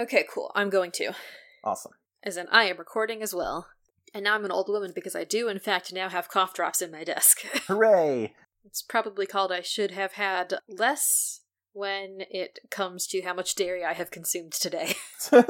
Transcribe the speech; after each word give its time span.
Okay, 0.00 0.24
cool. 0.32 0.50
I'm 0.54 0.70
going 0.70 0.92
to. 0.92 1.12
Awesome. 1.62 1.92
As 2.22 2.38
in, 2.38 2.48
I 2.50 2.64
am 2.64 2.78
recording 2.78 3.22
as 3.22 3.34
well. 3.34 3.66
And 4.14 4.24
now 4.24 4.34
I'm 4.34 4.46
an 4.46 4.50
old 4.50 4.68
woman 4.70 4.92
because 4.94 5.14
I 5.14 5.24
do, 5.24 5.48
in 5.48 5.58
fact, 5.58 5.92
now 5.92 6.08
have 6.08 6.30
cough 6.30 6.54
drops 6.54 6.80
in 6.80 6.90
my 6.90 7.04
desk. 7.04 7.42
Hooray! 7.66 8.34
it's 8.64 8.82
probably 8.82 9.26
called 9.26 9.52
I 9.52 9.60
should 9.60 9.90
have 9.90 10.12
had 10.12 10.54
less 10.68 11.40
when 11.72 12.22
it 12.30 12.58
comes 12.70 13.06
to 13.08 13.20
how 13.22 13.34
much 13.34 13.54
dairy 13.54 13.84
I 13.84 13.92
have 13.92 14.10
consumed 14.10 14.52
today. 14.52 14.94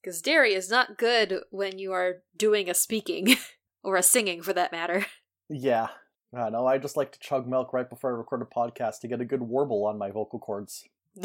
Because 0.00 0.22
dairy 0.22 0.54
is 0.54 0.70
not 0.70 0.96
good 0.96 1.40
when 1.50 1.78
you 1.78 1.92
are 1.92 2.22
doing 2.34 2.70
a 2.70 2.74
speaking, 2.74 3.34
or 3.82 3.96
a 3.96 4.02
singing 4.02 4.40
for 4.42 4.54
that 4.54 4.72
matter. 4.72 5.04
yeah. 5.50 5.88
I 6.34 6.48
know, 6.48 6.66
I 6.66 6.78
just 6.78 6.96
like 6.96 7.12
to 7.12 7.18
chug 7.18 7.46
milk 7.46 7.72
right 7.74 7.88
before 7.88 8.14
I 8.14 8.16
record 8.16 8.40
a 8.40 8.46
podcast 8.46 9.00
to 9.00 9.08
get 9.08 9.20
a 9.20 9.26
good 9.26 9.42
warble 9.42 9.84
on 9.84 9.98
my 9.98 10.10
vocal 10.10 10.38
cords. 10.38 10.84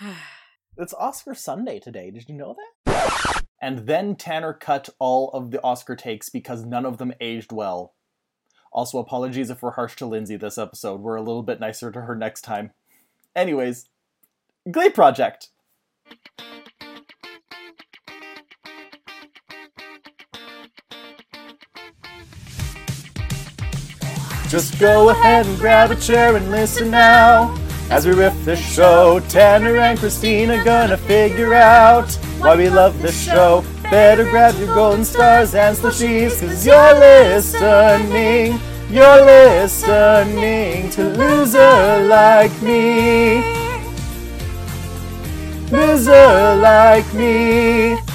It's 0.80 0.94
Oscar 0.94 1.34
Sunday 1.34 1.80
today, 1.80 2.12
did 2.12 2.28
you 2.28 2.36
know 2.36 2.54
that? 2.84 3.42
And 3.60 3.88
then 3.88 4.14
Tanner 4.14 4.52
cut 4.52 4.88
all 5.00 5.28
of 5.30 5.50
the 5.50 5.60
Oscar 5.60 5.96
takes 5.96 6.28
because 6.28 6.64
none 6.64 6.86
of 6.86 6.98
them 6.98 7.12
aged 7.20 7.50
well. 7.50 7.94
Also, 8.70 8.98
apologies 8.98 9.50
if 9.50 9.60
we're 9.60 9.72
harsh 9.72 9.96
to 9.96 10.06
Lindsay 10.06 10.36
this 10.36 10.56
episode. 10.56 11.00
We're 11.00 11.16
a 11.16 11.20
little 11.20 11.42
bit 11.42 11.58
nicer 11.58 11.90
to 11.90 12.02
her 12.02 12.14
next 12.14 12.42
time. 12.42 12.70
Anyways, 13.34 13.88
Glee 14.70 14.90
Project. 14.90 15.48
Just 24.46 24.78
go 24.78 25.08
ahead 25.08 25.44
and 25.44 25.58
grab 25.58 25.90
a 25.90 25.96
chair 25.96 26.36
and 26.36 26.52
listen 26.52 26.92
now. 26.92 27.57
As 27.90 28.06
we 28.06 28.12
riff 28.12 28.44
the 28.44 28.54
show, 28.54 29.18
Tanner 29.28 29.78
and 29.78 29.98
Christina 29.98 30.62
gonna 30.62 30.98
figure 30.98 31.54
out 31.54 32.12
why 32.38 32.54
we 32.54 32.68
love 32.68 33.00
this 33.00 33.18
show. 33.18 33.64
Better 33.84 34.24
grab 34.24 34.54
your 34.58 34.74
golden 34.74 35.06
stars 35.06 35.54
and 35.54 35.74
slushies, 35.74 36.38
cause 36.38 36.66
you're 36.66 36.94
listening. 36.98 38.60
You're 38.90 39.24
listening 39.24 40.90
to 40.90 41.04
Loser 41.14 42.06
Like 42.06 42.52
Me. 42.60 43.42
Loser 45.70 46.56
Like 46.56 47.14
Me. 47.14 48.07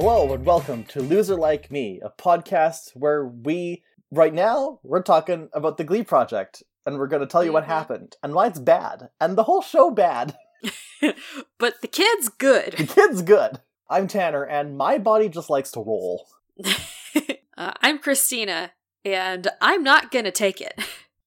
Hello 0.00 0.32
and 0.32 0.46
welcome 0.46 0.84
to 0.84 1.00
Loser 1.00 1.34
Like 1.34 1.72
Me, 1.72 2.00
a 2.04 2.08
podcast 2.08 2.92
where 2.94 3.26
we, 3.26 3.82
right 4.12 4.32
now, 4.32 4.78
we're 4.84 5.02
talking 5.02 5.48
about 5.52 5.76
the 5.76 5.82
Glee 5.82 6.04
Project, 6.04 6.62
and 6.86 6.98
we're 6.98 7.08
going 7.08 7.18
to 7.18 7.26
tell 7.26 7.42
you 7.42 7.52
what 7.52 7.64
Mhm. 7.64 7.66
happened 7.66 8.16
and 8.22 8.32
why 8.32 8.46
it's 8.46 8.60
bad, 8.60 9.08
and 9.20 9.36
the 9.36 9.42
whole 9.42 9.60
show 9.60 9.90
bad. 9.90 10.38
but 11.58 11.80
the 11.80 11.88
kid's 11.88 12.28
good. 12.28 12.74
The 12.74 12.86
kid's 12.86 13.22
good. 13.22 13.58
I'm 13.90 14.06
Tanner, 14.06 14.44
and 14.44 14.76
my 14.78 14.98
body 14.98 15.28
just 15.28 15.50
likes 15.50 15.72
to 15.72 15.80
roll. 15.80 16.28
uh, 17.56 17.72
I'm 17.80 17.98
Christina, 17.98 18.74
and 19.04 19.48
I'm 19.60 19.82
not 19.82 20.12
gonna 20.12 20.30
take 20.30 20.60
it. 20.60 20.78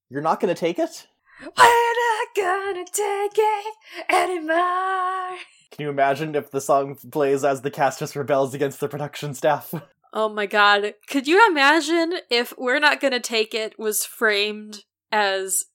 You're 0.10 0.22
not 0.22 0.40
going 0.40 0.54
to 0.56 0.60
take 0.60 0.80
it? 0.80 1.08
We're 1.42 1.94
not 1.98 2.28
gonna 2.36 2.86
take 2.86 3.38
it 3.38 3.76
anymore. 4.10 5.38
Can 5.72 5.86
you 5.86 5.90
imagine 5.90 6.36
if 6.36 6.52
the 6.52 6.62
song 6.62 6.98
plays 7.12 7.44
as 7.44 7.62
the 7.62 7.72
cast 7.72 8.00
just 8.00 8.16
rebels 8.16 8.54
against 8.54 8.80
the 8.80 8.88
production 8.88 9.34
staff? 9.34 9.74
Oh 10.14 10.28
my 10.28 10.46
god. 10.46 10.96
Could 11.08 11.26
you 11.26 11.48
imagine 11.50 12.16
if 12.30 12.54
We're 12.58 12.82
Not 12.82 13.00
Gonna 13.00 13.22
Take 13.22 13.54
It 13.54 13.80
was 13.80 14.04
framed 14.04 14.84
as 15.10 15.68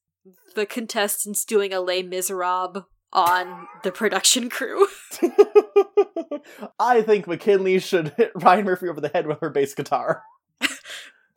the 0.54 0.66
contestants 0.66 1.42
doing 1.46 1.72
a 1.72 1.80
Les 1.80 2.02
Miserables 2.02 2.84
on 3.14 3.66
the 3.82 3.90
production 3.90 4.50
crew? 4.50 4.88
I 6.78 7.00
think 7.00 7.24
McKynleigh 7.24 7.82
should 7.82 8.12
hit 8.18 8.32
Ryan 8.34 8.66
Murphy 8.66 8.90
over 8.90 9.00
the 9.00 9.08
head 9.08 9.26
with 9.26 9.40
her 9.40 9.48
bass 9.48 9.74
guitar. 9.74 10.22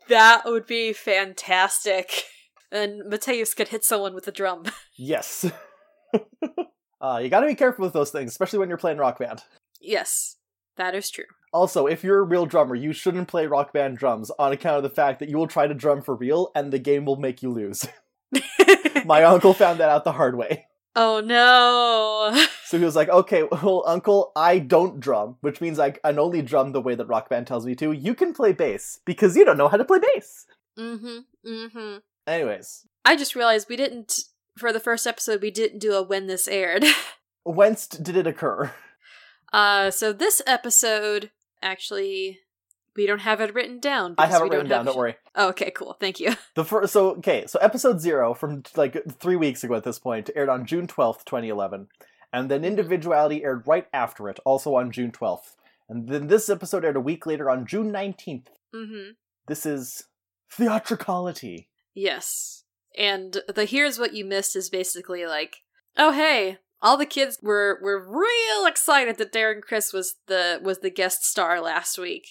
That 0.10 0.42
would 0.44 0.66
be 0.68 0.92
fantastic. 0.92 2.26
And 2.72 3.04
Matheus 3.12 3.56
could 3.56 3.70
hit 3.70 3.84
someone 3.84 4.14
with 4.14 4.28
a 4.28 4.32
drum. 4.32 4.64
Yes. 5.02 5.46
uh, 7.02 7.20
you 7.24 7.30
gotta 7.30 7.48
be 7.48 7.56
careful 7.56 7.86
with 7.86 7.94
those 7.94 8.12
things, 8.12 8.32
especially 8.32 8.60
when 8.60 8.68
you're 8.70 8.78
playing 8.78 8.98
rock 8.98 9.18
band. 9.20 9.44
yes, 9.82 10.36
that 10.76 10.94
is 10.96 11.10
true. 11.10 11.26
Also, 11.54 11.88
if 11.88 12.04
you're 12.04 12.20
a 12.20 12.24
real 12.24 12.46
drummer, 12.46 12.76
you 12.76 12.94
shouldn't 12.94 13.28
play 13.28 13.48
rock 13.48 13.74
band 13.74 13.98
drums 13.98 14.30
on 14.38 14.52
account 14.52 14.78
of 14.78 14.84
the 14.84 14.90
fact 14.90 15.20
that 15.20 15.30
you 15.30 15.38
will 15.38 15.48
try 15.48 15.68
to 15.68 15.74
drum 15.74 16.02
for 16.02 16.16
real 16.16 16.52
and 16.54 16.72
the 16.72 16.80
game 16.80 17.06
will 17.06 17.16
make 17.16 17.42
you 17.42 17.50
lose. 17.50 17.88
My 19.06 19.24
uncle 19.24 19.54
found 19.54 19.80
that 19.80 19.90
out 19.90 20.04
the 20.04 20.12
hard 20.12 20.36
way. 20.38 20.68
oh 20.96 21.22
no. 21.22 22.46
So 22.66 22.78
he 22.78 22.86
was 22.86 22.96
like, 22.96 23.10
okay, 23.10 23.44
well, 23.44 23.84
uncle, 23.88 24.32
I 24.36 24.60
don't 24.60 25.00
drum, 25.00 25.38
which 25.42 25.60
means 25.62 25.80
I 25.80 25.92
can 25.92 26.20
only 26.20 26.42
drum 26.42 26.72
the 26.72 26.82
way 26.82 26.94
that 26.96 27.08
rock 27.08 27.30
band 27.30 27.48
tells 27.48 27.66
me 27.66 27.74
to. 27.76 27.92
You 27.94 28.14
can 28.14 28.34
play 28.34 28.52
bass 28.54 29.00
because 29.06 29.36
you 29.36 29.44
don't 29.46 29.58
know 29.58 29.70
how 29.70 29.78
to 29.78 29.86
play 29.86 30.00
bass. 30.14 30.46
Mm-hmm. 30.78 31.18
Mm-hmm. 31.50 31.98
Anyways, 32.30 32.86
I 33.04 33.16
just 33.16 33.36
realized 33.36 33.68
we 33.70 33.76
didn't 33.76 34.20
for 34.56 34.72
the 34.72 34.80
first 34.80 35.08
episode 35.08 35.42
we 35.42 35.50
didn't 35.50 35.80
do 35.80 35.94
a 35.94 36.04
when 36.04 36.28
this 36.28 36.48
aired. 36.48 36.86
whence 37.44 37.88
did 37.88 38.16
it 38.16 38.28
occur? 38.28 38.72
Uh 39.52 39.90
so 39.90 40.14
this 40.14 40.42
episode 40.46 41.32
actually 41.64 42.40
we 42.96 43.08
don't 43.08 43.22
have 43.22 43.42
it 43.42 43.54
written 43.56 43.80
down. 43.80 44.14
I 44.18 44.28
have 44.28 44.44
it 44.44 44.52
written 44.52 44.70
down, 44.70 44.86
don't 44.86 44.98
worry. 44.98 45.16
Oh, 45.36 45.50
okay, 45.50 45.72
cool. 45.72 45.96
Thank 46.00 46.20
you. 46.20 46.36
The 46.56 46.66
first, 46.66 46.94
so 46.94 47.12
okay, 47.16 47.46
so 47.48 47.58
episode 47.60 48.00
zero 48.00 48.34
from 48.34 48.64
like 48.76 48.98
three 49.20 49.38
weeks 49.38 49.64
ago 49.64 49.74
at 49.76 49.84
this 49.84 49.98
point 49.98 50.30
aired 50.36 50.50
on 50.50 50.66
June 50.66 50.86
twelfth, 50.86 51.26
twenty 51.26 51.50
eleven, 51.50 51.88
and 52.32 52.52
then 52.52 52.64
Individuality 52.64 53.44
aired 53.44 53.66
right 53.66 53.88
after 53.92 54.30
it, 54.30 54.40
also 54.46 54.76
on 54.76 54.92
June 54.92 55.12
twelfth, 55.12 55.56
and 55.88 56.08
then 56.08 56.28
this 56.28 56.48
episode 56.50 56.86
aired 56.86 56.98
a 56.98 57.02
week 57.02 57.26
later 57.26 57.50
on 57.50 57.66
June 57.66 57.92
nineteenth. 57.92 58.50
Mm-hmm. 58.76 59.12
This 59.48 59.66
is 59.66 60.04
theatricality. 60.52 61.70
Yes. 62.00 62.64
And 62.98 63.42
the 63.54 63.66
here's 63.66 64.00
what 64.00 64.14
you 64.14 64.24
missed 64.24 64.56
is 64.56 64.70
basically 64.70 65.26
like, 65.26 65.58
oh 65.98 66.14
hey, 66.14 66.58
all 66.82 66.96
the 66.96 67.06
kids 67.06 67.40
were 67.42 67.78
were 67.82 68.00
real 68.02 68.66
excited 68.66 69.18
that 69.18 69.34
Darren 69.34 69.62
Criss 69.62 69.92
was 69.92 70.16
the 70.28 70.62
was 70.64 70.80
the 70.80 70.90
guest 70.90 71.26
star 71.26 71.60
last 71.60 71.98
week. 71.98 72.28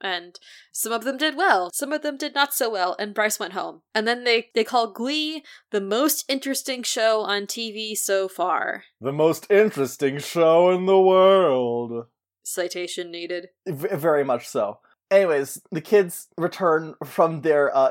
And 0.00 0.40
some 0.72 0.92
of 0.92 1.04
them 1.04 1.16
did 1.16 1.36
well, 1.36 1.70
some 1.72 1.92
of 1.92 2.02
them 2.02 2.16
did 2.16 2.34
not 2.34 2.52
so 2.52 2.68
well, 2.68 2.96
and 2.98 3.14
Bryce 3.14 3.38
went 3.38 3.52
home. 3.52 3.82
And 3.94 4.08
then 4.08 4.24
they 4.24 4.48
they 4.56 4.64
call 4.64 4.92
Glee 4.92 5.44
the 5.70 5.80
most 5.80 6.24
interesting 6.28 6.82
show 6.82 7.20
on 7.20 7.46
TV 7.46 7.96
so 7.96 8.26
far. 8.26 8.84
The 9.00 9.12
most 9.12 9.48
interesting 9.48 10.18
show 10.18 10.70
in 10.70 10.86
the 10.86 11.00
world. 11.00 12.06
Citation 12.42 13.12
needed. 13.12 13.50
V- 13.68 13.86
very 13.92 14.24
much 14.24 14.48
so. 14.48 14.80
Anyways, 15.12 15.62
the 15.70 15.80
kids 15.80 16.26
return 16.36 16.94
from 17.04 17.42
their 17.42 17.74
uh, 17.76 17.90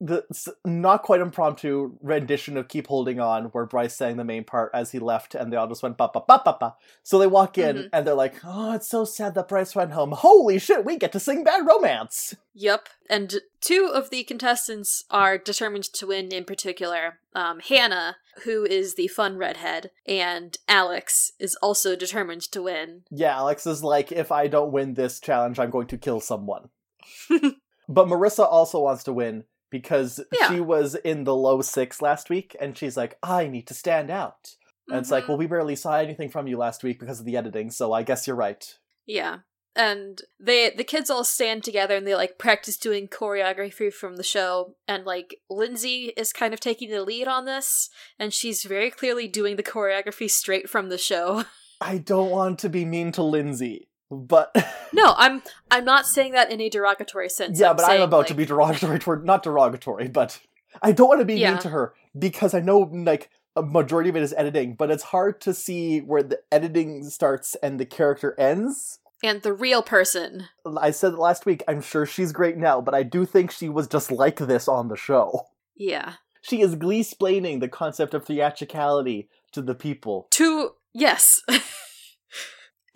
the 0.00 0.24
not 0.64 1.02
quite 1.02 1.20
impromptu 1.20 1.96
rendition 2.00 2.56
of 2.56 2.68
"Keep 2.68 2.86
Holding 2.86 3.18
On," 3.18 3.46
where 3.46 3.66
Bryce 3.66 3.96
sang 3.96 4.16
the 4.16 4.24
main 4.24 4.44
part 4.44 4.70
as 4.72 4.92
he 4.92 4.98
left, 4.98 5.34
and 5.34 5.52
they 5.52 5.56
all 5.56 5.66
just 5.66 5.82
went 5.82 5.96
ba 5.96 6.08
ba 6.12 6.22
ba 6.26 6.40
ba 6.44 6.56
ba. 6.60 6.76
So 7.02 7.18
they 7.18 7.26
walk 7.26 7.58
in 7.58 7.76
Mhm. 7.76 7.88
and 7.92 8.06
they're 8.06 8.14
like, 8.14 8.36
"Oh, 8.44 8.72
it's 8.74 8.88
so 8.88 9.04
sad 9.04 9.34
that 9.34 9.48
Bryce 9.48 9.74
went 9.74 9.92
home. 9.92 10.12
Holy 10.12 10.58
shit, 10.60 10.84
we 10.84 10.96
get 10.96 11.10
to 11.12 11.20
sing 11.20 11.42
Bad 11.42 11.66
Romance." 11.66 12.36
Yep, 12.54 12.88
And 13.10 13.40
two 13.60 13.86
of 13.92 14.10
the 14.10 14.24
contestants 14.24 15.04
are 15.10 15.38
determined 15.38 15.84
to 15.94 16.06
win 16.08 16.30
in 16.32 16.44
particular. 16.44 17.20
Um, 17.34 17.60
Hannah, 17.60 18.16
who 18.44 18.64
is 18.64 18.94
the 18.96 19.08
fun 19.08 19.36
redhead, 19.38 19.90
and 20.06 20.56
Alex 20.68 21.32
is 21.38 21.56
also 21.62 21.96
determined 21.96 22.42
to 22.52 22.62
win. 22.62 23.04
Yeah, 23.10 23.36
Alex 23.36 23.66
is 23.66 23.82
like, 23.82 24.12
"If 24.12 24.30
I 24.30 24.46
don't 24.48 24.72
win 24.72 24.94
this 24.94 25.18
challenge, 25.20 25.58
I'm 25.58 25.70
going 25.70 25.86
to 25.88 25.98
kill 25.98 26.20
someone." 26.20 26.70
but 27.30 28.06
Marissa 28.06 28.44
also 28.44 28.80
wants 28.80 29.04
to 29.04 29.12
win 29.12 29.44
because 29.70 30.20
Yeah. 30.32 30.48
she 30.50 30.60
was 30.60 30.94
in 30.94 31.24
the 31.24 31.34
low 31.34 31.60
six 31.62 32.00
last 32.02 32.30
week, 32.30 32.56
and 32.60 32.76
she's 32.76 32.96
like, 32.96 33.16
"I 33.22 33.46
need 33.48 33.66
to 33.68 33.74
stand 33.74 34.10
out." 34.10 34.54
And 34.88 34.98
it's 34.98 35.10
like, 35.10 35.24
Mhm. 35.24 35.28
well, 35.28 35.36
we 35.38 35.46
barely 35.46 35.76
saw 35.76 35.96
anything 35.98 36.30
from 36.30 36.46
you 36.46 36.56
last 36.56 36.82
week 36.82 36.98
because 36.98 37.20
of 37.20 37.26
the 37.26 37.36
editing, 37.36 37.70
so 37.70 37.92
I 37.92 38.02
guess 38.02 38.26
you're 38.26 38.36
right. 38.36 38.78
yeah. 39.06 39.38
And 39.76 40.22
they 40.40 40.70
the 40.70 40.82
kids 40.82 41.08
all 41.08 41.22
stand 41.22 41.62
together 41.62 41.94
and 41.94 42.04
they 42.06 42.14
like 42.16 42.36
practice 42.36 42.76
doing 42.76 43.06
choreography 43.06 43.92
from 43.92 44.16
the 44.16 44.24
show 44.24 44.74
and 44.88 45.04
like 45.04 45.40
Lindsay 45.48 46.06
is 46.16 46.32
kind 46.32 46.52
of 46.52 46.58
taking 46.58 46.90
the 46.90 47.04
lead 47.04 47.28
on 47.28 47.44
this 47.44 47.88
and 48.18 48.34
she's 48.34 48.64
very 48.64 48.90
clearly 48.90 49.28
doing 49.28 49.54
the 49.54 49.62
choreography 49.62 50.28
straight 50.28 50.68
from 50.68 50.88
the 50.88 50.98
show. 50.98 51.44
I 51.80 51.98
don't 51.98 52.30
want 52.30 52.58
to 52.60 52.68
be 52.68 52.84
mean 52.84 53.12
to 53.12 53.22
Lindsay, 53.22 53.87
but 54.10 54.54
no, 54.92 55.14
I'm 55.18 55.42
I'm 55.70 55.84
not 55.84 56.06
saying 56.06 56.32
that 56.32 56.50
in 56.50 56.60
a 56.60 56.68
derogatory 56.68 57.28
sense. 57.28 57.58
yeah, 57.60 57.72
but 57.72 57.88
I'm 57.88 58.00
about 58.02 58.26
to 58.28 58.34
be 58.34 58.44
derogatory 58.46 58.98
toward 58.98 59.24
not 59.24 59.42
derogatory, 59.42 60.08
but 60.08 60.40
I 60.82 60.92
don't 60.92 61.08
want 61.08 61.20
to 61.20 61.24
be 61.24 61.34
Yeah. 61.34 61.52
mean 61.52 61.60
to 61.62 61.68
her 61.70 61.94
because 62.18 62.54
I 62.54 62.60
know 62.60 62.78
like 62.92 63.30
a 63.56 63.62
majority 63.62 64.08
of 64.10 64.16
it 64.16 64.22
is 64.22 64.34
editing, 64.36 64.74
but 64.74 64.90
it's 64.90 65.02
hard 65.04 65.40
to 65.42 65.52
see 65.52 65.98
where 66.00 66.22
the 66.22 66.40
editing 66.52 67.04
starts 67.10 67.54
and 67.62 67.78
the 67.80 67.86
character 67.86 68.34
ends. 68.38 69.00
and 69.24 69.42
the 69.42 69.52
real 69.52 69.82
person. 69.82 70.44
I 70.80 70.92
said 70.92 71.14
last 71.14 71.44
week, 71.44 71.64
I'm 71.66 71.80
sure 71.82 72.06
she's 72.06 72.30
great 72.30 72.56
now, 72.56 72.80
but 72.80 72.94
I 72.94 73.02
do 73.02 73.26
think 73.26 73.50
she 73.50 73.68
was 73.68 73.88
just 73.88 74.12
like 74.12 74.36
this 74.36 74.68
on 74.68 74.86
the 74.88 74.96
show. 74.96 75.46
Yeah. 75.76 76.14
She 76.40 76.60
is 76.60 76.76
glee 76.76 77.02
splaining 77.02 77.58
the 77.60 77.68
concept 77.68 78.14
of 78.14 78.24
theatricality 78.26 79.28
to 79.52 79.60
the 79.60 79.74
people. 79.74 80.28
To 80.32 80.74
yes. 80.94 81.40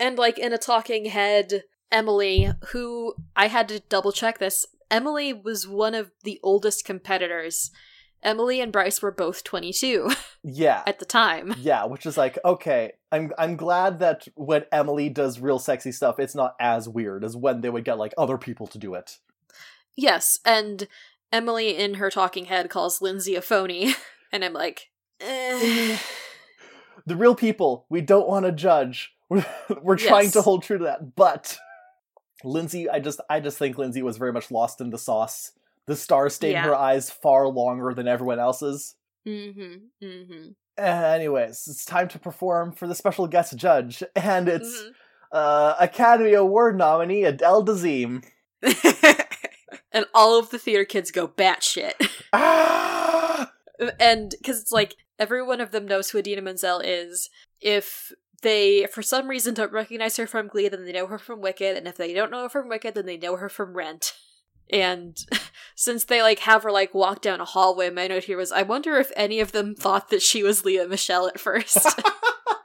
and 0.03 0.17
like 0.17 0.37
in 0.37 0.51
a 0.51 0.57
talking 0.57 1.05
head, 1.05 1.63
Emily, 1.89 2.49
who 2.71 3.15
I 3.37 3.47
had 3.47 3.69
to 3.69 3.79
double 3.79 4.11
check 4.11 4.37
this, 4.37 4.65
Emily 4.91 5.31
was 5.31 5.65
one 5.65 5.95
of 5.95 6.11
the 6.23 6.41
oldest 6.43 6.83
competitors. 6.83 7.71
Emily 8.21 8.59
and 8.59 8.71
Bryce 8.71 9.01
were 9.01 9.11
both 9.11 9.45
22 9.45 10.11
Yeah. 10.43 10.83
at 10.87 10.99
the 10.99 11.05
time. 11.05 11.55
Yeah, 11.57 11.85
which 11.85 12.05
is 12.05 12.17
like, 12.17 12.37
okay, 12.43 12.91
I'm 13.13 13.31
I'm 13.37 13.55
glad 13.55 13.99
that 13.99 14.27
when 14.35 14.65
Emily 14.73 15.07
does 15.07 15.39
real 15.39 15.57
sexy 15.57 15.93
stuff, 15.93 16.19
it's 16.19 16.35
not 16.35 16.55
as 16.59 16.89
weird 16.89 17.23
as 17.23 17.37
when 17.37 17.61
they 17.61 17.69
would 17.69 17.85
get 17.85 17.97
like 17.97 18.13
other 18.17 18.37
people 18.37 18.67
to 18.67 18.77
do 18.77 18.95
it. 18.95 19.19
Yes, 19.95 20.37
and 20.45 20.87
Emily 21.31 21.77
in 21.77 21.95
her 21.95 22.09
talking 22.09 22.45
head 22.45 22.69
calls 22.69 23.01
Lindsay 23.01 23.35
a 23.35 23.41
phony, 23.41 23.95
and 24.33 24.43
I'm 24.43 24.53
like, 24.53 24.89
eh. 25.21 25.97
The 27.05 27.17
real 27.17 27.35
people, 27.35 27.85
we 27.89 27.99
don't 27.99 28.29
want 28.29 28.45
to 28.45 28.51
judge. 28.53 29.12
We're, 29.29 29.45
we're 29.81 29.97
trying 29.97 30.31
to 30.31 30.41
hold 30.41 30.63
true 30.63 30.77
to 30.79 30.83
that, 30.85 31.15
but 31.15 31.57
Lindsay, 32.43 32.89
I 32.89 32.99
just 32.99 33.19
I 33.29 33.39
just 33.39 33.57
think 33.57 33.77
Lindsay 33.77 34.01
was 34.01 34.17
very 34.17 34.33
much 34.33 34.51
lost 34.51 34.81
in 34.81 34.89
the 34.89 34.97
sauce. 34.97 35.51
The 35.85 35.95
star 35.95 36.29
stayed 36.29 36.55
in 36.55 36.63
her 36.63 36.75
eyes 36.75 37.09
far 37.09 37.47
longer 37.47 37.93
than 37.93 38.07
everyone 38.07 38.39
else's. 38.39 38.95
mm-hmm, 39.27 39.75
mm-hmm. 40.05 40.49
Anyways, 40.77 41.67
it's 41.67 41.85
time 41.85 42.07
to 42.09 42.19
perform 42.19 42.71
for 42.71 42.87
the 42.87 42.95
special 42.95 43.27
guest 43.27 43.55
judge, 43.57 44.01
and 44.15 44.47
it's 44.49 44.81
Mhm. 44.81 44.91
uh, 45.31 45.75
Academy 45.79 46.33
Award 46.33 46.77
nominee 46.77 47.23
Adele 47.25 47.63
Dazeem. 47.65 48.23
and 49.91 50.05
all 50.13 50.39
of 50.39 50.49
the 50.49 50.57
theater 50.59 50.85
kids 50.85 51.11
go 51.11 51.27
batshit. 51.27 51.93
Ah! 52.31 53.51
and 53.99 54.33
because 54.37 54.61
it's 54.61 54.71
like 54.71 54.95
every 55.19 55.43
one 55.43 55.61
of 55.61 55.71
them 55.71 55.85
knows 55.85 56.09
who 56.09 56.17
Idina 56.17 56.41
Menzel 56.41 56.79
is. 56.79 57.29
If 57.61 58.11
they, 58.43 58.85
for 58.91 59.01
some 59.01 59.27
reason, 59.27 59.55
don't 59.55 59.71
recognize 59.71 60.17
her 60.17 60.27
from 60.27 60.47
Glee, 60.47 60.67
then 60.67 60.85
they 60.85 60.91
know 60.91 61.07
her 61.07 61.17
from 61.17 61.41
Wicked, 61.41 61.75
and 61.75 61.87
if 61.87 61.97
they 61.97 62.13
don't 62.13 62.31
know 62.31 62.43
her 62.43 62.49
from 62.49 62.69
Wicked, 62.69 62.93
then 62.93 63.05
they 63.05 63.17
know 63.17 63.37
her 63.37 63.49
from 63.49 63.75
Rent. 63.75 64.13
And 64.69 65.17
since 65.75 66.05
they 66.05 66.21
like 66.21 66.39
have 66.39 66.63
her 66.63 66.71
like 66.71 66.93
walk 66.93 67.21
down 67.21 67.41
a 67.41 67.45
hallway, 67.45 67.89
my 67.89 68.07
note 68.07 68.23
here 68.23 68.37
was, 68.37 68.51
I 68.51 68.63
wonder 68.63 68.95
if 68.95 69.11
any 69.15 69.41
of 69.41 69.51
them 69.51 69.75
thought 69.75 70.09
that 70.09 70.21
she 70.21 70.41
was 70.41 70.63
Lea 70.63 70.87
Michele 70.87 71.27
at 71.27 71.39
first. 71.39 71.85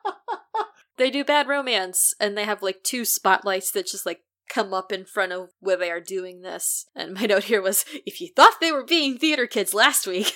they 0.96 1.10
do 1.10 1.25
bad 1.25 1.48
romance, 1.48 2.14
and 2.20 2.38
they 2.38 2.44
have 2.44 2.62
like 2.62 2.84
two 2.84 3.04
spotlights 3.04 3.72
that 3.72 3.88
just 3.88 4.06
like 4.06 4.20
come 4.48 4.72
up 4.72 4.92
in 4.92 5.04
front 5.04 5.32
of 5.32 5.50
where 5.58 5.76
they 5.76 5.90
are 5.90 6.00
doing 6.00 6.40
this. 6.40 6.86
And 6.94 7.14
my 7.14 7.26
note 7.26 7.44
here 7.44 7.60
was, 7.60 7.84
if 8.06 8.20
you 8.20 8.28
thought 8.34 8.60
they 8.60 8.72
were 8.72 8.84
being 8.84 9.19
theater 9.19 9.48
kids 9.48 9.75
last 9.75 10.06
week, 10.06 10.32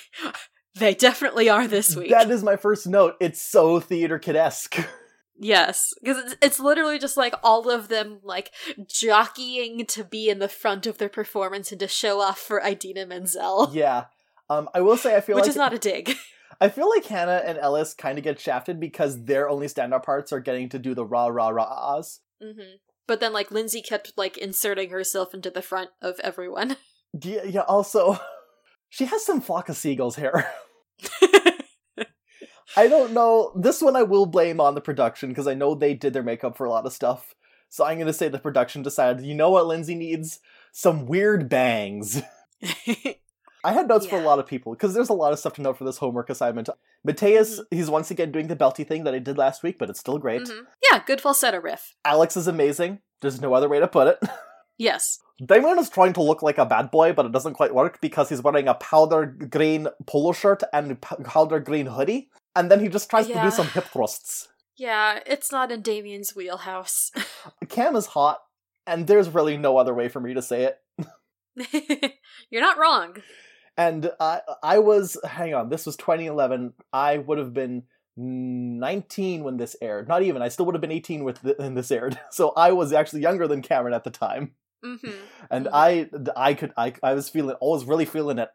they 0.74 0.94
definitely 0.94 1.48
are 1.48 1.68
this 1.68 1.96
week. 1.96 2.10
That 2.10 2.30
is 2.30 2.42
my 2.42 2.56
first 2.56 2.88
note. 2.88 3.14
It's 3.20 3.40
so 3.40 3.78
theater 3.78 4.18
kid-esque. 4.18 4.84
Yes, 5.38 5.92
because 6.00 6.18
it's, 6.18 6.36
it's 6.42 6.60
literally 6.60 6.98
just 6.98 7.16
like 7.16 7.34
all 7.42 7.70
of 7.70 7.88
them 7.88 8.20
like 8.22 8.50
jockeying 8.86 9.86
to 9.86 10.04
be 10.04 10.28
in 10.28 10.38
the 10.38 10.48
front 10.48 10.86
of 10.86 10.98
their 10.98 11.08
performance 11.08 11.70
and 11.70 11.80
to 11.80 11.88
show 11.88 12.20
off 12.20 12.38
for 12.38 12.60
Idina 12.60 13.06
Menzel, 13.06 13.70
yeah. 13.72 14.04
Um, 14.50 14.68
I 14.74 14.80
will 14.80 14.96
say 14.96 15.16
I 15.16 15.20
feel 15.20 15.36
which 15.36 15.44
like 15.44 15.50
is 15.50 15.56
not 15.56 15.72
a 15.72 15.78
dig. 15.78 16.14
I 16.60 16.68
feel 16.68 16.88
like 16.88 17.06
Hannah 17.06 17.42
and 17.44 17.58
Ellis 17.58 17.94
kind 17.94 18.18
of 18.18 18.24
get 18.24 18.38
shafted 18.38 18.78
because 18.78 19.24
their 19.24 19.48
only 19.48 19.66
stand-up 19.66 20.04
parts 20.04 20.32
are 20.32 20.40
getting 20.40 20.68
to 20.68 20.78
do 20.78 20.94
the 20.94 21.04
rah 21.04 21.26
rah 21.26 21.48
rahs. 21.48 22.20
hmm 22.40 22.76
But 23.06 23.20
then 23.20 23.32
like 23.32 23.50
Lindsay 23.50 23.82
kept 23.82 24.12
like 24.16 24.36
inserting 24.38 24.90
herself 24.90 25.34
into 25.34 25.50
the 25.50 25.62
front 25.62 25.90
of 26.00 26.20
everyone. 26.20 26.76
Yeah, 27.20 27.44
yeah. 27.44 27.62
Also, 27.62 28.18
she 28.88 29.06
has 29.06 29.24
some 29.24 29.40
flock 29.40 29.68
of 29.68 29.76
seagulls 29.76 30.16
hair. 30.16 30.52
I 32.76 32.88
don't 32.88 33.12
know. 33.12 33.52
This 33.54 33.82
one 33.82 33.96
I 33.96 34.02
will 34.02 34.26
blame 34.26 34.60
on 34.60 34.74
the 34.74 34.80
production 34.80 35.28
because 35.28 35.46
I 35.46 35.54
know 35.54 35.74
they 35.74 35.94
did 35.94 36.12
their 36.12 36.22
makeup 36.22 36.56
for 36.56 36.64
a 36.66 36.70
lot 36.70 36.86
of 36.86 36.92
stuff. 36.92 37.34
So 37.68 37.84
I'm 37.84 37.98
gonna 37.98 38.12
say 38.12 38.28
the 38.28 38.38
production 38.38 38.82
decided, 38.82 39.24
you 39.24 39.34
know 39.34 39.50
what 39.50 39.66
Lindsay 39.66 39.94
needs? 39.94 40.40
Some 40.72 41.06
weird 41.06 41.48
bangs. 41.48 42.22
I 43.64 43.72
had 43.72 43.86
notes 43.88 44.06
for 44.06 44.16
a 44.16 44.22
lot 44.22 44.38
of 44.40 44.46
people 44.46 44.72
because 44.72 44.92
there's 44.92 45.08
a 45.08 45.12
lot 45.14 45.32
of 45.32 45.38
stuff 45.38 45.54
to 45.54 45.62
note 45.62 45.78
for 45.78 45.84
this 45.84 45.98
homework 45.98 46.28
assignment. 46.30 46.68
Matheus, 47.06 47.60
Mhm. 47.60 47.64
he's 47.70 47.88
once 47.90 48.10
again 48.10 48.32
doing 48.32 48.48
the 48.48 48.56
belty 48.56 48.86
thing 48.86 49.04
that 49.04 49.14
I 49.14 49.20
did 49.20 49.38
last 49.38 49.62
week, 49.62 49.78
but 49.78 49.88
it's 49.88 50.00
still 50.00 50.18
great. 50.18 50.42
Mhm. 50.42 50.66
Yeah, 50.90 51.00
good 51.06 51.20
falsetto 51.20 51.60
riff. 51.60 51.94
Alex 52.04 52.36
is 52.36 52.48
amazing. 52.48 53.00
There's 53.20 53.40
no 53.40 53.54
other 53.54 53.68
way 53.68 53.78
to 53.80 53.88
put 53.88 54.08
it. 54.08 54.18
Yes. 54.78 55.20
Damon 55.46 55.78
is 55.78 55.90
trying 55.90 56.14
to 56.14 56.22
look 56.22 56.42
like 56.42 56.58
a 56.58 56.64
bad 56.66 56.90
boy, 56.90 57.12
but 57.12 57.24
it 57.26 57.30
doesn't 57.30 57.54
quite 57.54 57.74
work 57.74 58.00
because 58.00 58.30
he's 58.30 58.42
wearing 58.42 58.66
a 58.66 58.74
powder 58.74 59.26
green 59.26 59.86
polo 60.06 60.32
shirt 60.32 60.62
and 60.72 61.00
powder 61.00 61.60
green 61.60 61.86
hoodie, 61.86 62.30
and 62.54 62.70
then 62.70 62.80
he 62.80 62.88
just 62.88 63.08
tries 63.10 63.26
to 63.26 63.40
do 63.40 63.50
some 63.50 63.66
hip 63.68 63.86
thrusts. 63.86 64.48
Yeah, 64.76 65.20
it's 65.26 65.52
not 65.52 65.70
in 65.70 65.82
Damian's 65.82 66.34
wheelhouse. 66.34 67.10
Cam 67.68 67.94
is 67.96 68.06
hot, 68.06 68.40
and 68.86 69.06
there's 69.06 69.28
really 69.28 69.56
no 69.56 69.76
other 69.76 69.94
way 69.94 70.08
for 70.08 70.20
me 70.20 70.34
to 70.34 70.42
say 70.42 70.64
it. 70.64 72.14
You're 72.50 72.62
not 72.62 72.78
wrong. 72.78 73.16
And 73.76 74.10
I, 74.20 74.40
I 74.62 74.78
was, 74.78 75.16
hang 75.24 75.54
on, 75.54 75.68
this 75.68 75.86
was 75.86 75.96
2011. 75.96 76.72
I 76.92 77.18
would 77.18 77.38
have 77.38 77.54
been 77.54 77.84
19 78.16 79.44
when 79.44 79.56
this 79.56 79.76
aired. 79.80 80.08
Not 80.08 80.22
even. 80.22 80.42
I 80.42 80.48
still 80.48 80.66
would 80.66 80.74
have 80.74 80.82
been 80.82 80.90
18 80.90 81.24
with 81.24 81.40
th- 81.42 81.58
when 81.58 81.74
this 81.74 81.90
aired. 81.90 82.18
So 82.30 82.50
I 82.56 82.72
was 82.72 82.92
actually 82.92 83.22
younger 83.22 83.46
than 83.48 83.62
Cameron 83.62 83.94
at 83.94 84.04
the 84.04 84.10
time, 84.10 84.52
hmm 84.82 84.96
and 85.50 85.66
Mhm. 85.66 85.70
I, 85.72 86.10
I 86.36 86.54
could, 86.54 86.72
I, 86.76 86.94
I 87.02 87.14
was 87.14 87.28
feeling, 87.28 87.54
I 87.56 87.64
was 87.64 87.84
really 87.84 88.04
feeling 88.04 88.38
it. 88.38 88.50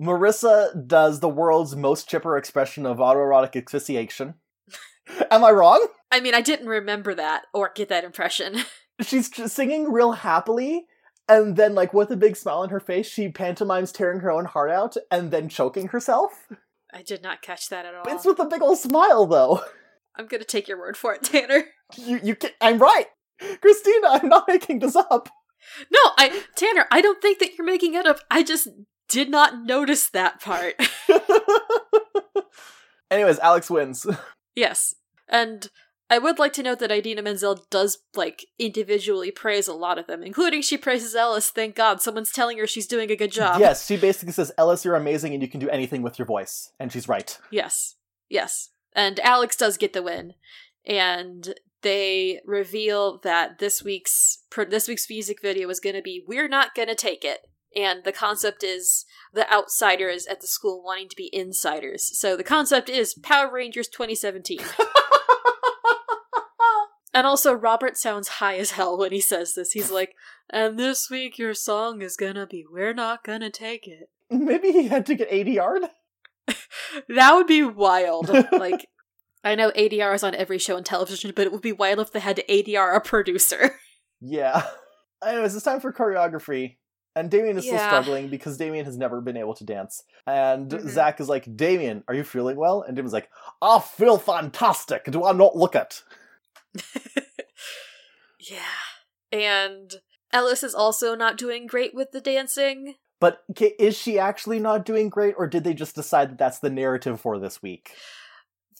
Marissa 0.00 0.86
does 0.86 1.20
the 1.20 1.28
world's 1.28 1.74
most 1.74 2.08
chipper 2.08 2.36
expression 2.36 2.84
of 2.84 2.98
autoerotic 2.98 3.56
asphyxiation. 3.56 4.34
Am 5.30 5.44
I 5.44 5.50
wrong? 5.50 5.86
I 6.10 6.20
mean, 6.20 6.34
I 6.34 6.40
didn't 6.40 6.68
remember 6.68 7.14
that 7.14 7.44
or 7.54 7.72
get 7.74 7.88
that 7.88 8.04
impression. 8.04 8.56
She's 9.00 9.30
singing 9.52 9.92
real 9.92 10.12
happily, 10.12 10.86
and 11.28 11.56
then, 11.56 11.74
like, 11.74 11.92
with 11.92 12.10
a 12.10 12.16
big 12.16 12.36
smile 12.36 12.58
on 12.58 12.70
her 12.70 12.80
face, 12.80 13.06
she 13.06 13.28
pantomimes 13.28 13.92
tearing 13.92 14.20
her 14.20 14.30
own 14.30 14.44
heart 14.44 14.70
out 14.70 14.96
and 15.10 15.30
then 15.30 15.48
choking 15.48 15.88
herself. 15.88 16.46
I 16.92 17.02
did 17.02 17.22
not 17.22 17.42
catch 17.42 17.68
that 17.68 17.84
at 17.84 17.94
all. 17.94 18.04
It's 18.06 18.24
with 18.24 18.38
a 18.38 18.46
big 18.46 18.62
old 18.62 18.78
smile, 18.78 19.26
though. 19.26 19.62
I'm 20.16 20.26
gonna 20.26 20.44
take 20.44 20.68
your 20.68 20.78
word 20.78 20.96
for 20.96 21.14
it, 21.14 21.22
Tanner. 21.22 21.64
You, 21.96 22.20
you 22.22 22.36
can, 22.36 22.50
I'm 22.60 22.78
right, 22.78 23.06
Christina. 23.60 24.08
I'm 24.08 24.28
not 24.28 24.48
making 24.48 24.78
this 24.78 24.96
up. 24.96 25.28
No, 25.90 25.98
I 26.16 26.42
Tanner, 26.54 26.86
I 26.90 27.00
don't 27.00 27.20
think 27.20 27.38
that 27.40 27.56
you're 27.56 27.66
making 27.66 27.94
it 27.94 28.06
up. 28.06 28.20
I 28.30 28.42
just 28.42 28.68
did 29.08 29.30
not 29.30 29.64
notice 29.64 30.08
that 30.10 30.40
part. 30.40 30.74
Anyways, 33.10 33.38
Alex 33.38 33.70
wins. 33.70 34.06
yes. 34.56 34.94
And 35.28 35.68
I 36.08 36.18
would 36.18 36.38
like 36.38 36.52
to 36.54 36.62
note 36.62 36.78
that 36.80 36.92
Idina 36.92 37.22
Menzel 37.22 37.64
does 37.70 37.98
like 38.14 38.46
individually 38.58 39.30
praise 39.30 39.68
a 39.68 39.74
lot 39.74 39.98
of 39.98 40.06
them, 40.06 40.22
including 40.22 40.62
she 40.62 40.76
praises 40.76 41.14
Ellis. 41.14 41.50
Thank 41.50 41.74
God, 41.74 42.00
someone's 42.00 42.30
telling 42.30 42.58
her 42.58 42.66
she's 42.66 42.86
doing 42.86 43.10
a 43.10 43.16
good 43.16 43.32
job. 43.32 43.60
yes, 43.60 43.86
she 43.86 43.96
basically 43.96 44.32
says, 44.32 44.52
"Ellis, 44.56 44.84
you're 44.84 44.94
amazing, 44.94 45.34
and 45.34 45.42
you 45.42 45.48
can 45.48 45.60
do 45.60 45.68
anything 45.68 46.02
with 46.02 46.18
your 46.18 46.26
voice," 46.26 46.72
and 46.78 46.92
she's 46.92 47.08
right. 47.08 47.38
Yes. 47.50 47.96
Yes. 48.28 48.70
And 48.92 49.20
Alex 49.20 49.56
does 49.56 49.76
get 49.76 49.92
the 49.92 50.02
win. 50.02 50.34
And 50.84 51.54
they 51.82 52.40
reveal 52.44 53.18
that 53.18 53.58
this 53.58 53.82
week's 53.82 54.44
this 54.68 54.88
week's 54.88 55.10
music 55.10 55.42
video 55.42 55.68
is 55.68 55.80
going 55.80 55.96
to 55.96 56.02
be 56.02 56.24
"We're 56.26 56.48
not 56.48 56.74
going 56.74 56.88
to 56.88 56.94
take 56.94 57.24
it," 57.24 57.40
and 57.76 58.04
the 58.04 58.12
concept 58.12 58.64
is 58.64 59.04
the 59.32 59.50
outsiders 59.52 60.26
at 60.26 60.40
the 60.40 60.46
school 60.46 60.82
wanting 60.82 61.08
to 61.10 61.16
be 61.16 61.30
insiders. 61.32 62.18
So 62.18 62.36
the 62.36 62.42
concept 62.42 62.88
is 62.88 63.14
Power 63.14 63.52
Rangers 63.52 63.88
2017. 63.88 64.60
and 67.14 67.26
also, 67.26 67.52
Robert 67.52 67.98
sounds 67.98 68.28
high 68.28 68.56
as 68.56 68.72
hell 68.72 68.96
when 68.96 69.12
he 69.12 69.20
says 69.20 69.54
this. 69.54 69.72
He's 69.72 69.90
like, 69.90 70.14
"And 70.50 70.78
this 70.78 71.10
week 71.10 71.38
your 71.38 71.54
song 71.54 72.00
is 72.00 72.16
gonna 72.16 72.46
be 72.46 72.64
"We're 72.68 72.94
not 72.94 73.22
gonna 73.22 73.50
take 73.50 73.86
it." 73.86 74.08
Maybe 74.30 74.72
he 74.72 74.88
had 74.88 75.04
to 75.06 75.14
get 75.14 75.30
ADR. 75.30 75.90
That 77.08 77.34
would 77.34 77.46
be 77.46 77.62
wild. 77.62 78.28
like, 78.52 78.86
I 79.44 79.54
know 79.54 79.70
ADR 79.72 80.14
is 80.14 80.22
on 80.22 80.34
every 80.34 80.58
show 80.58 80.76
on 80.76 80.84
television, 80.84 81.32
but 81.34 81.46
it 81.46 81.52
would 81.52 81.60
be 81.60 81.72
wild 81.72 81.98
if 81.98 82.12
they 82.12 82.20
had 82.20 82.36
to 82.36 82.46
ADR 82.46 82.96
a 82.96 83.00
producer. 83.00 83.74
Yeah. 84.20 84.66
Anyways, 85.24 85.54
it's 85.54 85.64
time 85.64 85.80
for 85.80 85.92
choreography. 85.92 86.76
And 87.16 87.30
Damian 87.30 87.56
is 87.56 87.64
still 87.64 87.78
struggling 87.78 88.28
because 88.28 88.58
Damian 88.58 88.84
has 88.84 88.98
never 88.98 89.20
been 89.22 89.38
able 89.38 89.54
to 89.54 89.64
dance. 89.64 90.04
And 90.26 90.70
Mhm. 90.70 90.88
Zach 90.90 91.18
is 91.18 91.28
like, 91.30 91.56
Damian, 91.56 92.04
are 92.06 92.14
you 92.14 92.22
feeling 92.22 92.56
well? 92.56 92.82
And 92.82 92.94
Damian's 92.94 93.14
like, 93.14 93.30
I 93.62 93.80
feel 93.80 94.18
fantastic. 94.18 95.04
Do 95.10 95.24
I 95.24 95.32
not 95.32 95.56
look 95.56 95.74
it? 95.74 96.02
yeah. 98.38 98.58
And 99.32 99.94
Ellis 100.32 100.62
is 100.62 100.74
also 100.74 101.14
not 101.14 101.38
doing 101.38 101.66
great 101.66 101.94
with 101.94 102.12
the 102.12 102.20
dancing. 102.20 102.96
But 103.18 103.42
is 103.56 103.96
she 103.96 104.18
actually 104.18 104.58
not 104.58 104.84
doing 104.84 105.08
great, 105.08 105.34
or 105.38 105.46
did 105.46 105.64
they 105.64 105.72
just 105.72 105.94
decide 105.94 106.32
that 106.32 106.38
that's 106.38 106.58
the 106.58 106.68
narrative 106.68 107.18
for 107.18 107.38
this 107.38 107.62
week? 107.62 107.92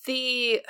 The. 0.05 0.61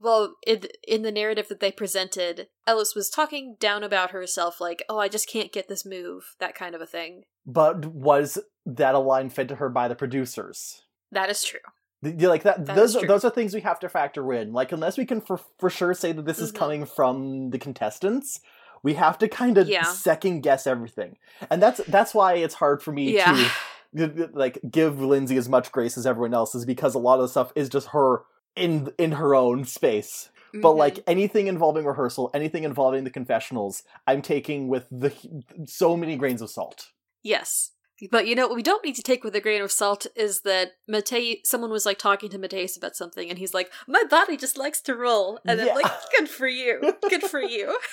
Well, 0.00 0.34
in, 0.46 0.62
in 0.88 1.02
the 1.02 1.12
narrative 1.12 1.48
that 1.48 1.60
they 1.60 1.70
presented, 1.70 2.48
Ellis 2.66 2.94
was 2.94 3.10
talking 3.10 3.56
down 3.60 3.84
about 3.84 4.10
herself, 4.12 4.60
like, 4.60 4.82
oh, 4.88 4.98
I 4.98 5.08
just 5.08 5.28
can't 5.28 5.52
get 5.52 5.68
this 5.68 5.84
move, 5.84 6.34
that 6.40 6.54
kind 6.54 6.74
of 6.74 6.80
a 6.80 6.86
thing. 6.86 7.24
but 7.46 7.84
was 7.86 8.38
that 8.66 8.94
a 8.94 8.98
line 8.98 9.28
fed 9.30 9.48
to 9.48 9.56
her 9.56 9.68
by 9.68 9.88
the 9.88 9.94
producers? 9.94 10.82
That 11.12 11.28
is 11.30 11.42
true. 11.42 11.60
Like 12.02 12.44
that, 12.44 12.64
That 12.64 12.76
those 12.76 12.96
are, 12.96 13.06
those 13.06 13.24
are 13.26 13.30
things 13.30 13.52
we 13.54 13.60
have 13.60 13.78
to 13.80 13.88
factor 13.90 14.32
in. 14.32 14.52
Like 14.54 14.72
unless 14.72 14.96
we 14.96 15.04
can 15.04 15.20
for 15.20 15.38
for 15.58 15.68
sure 15.68 15.92
say 15.92 16.12
that 16.12 16.24
this 16.24 16.38
is 16.38 16.50
Mhm. 16.50 16.56
coming 16.56 16.84
from 16.86 17.50
the 17.50 17.58
contestants, 17.58 18.40
we 18.82 18.94
have 18.94 19.18
to 19.18 19.28
kind 19.28 19.58
of 19.58 19.68
Yeah. 19.68 19.82
second 19.82 20.40
guess 20.40 20.66
everything, 20.66 21.18
and 21.50 21.60
that's 21.62 21.78
that's 21.88 22.14
why 22.14 22.34
it's 22.34 22.54
hard 22.54 22.82
for 22.82 22.92
me 22.92 23.14
Yeah. 23.16 23.50
to 23.96 24.30
like 24.32 24.60
give 24.70 24.98
Lindsay 25.00 25.36
as 25.36 25.48
much 25.48 25.70
grace 25.72 25.98
as 25.98 26.06
everyone 26.06 26.32
else 26.32 26.54
is 26.54 26.64
because 26.64 26.94
a 26.94 26.98
lot 26.98 27.16
of 27.16 27.22
the 27.22 27.28
stuff 27.28 27.52
is 27.54 27.68
just 27.68 27.88
her 27.88 28.22
in 28.56 28.92
in 28.98 29.12
her 29.12 29.34
own 29.34 29.64
space. 29.64 30.30
But 30.52 30.72
Mhm. 30.72 30.76
like 30.78 30.98
anything 31.06 31.46
involving 31.46 31.84
rehearsal, 31.84 32.30
anything 32.34 32.64
involving 32.64 33.04
the 33.04 33.10
confessionals, 33.10 33.84
I'm 34.06 34.20
taking 34.20 34.66
with 34.68 34.86
the 34.90 35.12
so 35.66 35.96
many 35.96 36.16
grains 36.16 36.42
of 36.42 36.50
salt. 36.50 36.88
Yes. 37.22 37.70
But 38.10 38.26
you 38.26 38.34
know 38.34 38.46
what 38.48 38.56
we 38.56 38.62
don't 38.62 38.82
need 38.84 38.96
to 38.96 39.02
take 39.02 39.22
with 39.22 39.36
a 39.36 39.40
grain 39.42 39.60
of 39.60 39.70
salt 39.70 40.06
is 40.16 40.40
that 40.40 40.72
Matei 40.90 41.40
someone 41.44 41.70
was 41.70 41.84
like 41.86 41.98
talking 41.98 42.30
to 42.30 42.38
Matheus 42.38 42.76
about 42.76 42.96
something 42.96 43.28
and 43.28 43.38
he's 43.38 43.52
like, 43.54 43.70
My 43.86 44.02
body 44.04 44.36
just 44.38 44.56
likes 44.58 44.80
to 44.82 44.96
roll 44.96 45.38
and 45.46 45.60
Yeah. 45.60 45.66
I'm 45.66 45.74
like, 45.82 45.92
Good 46.18 46.28
for 46.28 46.48
you. 46.48 46.94
Good 47.08 47.22
for 47.24 47.40
you. 47.42 47.76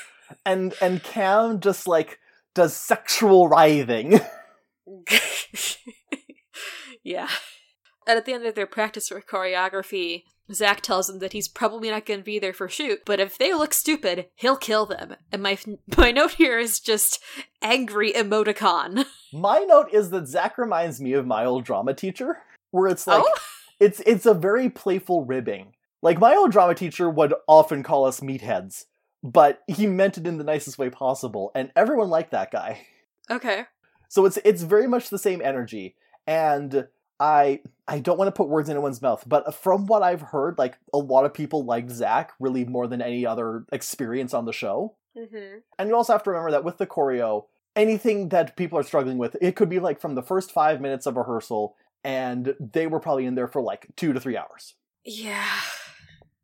And 0.45 0.73
and 0.81 1.01
Cam 1.03 1.61
just 1.61 1.87
like 1.87 2.19
does 2.53 2.75
sexual 2.75 3.47
writhing. 3.47 4.19
yeah. 7.03 7.29
And 8.07 8.17
at 8.17 8.25
the 8.25 8.33
end 8.33 8.45
of 8.45 8.55
their 8.55 8.67
practice 8.67 9.09
for 9.09 9.21
choreography, 9.21 10.23
Zach 10.51 10.81
tells 10.81 11.09
him 11.09 11.19
that 11.19 11.33
he's 11.33 11.47
probably 11.47 11.89
not 11.89 12.05
going 12.05 12.19
to 12.21 12.25
be 12.25 12.39
there 12.39 12.53
for 12.53 12.69
shoot, 12.69 13.01
but 13.05 13.19
if 13.19 13.37
they 13.37 13.53
look 13.53 13.73
stupid, 13.73 14.27
he'll 14.35 14.55
kill 14.55 14.85
them. 14.85 15.15
And 15.31 15.43
my 15.43 15.57
my 15.97 16.11
note 16.11 16.33
here 16.33 16.57
is 16.59 16.79
just 16.79 17.21
angry 17.61 18.13
emoticon. 18.13 19.05
My 19.33 19.59
note 19.59 19.89
is 19.91 20.09
that 20.11 20.25
Zach 20.25 20.57
reminds 20.57 21.01
me 21.01 21.11
of 21.11 21.27
my 21.27 21.43
old 21.43 21.65
drama 21.65 21.93
teacher, 21.93 22.37
where 22.71 22.87
it's 22.87 23.05
like 23.05 23.23
oh, 23.25 23.39
it's 23.79 23.99
it's 24.05 24.25
a 24.25 24.33
very 24.33 24.69
playful 24.69 25.25
ribbing. 25.25 25.73
Like 26.01 26.17
my 26.17 26.33
old 26.33 26.53
drama 26.53 26.75
teacher 26.75 27.09
would 27.09 27.33
often 27.45 27.83
call 27.83 28.05
us 28.05 28.21
meatheads, 28.21 28.85
but 29.21 29.63
he 29.67 29.85
meant 29.85 30.17
it 30.17 30.25
in 30.25 30.37
the 30.37 30.45
nicest 30.45 30.77
way 30.77 30.89
possible, 30.89 31.51
and 31.55 31.73
everyone 31.75 32.09
liked 32.09 32.31
that 32.31 32.51
guy. 32.51 32.87
okay. 33.29 33.65
So 34.07 34.25
it's 34.25 34.37
it's 34.45 34.61
very 34.61 34.87
much 34.87 35.09
the 35.09 35.19
same 35.19 35.41
energy, 35.41 35.95
and 36.25 36.87
I 37.19 37.61
I 37.87 37.99
don't 37.99 38.17
want 38.17 38.27
to 38.27 38.31
put 38.31 38.49
words 38.49 38.69
in 38.69 38.75
anyone's 38.75 39.01
mouth, 39.01 39.23
but 39.25 39.53
from 39.55 39.85
what 39.85 40.03
I've 40.03 40.21
heard, 40.21 40.57
like 40.57 40.77
a 40.93 40.97
lot 40.97 41.25
of 41.25 41.33
people 41.33 41.63
liked 41.65 41.89
Zach 41.91 42.33
really 42.39 42.65
more 42.65 42.87
than 42.87 43.01
any 43.01 43.25
other 43.25 43.65
experience 43.71 44.33
on 44.33 44.45
the 44.45 44.53
show. 44.53 44.95
Mm-hmm. 45.17 45.59
And 45.79 45.89
you 45.89 45.95
also 45.95 46.13
have 46.13 46.23
to 46.23 46.29
remember 46.29 46.51
that 46.51 46.63
with 46.63 46.77
the 46.77 46.85
choreo, 46.85 47.45
anything 47.75 48.29
that 48.29 48.55
people 48.55 48.77
are 48.77 48.83
struggling 48.83 49.17
with, 49.17 49.35
it 49.41 49.55
could 49.55 49.69
be 49.69 49.79
like 49.79 49.99
from 49.99 50.15
the 50.15 50.21
first 50.21 50.51
five 50.51 50.79
minutes 50.81 51.05
of 51.05 51.15
rehearsal, 51.17 51.75
and 52.03 52.53
they 52.59 52.87
were 52.87 52.99
probably 52.99 53.25
in 53.25 53.35
there 53.35 53.47
for 53.47 53.61
like 53.61 53.87
two 53.95 54.13
to 54.13 54.19
three 54.19 54.37
hours. 54.37 54.75
Yeah. 55.03 55.45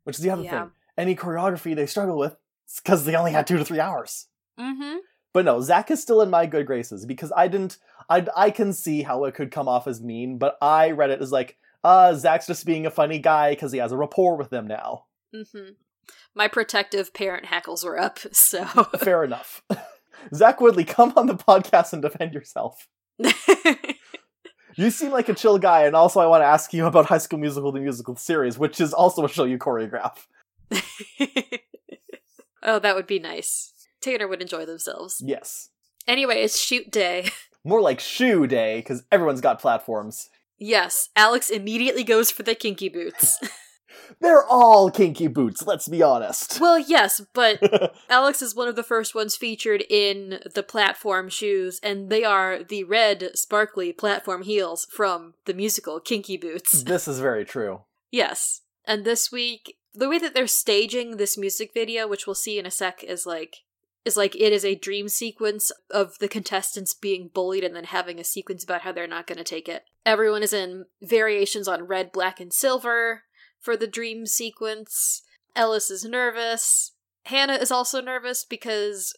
Which 0.04 0.16
is 0.16 0.22
the 0.22 0.30
other 0.30 0.42
Yeah. 0.42 0.62
thing. 0.62 0.70
Any 0.96 1.14
choreography 1.16 1.76
they 1.76 1.86
struggle 1.86 2.16
with, 2.18 2.36
it's 2.64 2.80
because 2.80 3.04
they 3.04 3.14
only 3.14 3.32
had 3.32 3.46
two 3.46 3.58
to 3.58 3.64
three 3.64 3.80
hours. 3.80 4.26
Mm-hmm. 4.58 4.96
But 5.34 5.44
no, 5.44 5.60
Zach 5.60 5.90
is 5.90 6.00
still 6.00 6.22
in 6.22 6.30
my 6.30 6.46
good 6.46 6.64
graces 6.64 7.04
because 7.04 7.32
I 7.36 7.48
didn't. 7.48 7.76
I 8.08 8.26
I 8.34 8.50
can 8.50 8.72
see 8.72 9.02
how 9.02 9.24
it 9.24 9.34
could 9.34 9.50
come 9.50 9.68
off 9.68 9.86
as 9.86 10.00
mean, 10.00 10.38
but 10.38 10.56
I 10.62 10.92
read 10.92 11.10
it 11.10 11.20
as 11.20 11.32
like, 11.32 11.58
uh, 11.82 12.14
Zach's 12.14 12.46
just 12.46 12.64
being 12.64 12.86
a 12.86 12.90
funny 12.90 13.18
guy 13.18 13.50
because 13.50 13.72
he 13.72 13.78
has 13.78 13.92
a 13.92 13.96
rapport 13.96 14.36
with 14.36 14.48
them 14.48 14.66
now. 14.66 15.04
Mm-hmm. 15.34 15.72
My 16.34 16.48
protective 16.48 17.12
parent 17.12 17.46
hackles 17.46 17.84
were 17.84 17.98
up, 17.98 18.20
so 18.32 18.64
Fair 19.00 19.24
enough. 19.24 19.62
Zach 20.34 20.60
Woodlee, 20.60 20.86
come 20.86 21.12
on 21.16 21.26
the 21.26 21.34
podcast 21.34 21.92
and 21.92 22.00
defend 22.00 22.32
yourself. 22.32 22.88
You 24.76 24.90
seem 24.90 25.12
like 25.12 25.28
a 25.28 25.34
chill 25.34 25.58
guy, 25.58 25.84
and 25.84 25.94
also 25.94 26.20
I 26.20 26.26
want 26.26 26.42
to 26.42 26.46
ask 26.46 26.72
you 26.74 26.86
about 26.86 27.06
High 27.06 27.18
School 27.18 27.38
Musical, 27.38 27.70
the 27.70 27.80
musical 27.80 28.16
series, 28.16 28.58
which 28.58 28.80
is 28.80 28.92
also 28.92 29.24
a 29.24 29.28
show 29.28 29.44
you 29.44 29.56
choreograph. 29.56 30.26
oh, 32.62 32.80
that 32.80 32.96
would 32.96 33.06
be 33.06 33.20
nice. 33.20 33.73
Taylor 34.04 34.28
would 34.28 34.42
enjoy 34.42 34.64
themselves. 34.66 35.22
Yes. 35.24 35.70
Anyway, 36.06 36.42
it's 36.42 36.60
shoot 36.60 36.90
day. 36.90 37.30
More 37.64 37.80
like 37.80 37.98
shoe 37.98 38.46
day, 38.46 38.78
because 38.78 39.04
everyone's 39.10 39.40
got 39.40 39.60
platforms. 39.60 40.28
Yes, 40.58 41.08
Alex 41.16 41.50
immediately 41.50 42.04
goes 42.04 42.30
for 42.30 42.42
the 42.42 42.54
kinky 42.54 42.88
boots. 42.88 43.40
They're 44.20 44.44
all 44.44 44.90
kinky 44.90 45.28
boots, 45.28 45.66
let's 45.66 45.88
be 45.88 46.02
honest. 46.02 46.60
well, 46.60 46.78
yes, 46.78 47.22
but 47.32 47.58
Alex 48.08 48.42
is 48.42 48.54
one 48.54 48.68
of 48.68 48.76
the 48.76 48.82
first 48.82 49.14
ones 49.14 49.36
featured 49.36 49.84
in 49.88 50.40
the 50.54 50.62
platform 50.62 51.28
shoes, 51.28 51.80
and 51.82 52.10
they 52.10 52.24
are 52.24 52.62
the 52.62 52.84
red, 52.84 53.30
sparkly 53.34 53.92
platform 53.92 54.42
heels 54.42 54.86
from 54.90 55.34
the 55.46 55.54
musical 55.54 56.00
Kinky 56.00 56.36
Boots. 56.36 56.82
this 56.82 57.08
is 57.08 57.18
very 57.20 57.44
true. 57.44 57.82
Yes. 58.10 58.60
And 58.84 59.04
this 59.04 59.32
week, 59.32 59.76
the 59.94 60.08
way 60.08 60.18
that 60.18 60.34
they're 60.34 60.46
staging 60.46 61.16
this 61.16 61.38
music 61.38 61.72
video, 61.72 62.06
which 62.06 62.26
we'll 62.26 62.34
see 62.34 62.58
in 62.58 62.66
a 62.66 62.70
sec, 62.70 63.02
is 63.02 63.24
like 63.24 63.58
is 64.04 64.16
like 64.16 64.34
it 64.36 64.52
is 64.52 64.64
a 64.64 64.74
dream 64.74 65.08
sequence 65.08 65.72
of 65.90 66.18
the 66.18 66.28
contestants 66.28 66.94
being 66.94 67.30
bullied 67.32 67.64
and 67.64 67.74
then 67.74 67.84
having 67.84 68.18
a 68.18 68.24
sequence 68.24 68.62
about 68.62 68.82
how 68.82 68.92
they're 68.92 69.06
not 69.06 69.26
going 69.26 69.38
to 69.38 69.44
take 69.44 69.68
it. 69.68 69.84
Everyone 70.04 70.42
is 70.42 70.52
in 70.52 70.84
variations 71.02 71.66
on 71.66 71.84
red, 71.84 72.12
black, 72.12 72.38
and 72.40 72.52
silver 72.52 73.22
for 73.60 73.76
the 73.76 73.86
dream 73.86 74.26
sequence. 74.26 75.22
Ellis 75.56 75.90
is 75.90 76.04
nervous. 76.04 76.92
Hannah 77.24 77.54
is 77.54 77.70
also 77.70 78.02
nervous 78.02 78.44
because 78.44 79.14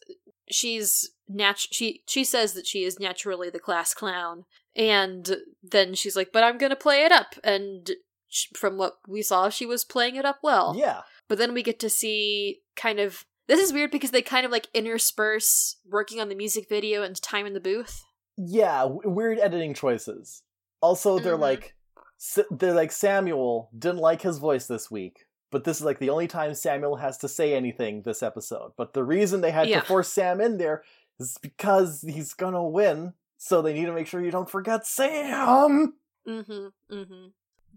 she's 0.49 1.11
nat- 1.28 1.59
she 1.59 2.02
she 2.07 2.23
says 2.23 2.52
that 2.52 2.66
she 2.66 2.85
is 2.85 3.00
naturally 3.00 3.50
the 3.50 3.59
class 3.59 3.93
clown 3.93 4.45
and 4.76 5.38
then 5.61 5.93
she's 5.95 6.14
like 6.14 6.31
but 6.33 6.45
I'm 6.45 6.57
going 6.57 6.71
to 6.71 6.76
play 6.76 7.05
it 7.05 7.11
up 7.11 7.35
and 7.43 7.90
sh- 8.28 8.47
from 8.55 8.76
what 8.76 8.99
we 9.09 9.23
saw 9.23 9.49
she 9.49 9.66
was 9.66 9.85
playing 9.85 10.14
it 10.14 10.25
up 10.25 10.38
well. 10.43 10.76
Yeah. 10.78 11.00
But 11.28 11.38
then 11.38 11.52
we 11.52 11.64
get 11.64 11.81
to 11.81 11.90
see 11.90 12.61
kind 12.76 13.00
of 13.00 13.25
this 13.49 13.61
is 13.61 13.73
weird 13.73 13.91
because 13.91 14.11
they 14.11 14.23
kind 14.23 14.45
of 14.47 14.53
like 14.53 14.69
intersperse 14.75 15.76
working 15.88 16.21
on 16.21 16.29
the 16.29 16.35
music 16.35 16.69
video 16.69 17.03
and 17.03 17.21
time 17.21 17.47
in 17.47 17.53
the 17.55 17.61
booth. 17.61 18.05
Yeah, 18.37 18.81
w- 18.83 19.00
weird 19.09 19.38
editing 19.38 19.73
choices. 19.75 20.43
Also, 20.81 21.19
they're 21.19 21.37
Mhm. 21.37 21.41
like, 21.41 21.75
S- 22.19 22.38
they're 22.50 22.75
like 22.75 22.93
Samuel 22.93 23.71
didn't 23.79 23.99
like 23.99 24.23
his 24.23 24.38
voice 24.38 24.67
this 24.67 24.91
week, 24.91 25.26
but 25.50 25.65
this 25.65 25.79
is 25.79 25.85
like 25.85 25.99
the 25.99 26.11
only 26.11 26.26
time 26.29 26.55
Samuel 26.55 26.97
has 26.97 27.19
to 27.19 27.29
say 27.29 27.55
anything 27.55 28.03
this 28.03 28.23
episode. 28.23 28.73
But 28.76 28.95
the 28.95 29.05
reason 29.05 29.41
they 29.41 29.50
had 29.50 29.69
Yeah. 29.69 29.81
to 29.81 29.87
force 29.87 30.12
Sam 30.12 30.41
in 30.41 30.57
there 30.59 30.83
is 31.19 31.37
because 31.41 32.03
he's 32.03 32.33
gonna 32.35 32.65
win, 32.67 33.15
so 33.37 33.61
they 33.62 33.73
need 33.75 33.87
to 33.87 33.93
make 33.93 34.07
sure 34.07 34.23
you 34.23 34.31
don't 34.31 34.50
forget 34.50 34.87
Sam. 34.87 35.95
Mhm. 36.26 36.73
Mhm. 36.91 37.33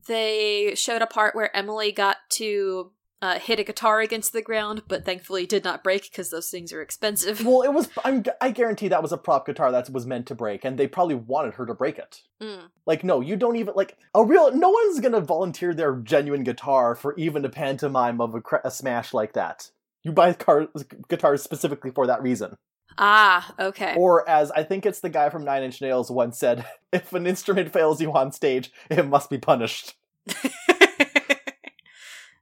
They 0.07 0.73
showed 0.75 1.01
a 1.01 1.07
part 1.07 1.35
where 1.35 1.55
Emily 1.55 1.91
got 1.91 2.17
to 2.31 2.91
uh, 3.21 3.39
hit 3.39 3.59
a 3.59 3.63
guitar 3.63 3.99
against 3.99 4.33
the 4.33 4.41
ground, 4.41 4.83
but 4.87 5.05
thankfully 5.05 5.45
did 5.45 5.63
not 5.63 5.83
break 5.83 6.03
because 6.03 6.29
those 6.29 6.49
things 6.49 6.71
are 6.71 6.81
expensive. 6.81 7.45
Well, 7.45 7.61
it 7.61 7.73
was. 7.73 7.89
I'm, 8.03 8.23
I 8.39 8.51
guarantee 8.51 8.87
that 8.87 9.01
was 9.01 9.11
a 9.11 9.17
prop 9.17 9.45
guitar 9.45 9.71
that 9.71 9.89
was 9.89 10.05
meant 10.05 10.27
to 10.27 10.35
break, 10.35 10.63
and 10.63 10.77
they 10.77 10.87
probably 10.87 11.15
wanted 11.15 11.55
her 11.55 11.65
to 11.65 11.73
break 11.73 11.97
it. 11.97 12.21
Mm. 12.41 12.69
Like, 12.85 13.03
no, 13.03 13.21
you 13.21 13.35
don't 13.35 13.57
even 13.57 13.73
like 13.75 13.97
a 14.15 14.23
real. 14.23 14.53
No 14.55 14.69
one's 14.69 14.99
gonna 14.99 15.21
volunteer 15.21 15.73
their 15.73 15.95
genuine 15.95 16.43
guitar 16.43 16.95
for 16.95 17.15
even 17.17 17.43
a 17.45 17.49
pantomime 17.49 18.21
of 18.21 18.35
a, 18.35 18.41
a 18.63 18.71
smash 18.71 19.13
like 19.13 19.33
that. 19.33 19.71
You 20.03 20.11
buy 20.11 20.33
car- 20.33 20.69
guitars 21.09 21.43
specifically 21.43 21.91
for 21.91 22.07
that 22.07 22.21
reason. 22.21 22.55
Ah, 22.97 23.53
okay. 23.59 23.95
Or 23.95 24.27
as 24.29 24.51
I 24.51 24.63
think 24.63 24.85
it's 24.85 24.99
the 24.99 25.09
guy 25.09 25.29
from 25.29 25.45
Nine 25.45 25.63
Inch 25.63 25.81
Nails 25.81 26.09
once 26.11 26.37
said, 26.37 26.65
if 26.93 27.13
an 27.13 27.27
instrument 27.27 27.71
fails 27.71 28.01
you 28.01 28.11
on 28.13 28.31
stage, 28.31 28.71
it 28.89 29.05
must 29.07 29.29
be 29.29 29.37
punished. 29.37 29.95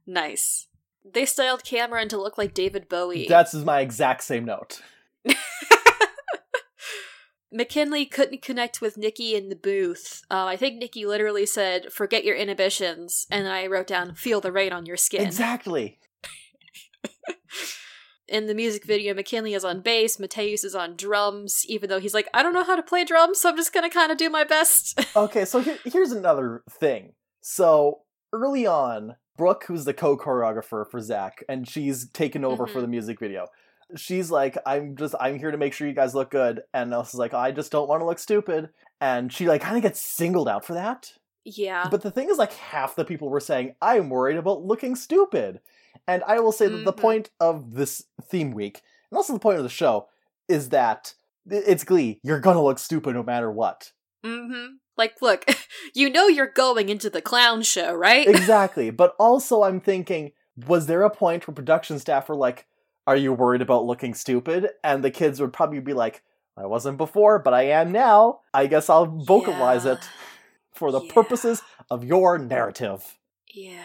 nice. 0.07 0.66
They 1.13 1.25
styled 1.25 1.63
Cameron 1.63 2.09
to 2.09 2.17
look 2.17 2.37
like 2.37 2.53
David 2.53 2.89
Bowie. 2.89 3.27
That's 3.27 3.53
my 3.53 3.79
exact 3.79 4.23
same 4.23 4.45
note. 4.45 4.81
McKynleigh 7.53 8.11
couldn't 8.11 8.41
connect 8.41 8.81
with 8.81 8.97
Nikki 8.97 9.33
in 9.35 9.47
the 9.49 9.55
booth. 9.55 10.21
Uh, 10.29 10.45
I 10.45 10.57
think 10.57 10.77
Nikki 10.77 11.05
literally 11.05 11.45
said, 11.45 11.93
"Forget 11.93 12.25
your 12.25 12.35
inhibitions," 12.35 13.25
and 13.31 13.47
I 13.47 13.67
wrote 13.67 13.87
down, 13.87 14.15
"Feel 14.15 14.41
the 14.41 14.51
rain 14.51 14.73
on 14.73 14.85
your 14.85 14.97
skin." 14.97 15.25
Exactly. 15.25 15.99
In 18.27 18.47
the 18.47 18.53
music 18.53 18.83
video, 18.83 19.13
McKynleigh 19.13 19.55
is 19.55 19.63
on 19.63 19.79
bass, 19.79 20.17
Matheus 20.17 20.65
is 20.65 20.75
on 20.75 20.97
drums, 20.97 21.61
even 21.67 21.89
though 21.89 22.01
he's 22.01 22.13
like, 22.13 22.27
"I 22.33 22.43
don't 22.43 22.53
know 22.53 22.65
how 22.65 22.75
to 22.75 22.83
play 22.83 23.05
drums, 23.05 23.39
so 23.39 23.47
I'm 23.49 23.55
just 23.55 23.73
gonna 23.73 23.89
kind 23.89 24.11
of 24.11 24.17
do 24.17 24.29
my 24.29 24.43
best." 24.43 24.99
Okay, 25.15 25.45
so 25.45 25.61
here, 25.61 25.77
here's 25.85 26.11
another 26.11 26.63
thing. 26.69 27.13
So 27.41 28.01
early 28.33 28.67
on, 28.67 29.15
Brooke, 29.37 29.65
who's 29.67 29.85
the 29.85 29.93
co-choreographer 29.93 30.89
for 30.89 30.99
Zach, 30.99 31.43
and 31.47 31.67
she's 31.67 32.09
taken 32.09 32.43
over 32.43 32.67
for 32.67 32.79
Mhm. 32.79 32.81
the 32.81 32.87
music 32.87 33.19
video. 33.19 33.47
She's 33.95 34.29
like, 34.31 34.57
"I'm 34.65 34.95
just, 34.97 35.15
I'm 35.19 35.39
here 35.39 35.51
to 35.51 35.57
make 35.57 35.71
sure 35.73 35.87
you 35.87 35.93
guys 35.93 36.13
look 36.15 36.29
good," 36.31 36.63
and 36.73 36.91
Ellis's 36.91 37.15
like, 37.19 37.33
"I 37.33 37.51
just 37.51 37.71
don't 37.71 37.87
want 37.87 38.01
to 38.01 38.05
look 38.05 38.19
stupid," 38.19 38.69
and 38.99 39.31
she 39.31 39.47
like 39.47 39.61
kind 39.61 39.77
of 39.77 39.83
gets 39.83 40.01
singled 40.01 40.49
out 40.49 40.65
for 40.65 40.73
that. 40.73 41.13
yeah. 41.49 41.87
But 41.89 42.01
the 42.01 42.11
thing 42.11 42.29
is, 42.29 42.37
like 42.37 42.51
half 42.51 42.95
the 42.97 43.05
people 43.05 43.29
were 43.29 43.39
saying, 43.39 43.75
"I'm 43.81 44.09
worried 44.09 44.35
about 44.35 44.63
looking 44.65 44.97
stupid," 44.97 45.61
and 46.05 46.21
I 46.25 46.41
will 46.41 46.51
say 46.51 46.67
that 46.67 46.83
the 46.83 46.91
Mhm. 46.91 46.97
point 47.01 47.29
of 47.39 47.73
this 47.75 48.03
theme 48.21 48.51
week, 48.51 48.81
and 49.09 49.17
also 49.17 49.31
the 49.31 49.39
point 49.39 49.57
of 49.57 49.63
the 49.63 49.69
show, 49.69 50.09
is 50.49 50.67
that 50.69 51.13
it's 51.49 51.85
Glee. 51.85 52.19
You're 52.23 52.41
gonna 52.41 52.61
look 52.61 52.79
stupid 52.79 53.13
no 53.15 53.23
matter 53.23 53.49
what. 53.49 53.93
Mm-hmm. 54.25 54.73
Like, 54.97 55.21
look, 55.21 55.45
you 55.93 56.09
know 56.09 56.27
you're 56.27 56.47
going 56.47 56.89
into 56.89 57.09
the 57.09 57.21
clown 57.21 57.61
show, 57.61 57.93
right? 57.93 58.27
exactly. 58.27 58.89
But 58.89 59.15
also, 59.19 59.63
I'm 59.63 59.79
thinking, 59.79 60.31
was 60.67 60.87
there 60.87 61.03
a 61.03 61.09
point 61.09 61.47
where 61.47 61.55
production 61.55 61.99
staff 61.99 62.29
were 62.29 62.35
like, 62.35 62.65
"Are 63.05 63.15
you 63.15 63.33
worried 63.33 63.61
about 63.61 63.85
looking 63.85 64.13
stupid?" 64.13 64.69
And 64.83 65.03
the 65.03 65.11
kids 65.11 65.39
would 65.39 65.53
probably 65.53 65.79
be 65.79 65.93
like, 65.93 66.23
"I 66.57 66.65
wasn't 66.65 66.97
before, 66.97 67.39
but 67.39 67.53
I 67.53 67.63
am 67.63 67.91
now. 67.91 68.39
I 68.53 68.67
guess 68.67 68.89
I'll 68.89 69.05
vocalize 69.05 69.85
Yeah. 69.85 69.93
it 69.93 70.09
for 70.73 70.91
the 70.91 71.01
Yeah. 71.01 71.13
purposes 71.13 71.61
of 71.91 72.03
your 72.03 72.37
narrative." 72.37 73.17
Yeah. 73.53 73.81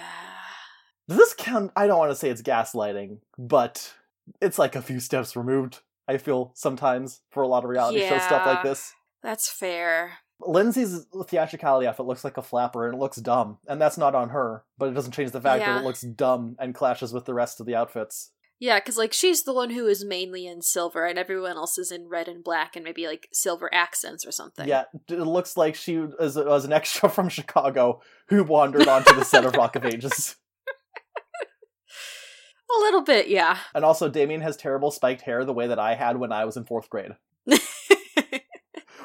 Does 1.08 1.18
this 1.18 1.34
count? 1.34 1.72
I 1.76 1.86
don't 1.86 1.98
want 1.98 2.10
to 2.12 2.16
say 2.16 2.30
it's 2.30 2.42
gaslighting, 2.42 3.18
but 3.38 3.92
it's 4.40 4.58
like 4.58 4.76
a 4.76 4.82
few 4.82 5.00
steps 5.00 5.36
removed. 5.36 5.80
I 6.08 6.16
feel 6.18 6.52
sometimes 6.54 7.20
for 7.30 7.42
a 7.42 7.48
lot 7.48 7.64
of 7.64 7.70
reality 7.70 8.00
show 8.08 8.18
stuff 8.18 8.46
like 8.46 8.62
this. 8.62 8.92
That's 9.22 9.48
fair. 9.48 10.18
Lindsay's 10.46 11.06
theatricality 11.26 11.86
of 11.86 11.98
it 11.98 12.02
looks 12.02 12.24
like 12.24 12.36
a 12.36 12.42
flapper 12.42 12.86
and 12.86 12.94
it 12.94 12.98
looks 12.98 13.18
dumb, 13.18 13.58
and 13.66 13.80
that's 13.80 13.98
not 13.98 14.14
on 14.14 14.30
her, 14.30 14.64
but 14.78 14.88
it 14.88 14.94
doesn't 14.94 15.12
change 15.12 15.30
the 15.30 15.40
fact 15.40 15.60
that 15.60 15.80
it 15.80 15.84
looks 15.84 16.02
dumb 16.02 16.56
and 16.58 16.74
clashes 16.74 17.12
with 17.12 17.24
the 17.24 17.34
rest 17.34 17.60
of 17.60 17.66
the 17.66 17.74
outfits. 17.74 18.30
Yeah, 18.62 18.78
because, 18.78 18.96
like, 18.96 19.12
she's 19.12 19.42
the 19.42 19.52
one 19.52 19.70
who 19.70 19.88
is 19.88 20.04
mainly 20.04 20.46
in 20.46 20.62
silver, 20.62 21.04
and 21.04 21.18
everyone 21.18 21.56
else 21.56 21.78
is 21.78 21.90
in 21.90 22.08
red 22.08 22.28
and 22.28 22.44
black 22.44 22.76
and 22.76 22.84
maybe, 22.84 23.08
like, 23.08 23.28
silver 23.32 23.68
accents 23.74 24.24
or 24.24 24.30
something. 24.30 24.68
Yeah, 24.68 24.84
it 25.08 25.18
looks 25.18 25.56
like 25.56 25.74
she 25.74 25.98
was, 25.98 26.36
was 26.36 26.64
an 26.64 26.72
extra 26.72 27.08
from 27.08 27.28
Chicago 27.28 28.02
who 28.28 28.44
wandered 28.44 28.86
onto 28.86 29.16
the 29.16 29.24
set 29.24 29.44
of 29.44 29.56
Rock 29.56 29.74
of 29.74 29.84
Ages. 29.84 30.36
A 32.78 32.80
little 32.82 33.02
bit, 33.02 33.26
yeah. 33.26 33.58
And 33.74 33.84
also, 33.84 34.08
Damian 34.08 34.42
has 34.42 34.56
terrible 34.56 34.92
spiked 34.92 35.22
hair 35.22 35.44
the 35.44 35.52
way 35.52 35.66
that 35.66 35.80
I 35.80 35.96
had 35.96 36.18
when 36.18 36.30
I 36.30 36.44
was 36.44 36.56
in 36.56 36.64
fourth 36.64 36.88
grade, 36.88 37.16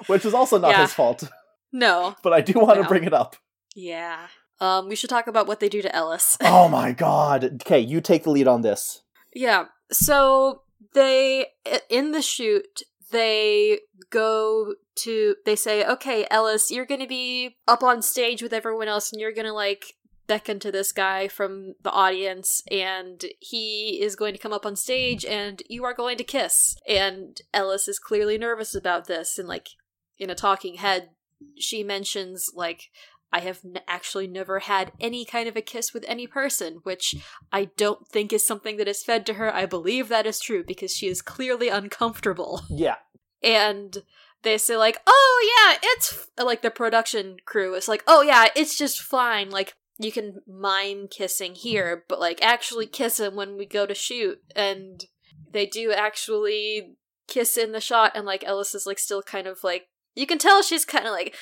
which 0.08 0.26
is 0.26 0.34
also 0.34 0.58
not 0.58 0.72
Yeah. 0.72 0.82
his 0.82 0.94
fault, 0.94 1.24
no. 1.72 2.16
but 2.24 2.34
I 2.34 2.42
do 2.42 2.54
want 2.60 2.82
to 2.82 2.88
bring 2.88 3.04
it 3.04 3.14
up. 3.14 3.36
Yeah. 3.76 4.28
Um, 4.60 4.90
we 4.90 4.96
should 4.96 5.10
talk 5.12 5.28
about 5.28 5.46
what 5.48 5.60
they 5.60 5.70
do 5.70 5.82
to 5.84 5.96
Ellis. 5.96 6.38
Oh 6.44 6.68
my 6.68 6.92
god. 6.92 7.44
Okay, 7.62 7.80
you 7.80 8.02
take 8.02 8.24
the 8.24 8.32
lead 8.32 8.48
on 8.48 8.62
this. 8.62 9.04
Yeah. 9.34 9.66
So 9.92 10.64
they 10.94 11.48
in 11.90 12.12
the 12.12 12.22
shoot 12.22 12.82
they 13.12 13.80
go 14.10 14.74
to 14.96 15.36
they 15.46 15.56
say, 15.56 15.86
"Okay, 15.86 16.26
Ellis, 16.32 16.72
you're 16.72 16.86
going 16.86 17.02
to 17.02 17.08
be 17.08 17.58
up 17.68 17.84
on 17.84 18.02
stage 18.02 18.42
with 18.42 18.52
everyone 18.52 18.88
else 18.88 19.12
and 19.12 19.22
you're 19.22 19.32
going 19.32 19.46
to 19.48 19.54
like 19.54 19.94
beckon 20.28 20.60
to 20.60 20.72
this 20.74 20.92
guy 20.92 21.28
from 21.30 21.76
the 21.84 21.92
audience 21.92 22.62
and 22.70 23.24
he 23.40 24.00
is 24.02 24.18
going 24.18 24.34
to 24.34 24.40
come 24.40 24.52
up 24.52 24.66
on 24.66 24.76
stage 24.76 25.24
and 25.24 25.62
you 25.70 25.84
are 25.86 25.94
going 25.94 26.18
to 26.18 26.24
kiss." 26.24 26.76
And 26.90 27.40
Ellis 27.54 27.88
is 27.88 28.00
clearly 28.00 28.38
nervous 28.38 28.74
about 28.76 29.06
this 29.08 29.38
and 29.38 29.48
like 29.48 29.68
in 30.18 30.30
a 30.30 30.36
talking 30.36 30.76
head 30.76 31.10
she 31.58 31.84
mentions 31.84 32.50
like 32.54 32.90
I 33.32 33.42
have 33.42 33.60
n- 33.64 33.82
actually 33.88 34.28
never 34.28 34.60
had 34.60 34.92
any 35.00 35.26
kind 35.26 35.50
of 35.50 35.58
a 35.58 35.62
kiss 35.62 35.94
with 35.94 36.06
any 36.08 36.28
person, 36.28 36.80
which 36.84 37.16
I 37.52 37.66
don't 37.76 38.08
think 38.08 38.32
is 38.32 38.46
something 38.46 38.78
that 38.78 38.88
is 38.88 39.04
fed 39.04 39.26
to 39.26 39.34
her. 39.34 39.54
I 39.54 39.66
believe 39.66 40.08
that 40.08 40.26
is 40.26 40.40
true 40.40 40.64
because 40.66 40.94
she 40.94 41.08
is 41.08 41.22
clearly 41.22 41.68
uncomfortable. 41.68 42.62
Yeah. 42.70 42.96
And 43.44 43.98
they 44.44 44.58
say, 44.58 44.78
like, 44.78 45.00
oh, 45.06 45.56
yeah, 45.58 45.78
it's 45.84 46.14
f-, 46.14 46.46
like 46.46 46.62
the 46.62 46.72
production 46.72 47.38
crew 47.46 47.76
is 47.76 47.88
like, 47.88 48.04
oh, 48.08 48.22
yeah, 48.22 48.48
it's 48.56 48.78
just 48.78 49.02
fine. 49.02 49.50
Like, 49.50 49.74
you 50.00 50.12
can 50.12 50.42
mime 50.48 51.08
kissing 51.10 51.54
here, 51.54 52.06
but 52.08 52.20
like 52.20 52.40
actually 52.42 52.86
kiss 52.86 53.20
him 53.20 53.36
when 53.36 53.58
we 53.58 53.66
go 53.66 53.86
to 53.86 53.94
shoot. 53.94 54.40
And 54.56 55.04
they 55.52 55.66
do 55.66 55.92
actually 55.92 56.96
kiss 57.28 57.58
in 57.58 57.74
the 57.74 57.82
shot, 57.82 58.14
and 58.16 58.26
like 58.26 58.44
Ellis 58.46 58.74
is 58.74 58.86
like 58.86 59.00
still 59.00 59.22
kind 59.22 59.48
of 59.48 59.64
like, 59.64 59.88
you 60.18 60.26
can 60.26 60.40
tell 60.40 60.64
she's 60.64 60.84
kind 60.84 61.06
of 61.06 61.12
like, 61.12 61.36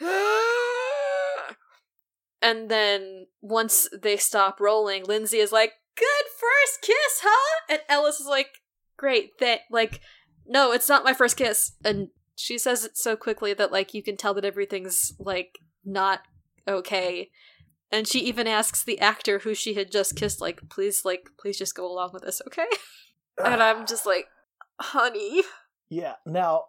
and 2.42 2.70
then 2.70 3.26
once 3.42 3.88
they 4.02 4.16
stop 4.16 4.58
rolling, 4.58 5.04
Lindsay 5.04 5.36
is 5.36 5.52
like, 5.52 5.74
"Good 5.96 6.06
first 6.40 6.80
kiss, 6.80 7.20
huh?" 7.22 7.60
And 7.68 7.80
Ellis 7.90 8.20
is 8.20 8.26
like, 8.26 8.48
"Great, 8.96 9.38
that 9.40 9.60
like, 9.70 10.00
no, 10.46 10.72
it's 10.72 10.88
not 10.88 11.04
my 11.04 11.12
first 11.12 11.36
kiss." 11.36 11.72
And 11.84 12.08
she 12.34 12.56
says 12.56 12.86
it 12.86 12.96
so 12.96 13.16
quickly 13.16 13.52
that 13.52 13.70
like 13.70 13.92
you 13.92 14.02
can 14.02 14.16
tell 14.16 14.32
that 14.34 14.46
everything's 14.46 15.12
like 15.18 15.58
not 15.84 16.20
okay. 16.66 17.30
And 17.90 18.08
she 18.08 18.20
even 18.20 18.46
asks 18.46 18.82
the 18.82 18.98
actor 18.98 19.40
who 19.40 19.54
she 19.54 19.74
had 19.74 19.92
just 19.92 20.16
kissed, 20.16 20.40
like, 20.40 20.70
"Please, 20.70 21.02
like, 21.04 21.28
please 21.38 21.58
just 21.58 21.74
go 21.74 21.86
along 21.86 22.12
with 22.14 22.22
this, 22.22 22.40
okay?" 22.46 22.66
And 23.42 23.62
I'm 23.62 23.86
just 23.86 24.06
like, 24.06 24.26
"Honey, 24.80 25.42
Yeah. 25.90 26.14
Now, 26.24 26.64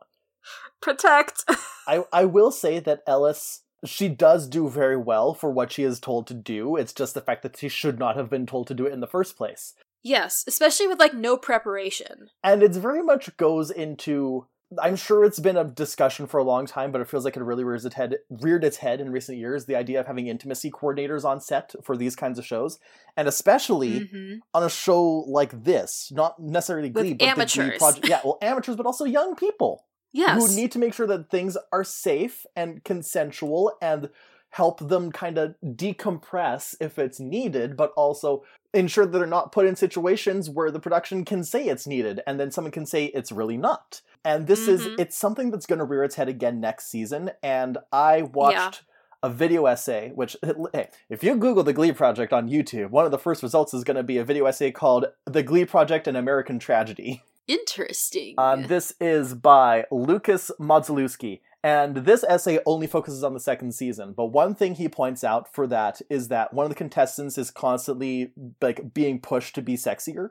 protect." 0.82 1.44
I 1.88 2.04
I 2.12 2.26
will 2.26 2.52
say 2.52 2.80
that 2.80 3.02
Ellis 3.08 3.62
she 3.86 4.08
does 4.08 4.48
do 4.48 4.70
very 4.70 4.96
well 4.96 5.34
for 5.34 5.52
what 5.52 5.70
she 5.72 5.84
is 5.84 6.00
told 6.00 6.26
to 6.28 6.34
do. 6.34 6.78
It's 6.78 6.94
just 6.94 7.14
the 7.14 7.22
fact 7.22 7.44
that 7.44 7.58
she 7.58 7.68
should 7.68 8.00
not 8.00 8.16
have 8.16 8.30
been 8.30 8.46
told 8.46 8.68
to 8.68 8.74
do 8.74 8.86
it 8.86 8.94
in 8.94 9.02
the 9.02 9.08
first 9.08 9.36
place. 9.36 9.74
yes, 10.04 10.44
especially 10.48 10.88
with 10.88 11.00
like 11.00 11.14
no 11.14 11.36
preparation. 11.38 12.30
And 12.44 12.64
it's 12.64 12.78
very 12.78 13.02
much 13.02 13.36
goes 13.38 13.70
into 13.72 14.48
I'm 14.82 14.96
sure 14.96 15.24
it's 15.24 15.40
been 15.40 15.56
a 15.58 15.64
discussion 15.66 16.26
for 16.26 16.40
a 16.40 16.44
long 16.44 16.66
time, 16.66 16.92
but 16.92 17.00
it 17.00 17.08
feels 17.08 17.26
like 17.26 17.38
it 17.38 17.44
really 17.44 17.64
rears 17.64 17.86
its 17.86 17.94
head 17.96 18.16
reared 18.30 18.64
its 18.64 18.78
head 18.78 19.00
in 19.02 19.12
recent 19.12 19.38
years, 19.38 19.66
the 19.66 19.76
idea 19.76 20.00
of 20.00 20.08
having 20.08 20.28
intimacy 20.28 20.72
coordinators 20.72 21.24
on 21.26 21.40
set 21.42 21.76
for 21.84 21.96
these 21.98 22.16
kinds 22.16 22.40
of 22.40 22.46
shows. 22.46 22.80
And 23.18 23.28
especially 23.28 24.00
Mhm. 24.08 24.40
on 24.54 24.64
a 24.64 24.70
show 24.70 25.26
like 25.28 25.64
this, 25.64 26.10
not 26.12 26.40
necessarily 26.40 26.90
With 26.90 27.04
Glee, 27.04 27.14
but 27.14 27.38
the 27.38 27.46
Glee 27.46 27.78
project. 27.78 28.08
Yeah, 28.08 28.22
well, 28.24 28.38
amateurs, 28.42 28.76
but 28.78 28.86
also 28.86 29.06
young 29.06 29.36
people. 29.36 29.86
Yes. 30.14 30.38
who 30.38 30.56
need 30.56 30.72
to 30.72 30.80
make 30.80 30.94
sure 30.94 31.08
that 31.08 31.30
things 31.30 31.58
are 31.72 31.84
safe 31.84 32.46
and 32.56 32.84
consensual 32.84 33.74
and 33.82 34.10
help 34.52 34.88
them 34.88 35.12
kind 35.12 35.40
of 35.40 35.56
decompress 35.66 36.76
if 36.80 37.00
it's 37.00 37.20
needed, 37.20 37.76
but 37.76 37.92
also 37.98 38.44
ensure 38.74 39.06
that 39.06 39.18
they're 39.18 39.28
not 39.28 39.52
put 39.52 39.66
in 39.66 39.76
situations 39.76 40.50
where 40.50 40.70
the 40.72 40.80
production 40.80 41.26
can 41.26 41.44
say 41.44 41.66
it's 41.66 41.88
needed 41.88 42.22
and 42.28 42.40
then 42.40 42.52
someone 42.52 42.72
can 42.72 42.86
say 42.86 43.06
it's 43.06 43.32
really 43.32 43.58
not. 43.58 44.02
And 44.24 44.48
this 44.48 44.68
is 44.68 44.82
Mhm. 44.88 45.00
it's 45.00 45.18
something 45.18 45.50
that's 45.52 45.66
going 45.66 45.80
to 45.80 45.86
rear 45.86 46.04
its 46.04 46.16
head 46.16 46.30
again 46.30 46.60
next 46.60 46.88
season 46.90 47.32
and 47.42 47.78
I 47.92 48.22
watched 48.22 48.84
a 49.24 49.30
video 49.30 49.66
essay 49.66 50.12
which 50.14 50.36
hey, 50.74 50.90
if 51.10 51.24
you 51.24 51.36
google 51.36 51.64
the 51.64 51.72
glee 51.72 51.94
project 51.94 52.34
on 52.34 52.50
youtube 52.50 52.90
one 52.90 53.06
of 53.06 53.12
the 53.12 53.18
first 53.18 53.42
results 53.42 53.74
is 53.74 53.86
going 53.86 53.96
to 53.96 54.04
be 54.04 54.18
a 54.18 54.26
video 54.26 54.46
essay 54.46 54.70
called 54.70 55.06
the 55.26 55.42
glee 55.42 55.64
project 55.64 56.08
an 56.10 56.18
american 56.18 56.60
tragedy 56.60 57.24
Interesting. 57.48 58.36
um, 58.38 58.64
this 58.68 58.94
is 59.00 59.34
by 59.34 59.86
Lucas 59.92 60.50
Modzalewski, 60.60 61.42
and 61.64 61.98
this 61.98 62.24
essay 62.28 62.60
only 62.66 62.88
focuses 62.88 63.24
on 63.24 63.34
the 63.34 63.40
second 63.40 63.74
season. 63.74 64.14
But 64.14 64.28
one 64.28 64.56
thing 64.56 64.76
he 64.76 64.88
points 64.90 65.24
out 65.24 65.54
for 65.54 65.68
that 65.68 66.02
is 66.10 66.28
that 66.30 66.54
one 66.54 66.66
of 66.66 66.70
the 66.70 66.76
contestants 66.76 67.38
is 67.38 67.52
constantly 67.52 68.32
like 68.62 68.94
being 68.94 69.20
pushed 69.20 69.56
to 69.56 69.62
be 69.62 69.76
sexier. 69.76 70.30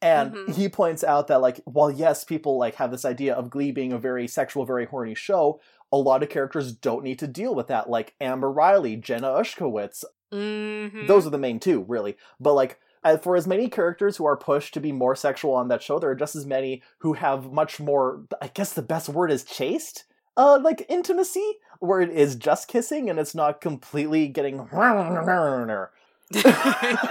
And 0.00 0.32
Mhm. 0.32 0.54
he 0.54 0.68
points 0.68 1.02
out 1.02 1.26
that 1.26 1.40
like 1.40 1.60
while 1.64 1.90
yes, 1.90 2.22
people 2.22 2.56
like 2.56 2.76
have 2.76 2.90
this 2.92 3.04
idea 3.04 3.34
of 3.34 3.50
Glee 3.50 3.72
being 3.72 3.92
a 3.92 3.98
very 3.98 4.28
sexual, 4.28 4.64
very 4.64 4.86
horny 4.86 5.14
show, 5.14 5.60
a 5.90 5.96
lot 5.96 6.22
of 6.22 6.28
characters 6.28 6.72
don't 6.72 7.02
need 7.02 7.18
to 7.18 7.26
deal 7.26 7.54
with 7.54 7.66
that. 7.66 7.90
Like 7.90 8.14
Amber 8.20 8.50
Riley, 8.50 8.94
Jenna 8.96 9.28
Ushkowitz, 9.32 10.04
Mhm. 10.32 11.08
those 11.08 11.26
are 11.26 11.30
the 11.30 11.38
main 11.38 11.58
two, 11.58 11.80
really. 11.88 12.16
But 12.38 12.52
like, 12.54 12.78
for 13.16 13.36
as 13.36 13.46
many 13.46 13.68
characters 13.68 14.16
who 14.16 14.26
are 14.26 14.36
pushed 14.36 14.74
to 14.74 14.80
be 14.80 14.92
more 14.92 15.16
sexual 15.16 15.54
on 15.54 15.68
that 15.68 15.82
show, 15.82 15.98
there 15.98 16.10
are 16.10 16.14
just 16.14 16.36
as 16.36 16.46
many 16.46 16.82
who 16.98 17.14
have 17.14 17.52
much 17.52 17.80
more. 17.80 18.24
I 18.42 18.48
guess 18.48 18.72
the 18.72 18.82
best 18.82 19.08
word 19.08 19.30
is 19.30 19.44
chaste. 19.44 20.04
Uh, 20.36 20.58
like 20.62 20.86
intimacy, 20.88 21.54
where 21.80 22.00
it 22.00 22.10
is 22.10 22.36
just 22.36 22.68
kissing 22.68 23.10
and 23.10 23.18
it's 23.18 23.34
not 23.34 23.60
completely 23.60 24.28
getting. 24.28 24.68
I 24.72 25.98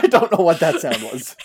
don't 0.10 0.32
know 0.32 0.44
what 0.44 0.60
that 0.60 0.80
sound 0.80 1.02
was, 1.12 1.36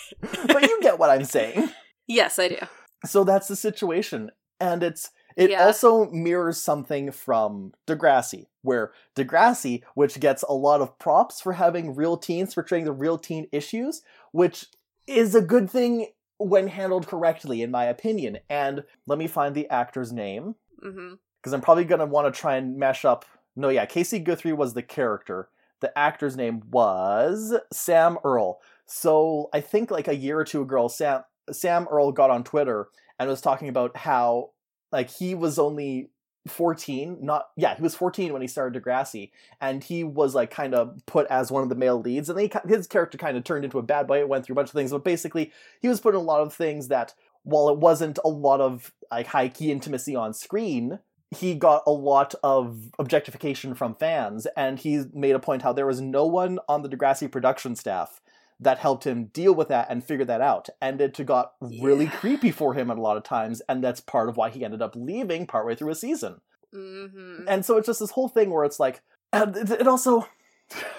but 0.47 0.61
you 0.61 0.79
get 0.81 0.99
what 0.99 1.09
I'm 1.09 1.25
saying. 1.25 1.69
yes, 2.07 2.39
I 2.39 2.49
do. 2.49 2.57
So 3.05 3.23
that's 3.23 3.47
the 3.47 3.55
situation, 3.55 4.31
and 4.59 4.83
it's 4.83 5.09
it 5.35 5.49
Yeah. 5.49 5.65
also 5.65 6.05
mirrors 6.11 6.61
something 6.61 7.11
from 7.11 7.73
Degrassi, 7.87 8.45
where 8.61 8.91
Degrassi, 9.15 9.81
which 9.95 10.19
gets 10.19 10.43
a 10.43 10.53
lot 10.53 10.79
of 10.79 10.97
props 10.99 11.41
for 11.41 11.53
having 11.53 11.95
real 11.95 12.17
teens 12.17 12.53
portraying 12.53 12.85
the 12.85 12.91
real 12.93 13.17
teen 13.17 13.47
issues, 13.51 14.03
which 14.33 14.65
is 15.07 15.33
a 15.33 15.41
good 15.41 15.69
thing 15.69 16.07
when 16.37 16.67
handled 16.67 17.07
correctly, 17.07 17.61
in 17.61 17.71
my 17.71 17.85
opinion. 17.85 18.39
And 18.49 18.83
let 19.07 19.17
me 19.17 19.27
find 19.27 19.55
the 19.55 19.69
actor's 19.69 20.11
name 20.11 20.55
mm-hmm. 20.83 21.13
because 21.39 21.53
I'm 21.53 21.61
probably 21.61 21.85
gonna 21.85 22.05
want 22.05 22.33
to 22.33 22.37
try 22.37 22.57
and 22.57 22.77
mash 22.77 23.05
up. 23.05 23.23
No, 23.55 23.69
yeah, 23.69 23.85
KC 23.85 24.23
Guthrie 24.23 24.51
was 24.51 24.73
the 24.73 24.83
character. 24.83 25.47
The 25.79 25.97
actor's 25.97 26.35
name 26.35 26.63
was 26.71 27.55
Sam 27.71 28.17
Earle. 28.25 28.59
So 28.85 29.49
I 29.53 29.61
think 29.61 29.91
like 29.91 30.07
a 30.07 30.15
year 30.15 30.39
or 30.39 30.43
two 30.43 30.63
ago, 30.63 30.87
Sam 30.87 31.23
Sam 31.51 31.87
Earle 31.89 32.11
got 32.11 32.29
on 32.29 32.43
Twitter 32.43 32.87
and 33.19 33.29
was 33.29 33.41
talking 33.41 33.69
about 33.69 33.95
how 33.97 34.51
like 34.91 35.09
he 35.09 35.35
was 35.35 35.59
only 35.59 36.09
14 36.47 37.19
not 37.21 37.49
yeah 37.55 37.73
he 37.73 37.81
was 37.81 37.95
14 37.95 38.33
when 38.33 38.41
he 38.41 38.49
started 38.49 38.81
degrassi 38.81 39.31
and 39.61 39.81
he 39.81 40.03
was 40.03 40.35
like 40.35 40.51
kind 40.51 40.75
of 40.75 41.01
put 41.05 41.25
as 41.27 41.49
one 41.49 41.63
of 41.63 41.69
the 41.69 41.75
male 41.75 42.01
leads 42.01 42.29
and 42.29 42.37
he, 42.37 42.51
his 42.67 42.85
character 42.85 43.17
kind 43.17 43.37
of 43.37 43.45
turned 43.45 43.63
into 43.63 43.79
a 43.79 43.81
bad 43.81 44.07
boy 44.07 44.19
it 44.19 44.27
went 44.27 44.45
through 44.45 44.53
a 44.53 44.57
bunch 44.57 44.67
of 44.67 44.73
things 44.73 44.91
but 44.91 45.05
basically 45.05 45.53
he 45.79 45.87
was 45.87 46.01
put 46.01 46.13
in 46.13 46.19
a 46.19 46.23
lot 46.23 46.41
of 46.41 46.53
things 46.53 46.89
that 46.89 47.13
while 47.43 47.69
it 47.69 47.77
wasn't 47.77 48.19
a 48.23 48.29
lot 48.29 48.61
of 48.61 48.91
like 49.11 49.27
high 49.27 49.49
key 49.49 49.71
intimacy 49.71 50.15
on 50.15 50.33
screen, 50.33 50.99
he 51.31 51.55
got 51.55 51.83
a 51.85 51.91
lot 51.91 52.33
of 52.43 52.91
objectification 52.99 53.75
from 53.75 53.95
fans, 53.95 54.47
and 54.55 54.79
he 54.79 55.03
made 55.13 55.35
a 55.35 55.39
point 55.39 55.61
how 55.61 55.73
there 55.73 55.87
was 55.87 56.01
no 56.01 56.25
one 56.25 56.59
on 56.67 56.83
the 56.83 56.89
Degrassi 56.89 57.29
production 57.29 57.75
staff 57.75 58.21
that 58.63 58.79
helped 58.79 59.05
him 59.05 59.25
deal 59.25 59.53
with 59.53 59.67
that 59.69 59.87
and 59.89 60.03
figure 60.03 60.25
that 60.25 60.41
out. 60.41 60.69
And 60.81 60.99
it 61.01 61.23
got 61.25 61.53
really 61.61 62.05
Yeah. 62.05 62.11
creepy 62.11 62.51
for 62.51 62.73
him 62.73 62.89
at 62.91 62.97
a 62.97 63.01
lot 63.01 63.17
of 63.17 63.23
times, 63.23 63.61
and 63.69 63.83
that's 63.83 64.01
part 64.01 64.29
of 64.29 64.37
why 64.37 64.49
he 64.49 64.63
ended 64.65 64.81
up 64.81 64.95
leaving 64.95 65.45
partway 65.47 65.75
through 65.75 65.91
a 65.91 65.95
season. 65.95 66.41
Mm-hmm. 66.73 67.45
And 67.47 67.65
so 67.65 67.77
it's 67.77 67.87
just 67.87 67.99
this 67.99 68.11
whole 68.11 68.27
thing 68.29 68.49
where 68.51 68.63
it's 68.65 68.79
like, 68.79 69.01
it, 69.33 69.71
it 69.71 69.87
also. 69.87 70.27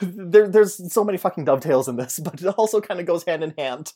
There, 0.00 0.46
there's 0.46 0.92
so 0.92 1.02
many 1.02 1.18
fucking 1.18 1.46
dovetails 1.46 1.88
in 1.88 1.96
this, 1.96 2.18
but 2.22 2.40
it 2.40 2.46
also 2.46 2.80
kind 2.80 3.00
of 3.00 3.06
goes 3.06 3.24
hand 3.24 3.42
in 3.42 3.54
hand, 3.58 3.92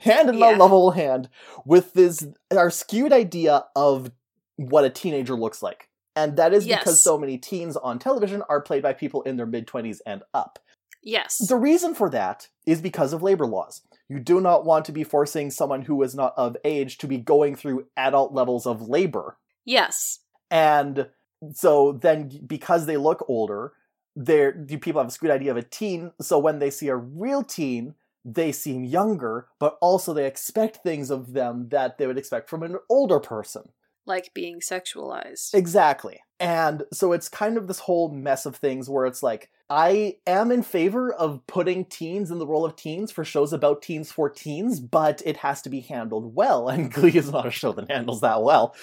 hand 0.00 0.28
in 0.30 0.36
Yeah. 0.36 0.54
a 0.54 0.56
lovable 0.56 0.92
hand, 0.92 1.28
with 1.66 1.92
this 1.92 2.26
our 2.56 2.70
skewed 2.70 3.12
idea 3.12 3.64
of 3.76 4.12
what 4.56 4.84
a 4.84 4.88
teenager 4.90 5.34
looks 5.34 5.62
like, 5.62 5.88
and 6.16 6.36
that 6.36 6.54
is 6.54 6.66
because 6.66 7.02
so 7.02 7.18
many 7.18 7.36
teens 7.36 7.76
on 7.76 7.98
television 7.98 8.42
are 8.48 8.62
played 8.62 8.82
by 8.82 8.92
people 8.94 9.20
in 9.22 9.36
their 9.36 9.46
mid 9.46 9.66
twenties 9.66 10.00
and 10.06 10.22
up. 10.32 10.58
Yes. 11.02 11.38
The 11.38 11.56
reason 11.56 11.94
for 11.94 12.10
that 12.10 12.48
is 12.66 12.80
because 12.80 13.12
of 13.12 13.22
labor 13.22 13.46
laws. 13.46 13.82
You 14.08 14.18
do 14.18 14.40
not 14.40 14.64
want 14.64 14.84
to 14.86 14.92
be 14.92 15.04
forcing 15.04 15.50
someone 15.50 15.82
who 15.82 16.02
is 16.02 16.14
not 16.14 16.34
of 16.36 16.56
age 16.64 16.98
to 16.98 17.06
be 17.06 17.16
going 17.18 17.54
through 17.54 17.86
adult 17.96 18.32
levels 18.32 18.66
of 18.66 18.88
labor. 18.88 19.36
yes. 19.64 20.20
And 20.50 21.06
so 21.54 21.92
then 21.92 22.40
because 22.44 22.86
they 22.86 22.96
look 22.96 23.24
older, 23.28 23.72
they're 24.16 24.52
the 24.52 24.76
people 24.76 25.00
have 25.00 25.08
a 25.08 25.12
skewed 25.12 25.30
idea 25.30 25.52
of 25.52 25.56
a 25.56 25.62
teen, 25.62 26.12
so 26.20 26.38
when 26.38 26.58
they 26.58 26.70
see 26.70 26.88
a 26.88 26.96
real 26.96 27.42
teen, 27.42 27.94
they 28.24 28.52
seem 28.52 28.84
younger, 28.84 29.46
but 29.58 29.78
also 29.80 30.12
they 30.12 30.26
expect 30.26 30.78
things 30.78 31.10
of 31.10 31.32
them 31.32 31.68
that 31.70 31.96
they 31.96 32.06
would 32.06 32.18
expect 32.18 32.50
from 32.50 32.62
an 32.62 32.76
older 32.88 33.20
person. 33.20 33.70
Like 34.06 34.32
being 34.34 34.60
sexualized. 34.60 35.54
Exactly. 35.54 36.20
And 36.38 36.84
so 36.92 37.12
it's 37.12 37.28
kind 37.28 37.56
of 37.56 37.68
this 37.68 37.80
whole 37.80 38.10
mess 38.10 38.46
of 38.46 38.56
things 38.56 38.88
where 38.88 39.06
it's 39.06 39.22
like, 39.22 39.50
I 39.68 40.16
am 40.26 40.50
in 40.50 40.62
favor 40.62 41.12
of 41.12 41.46
putting 41.46 41.84
teens 41.84 42.30
in 42.30 42.38
the 42.38 42.46
role 42.46 42.64
of 42.64 42.74
teens 42.74 43.12
for 43.12 43.24
shows 43.24 43.52
about 43.52 43.82
teens 43.82 44.10
for 44.10 44.28
teens, 44.28 44.80
but 44.80 45.22
it 45.24 45.36
has 45.38 45.62
to 45.62 45.70
be 45.70 45.80
handled 45.80 46.34
well, 46.34 46.68
and 46.70 46.92
Glee 46.92 47.16
is 47.16 47.30
not 47.30 47.46
a 47.46 47.50
show 47.50 47.72
that 47.72 47.90
handles 47.90 48.22
that 48.22 48.42
well. 48.42 48.74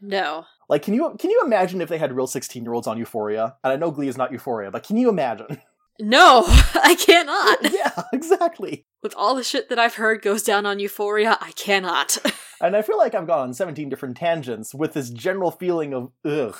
no. 0.00 0.44
Like, 0.68 0.82
can 0.82 0.92
you 0.92 1.16
can 1.18 1.30
you 1.30 1.40
imagine 1.44 1.80
if 1.80 1.88
they 1.88 1.96
had 1.96 2.12
real 2.12 2.26
sixteen 2.26 2.62
year 2.62 2.74
olds 2.74 2.86
on 2.86 2.98
Euphoria? 2.98 3.56
And 3.64 3.72
I 3.72 3.76
know 3.76 3.90
Glee 3.90 4.08
is 4.08 4.18
not 4.18 4.32
Euphoria, 4.32 4.70
but 4.70 4.82
can 4.82 4.96
you 4.98 5.08
imagine? 5.08 5.62
No, 6.00 6.44
I 6.74 6.94
cannot. 6.94 7.72
yeah, 7.72 8.04
exactly. 8.12 8.86
With 9.02 9.14
all 9.16 9.34
the 9.34 9.44
shit 9.44 9.68
that 9.68 9.78
I've 9.78 9.94
heard 9.94 10.22
goes 10.22 10.42
down 10.42 10.66
on 10.66 10.78
Euphoria, 10.78 11.38
I 11.40 11.52
cannot. 11.52 12.18
And 12.60 12.74
I 12.74 12.82
feel 12.82 12.98
like 12.98 13.14
I've 13.14 13.28
gone 13.28 13.38
on 13.38 13.54
seventeen 13.54 13.88
different 13.88 14.16
tangents 14.16 14.74
with 14.74 14.92
this 14.92 15.10
general 15.10 15.52
feeling 15.52 15.94
of 15.94 16.10
ugh. 16.24 16.56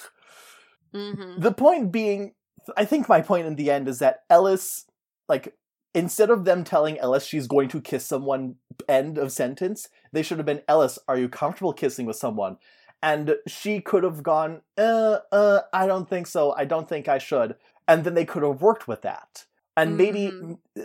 mm-hmm. 0.94 1.40
The 1.40 1.50
point 1.50 1.90
being, 1.90 2.34
I 2.76 2.84
think 2.84 3.08
my 3.08 3.20
point 3.20 3.48
in 3.48 3.56
the 3.56 3.68
end 3.68 3.88
is 3.88 3.98
that 3.98 4.20
Ellis, 4.30 4.84
like, 5.28 5.56
instead 5.94 6.30
of 6.30 6.44
them 6.44 6.62
telling 6.62 7.00
Ellis 7.00 7.24
she's 7.24 7.48
going 7.48 7.68
to 7.70 7.80
kiss 7.80 8.06
someone, 8.06 8.54
end 8.88 9.18
of 9.18 9.32
sentence, 9.32 9.88
they 10.12 10.22
should 10.22 10.38
have 10.38 10.46
been 10.46 10.62
Ellis, 10.68 11.00
are 11.08 11.18
you 11.18 11.28
comfortable 11.28 11.72
kissing 11.72 12.06
with 12.06 12.14
someone? 12.14 12.58
And 13.02 13.34
she 13.48 13.80
could 13.80 14.04
have 14.04 14.22
gone, 14.22 14.62
uh, 14.76 15.18
uh, 15.32 15.62
I 15.72 15.88
don't 15.88 16.08
think 16.08 16.28
so. 16.28 16.52
I 16.56 16.64
don't 16.64 16.88
think 16.88 17.08
I 17.08 17.18
should. 17.18 17.56
And 17.88 18.04
then 18.04 18.14
they 18.14 18.24
could 18.24 18.44
have 18.44 18.62
worked 18.62 18.86
with 18.86 19.02
that. 19.02 19.46
And 19.76 19.96
maybe, 19.96 20.32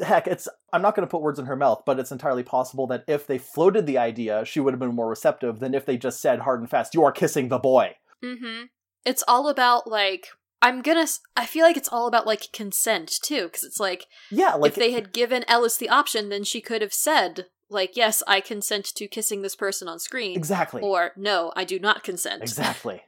heck, 0.03 0.27
it's, 0.27 0.47
I'm 0.71 0.83
not 0.83 0.95
going 0.95 1.05
to 1.05 1.09
put 1.09 1.23
words 1.23 1.39
in 1.39 1.47
her 1.47 1.55
mouth, 1.55 1.81
but 1.83 1.99
it's 1.99 2.11
entirely 2.11 2.43
possible 2.43 2.85
that 2.87 3.03
if 3.07 3.25
they 3.25 3.39
floated 3.39 3.87
the 3.87 3.97
idea, 3.97 4.45
she 4.45 4.59
would 4.59 4.71
have 4.71 4.79
been 4.79 4.93
more 4.93 5.09
receptive 5.09 5.59
than 5.59 5.73
if 5.73 5.85
they 5.85 5.97
just 5.97 6.21
said 6.21 6.41
hard 6.41 6.59
and 6.59 6.69
fast, 6.69 6.93
you 6.93 7.03
are 7.03 7.11
kissing 7.11 7.49
the 7.49 7.57
boy. 7.57 7.95
Mm-hmm. 8.23 8.65
It's 9.03 9.23
all 9.27 9.49
about 9.49 9.87
like 9.87 10.27
I'm 10.61 10.81
gonna. 10.81 11.07
I 11.35 11.45
feel 11.45 11.65
like 11.65 11.75
it's 11.75 11.89
all 11.89 12.07
about 12.07 12.25
like 12.25 12.51
consent 12.53 13.11
too, 13.21 13.45
because 13.45 13.63
it's 13.63 13.81
like, 13.81 14.05
Yeah, 14.31 14.53
like 14.53 14.69
if 14.69 14.75
they 14.75 14.93
had 14.93 15.11
given 15.11 15.43
Ellis 15.47 15.75
the 15.75 15.89
option, 15.89 16.29
then 16.29 16.45
she 16.45 16.61
could 16.61 16.81
have 16.81 16.93
said 16.93 17.47
like, 17.69 17.97
"Yes, 17.97 18.23
I 18.27 18.39
consent 18.39 18.85
to 18.95 19.07
kissing 19.07 19.41
this 19.41 19.57
person 19.57 19.89
on 19.89 19.99
screen," 19.99 20.37
exactly. 20.37 20.81
or 20.81 21.11
"No, 21.17 21.51
I 21.55 21.65
do 21.65 21.79
not 21.79 22.03
consent." 22.03 22.43
Exactly. 22.43 23.01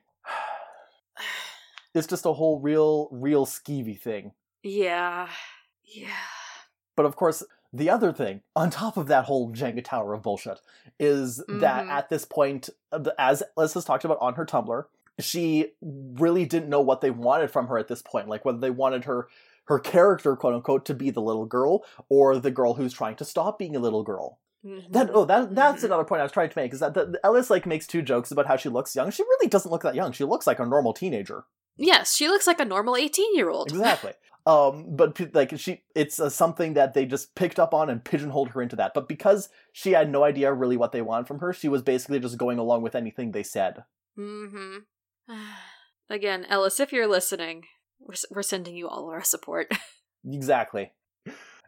It's 1.96 2.08
just 2.08 2.26
a 2.26 2.34
whole 2.34 2.60
real, 2.60 3.08
real 3.12 3.46
skeevy 3.46 3.98
thing. 4.00 4.32
yeah. 4.64 5.30
Yeah. 5.84 6.08
But 6.96 7.06
of 7.06 7.16
course, 7.16 7.44
the 7.72 7.90
other 7.90 8.12
thing, 8.12 8.42
on 8.56 8.70
top 8.70 8.98
of 8.98 9.08
that 9.08 9.26
whole 9.26 9.52
Jenga 9.52 9.84
tower 9.84 10.14
of 10.14 10.24
bullshit, 10.24 10.60
is 11.00 11.44
that 11.48 11.86
Mhm. 11.86 11.90
at 11.90 12.10
this 12.10 12.26
point, 12.26 12.70
as 13.20 13.44
Liz 13.58 13.74
has 13.74 13.86
talked 13.86 14.04
about 14.06 14.18
on 14.20 14.34
her 14.36 14.46
Tumblr, 14.46 14.86
she 15.20 15.74
really 15.82 16.46
didn't 16.46 16.70
know 16.70 16.82
what 16.82 17.02
they 17.02 17.12
wanted 17.12 17.52
from 17.52 17.68
her 17.68 17.78
at 17.78 17.88
this 17.88 18.02
point. 18.02 18.28
Like 18.30 18.44
whether 18.46 18.58
they 18.58 18.72
wanted 18.72 19.06
her 19.06 19.28
her 19.68 19.80
character, 19.80 20.36
quote 20.36 20.54
unquote, 20.54 20.86
to 20.86 20.94
be 20.94 21.10
the 21.10 21.22
little 21.22 21.46
girl 21.46 21.84
or 22.10 22.38
the 22.38 22.52
girl 22.52 22.76
who's 22.76 22.94
trying 22.94 23.16
to 23.18 23.26
stop 23.26 23.58
being 23.60 23.76
a 23.76 23.80
little 23.80 24.04
girl. 24.04 24.40
That 24.90 25.10
oh 25.14 25.26
that 25.26 25.54
that's 25.54 25.82
Mhm. 25.84 25.86
another 25.86 26.04
point 26.06 26.22
I 26.22 26.24
was 26.24 26.32
trying 26.32 26.50
to 26.50 26.60
make 26.60 26.74
is 26.74 26.80
that 26.80 26.94
the, 26.96 27.20
Ellis 27.24 27.50
like 27.52 27.66
makes 27.68 27.86
two 27.88 28.02
jokes 28.02 28.32
about 28.32 28.48
how 28.48 28.56
she 28.58 28.70
looks 28.70 28.96
young. 28.96 29.12
She 29.12 29.24
really 29.24 29.48
doesn't 29.48 29.70
look 29.72 29.84
that 29.84 29.96
young. 29.96 30.12
She 30.12 30.24
looks 30.24 30.48
like 30.48 30.60
a 30.60 30.66
normal 30.66 30.94
teenager. 30.94 31.46
Yes, 31.78 32.16
she 32.16 32.28
looks 32.28 32.48
like 32.48 32.60
a 32.60 32.66
normal 32.66 32.96
18 32.96 33.36
year 33.36 33.50
old. 33.50 33.70
Exactly. 33.72 34.14
um, 34.46 34.96
but 34.96 35.34
like 35.34 35.58
she, 35.60 35.82
it's 35.96 36.20
uh, 36.20 36.30
something 36.30 36.74
that 36.76 36.94
they 36.94 37.06
just 37.06 37.36
picked 37.36 37.60
up 37.60 37.74
on 37.74 37.90
and 37.90 38.04
pigeonholed 38.04 38.50
her 38.50 38.62
into 38.62 38.76
that. 38.78 38.94
But 38.94 39.08
because 39.08 39.50
she 39.74 39.92
had 39.92 40.10
no 40.10 40.24
idea 40.24 40.54
really 40.54 40.78
what 40.78 40.92
they 40.92 41.02
wanted 41.02 41.28
from 41.28 41.40
her, 41.40 41.52
she 41.54 41.68
was 41.68 41.82
basically 41.82 42.20
just 42.20 42.38
going 42.38 42.60
along 42.60 42.82
with 42.82 42.96
anything 42.96 43.32
they 43.32 43.44
said. 43.44 43.84
Mm-hmm. 44.18 44.78
Again, 46.10 46.46
Ellis, 46.50 46.80
if 46.80 46.94
you're 46.94 47.08
listening, 47.08 47.64
we're, 48.00 48.14
we're 48.30 48.44
sending 48.44 48.76
you 48.76 48.88
all 48.88 49.10
our 49.10 49.24
support. 49.24 49.72
Exactly. 50.28 50.92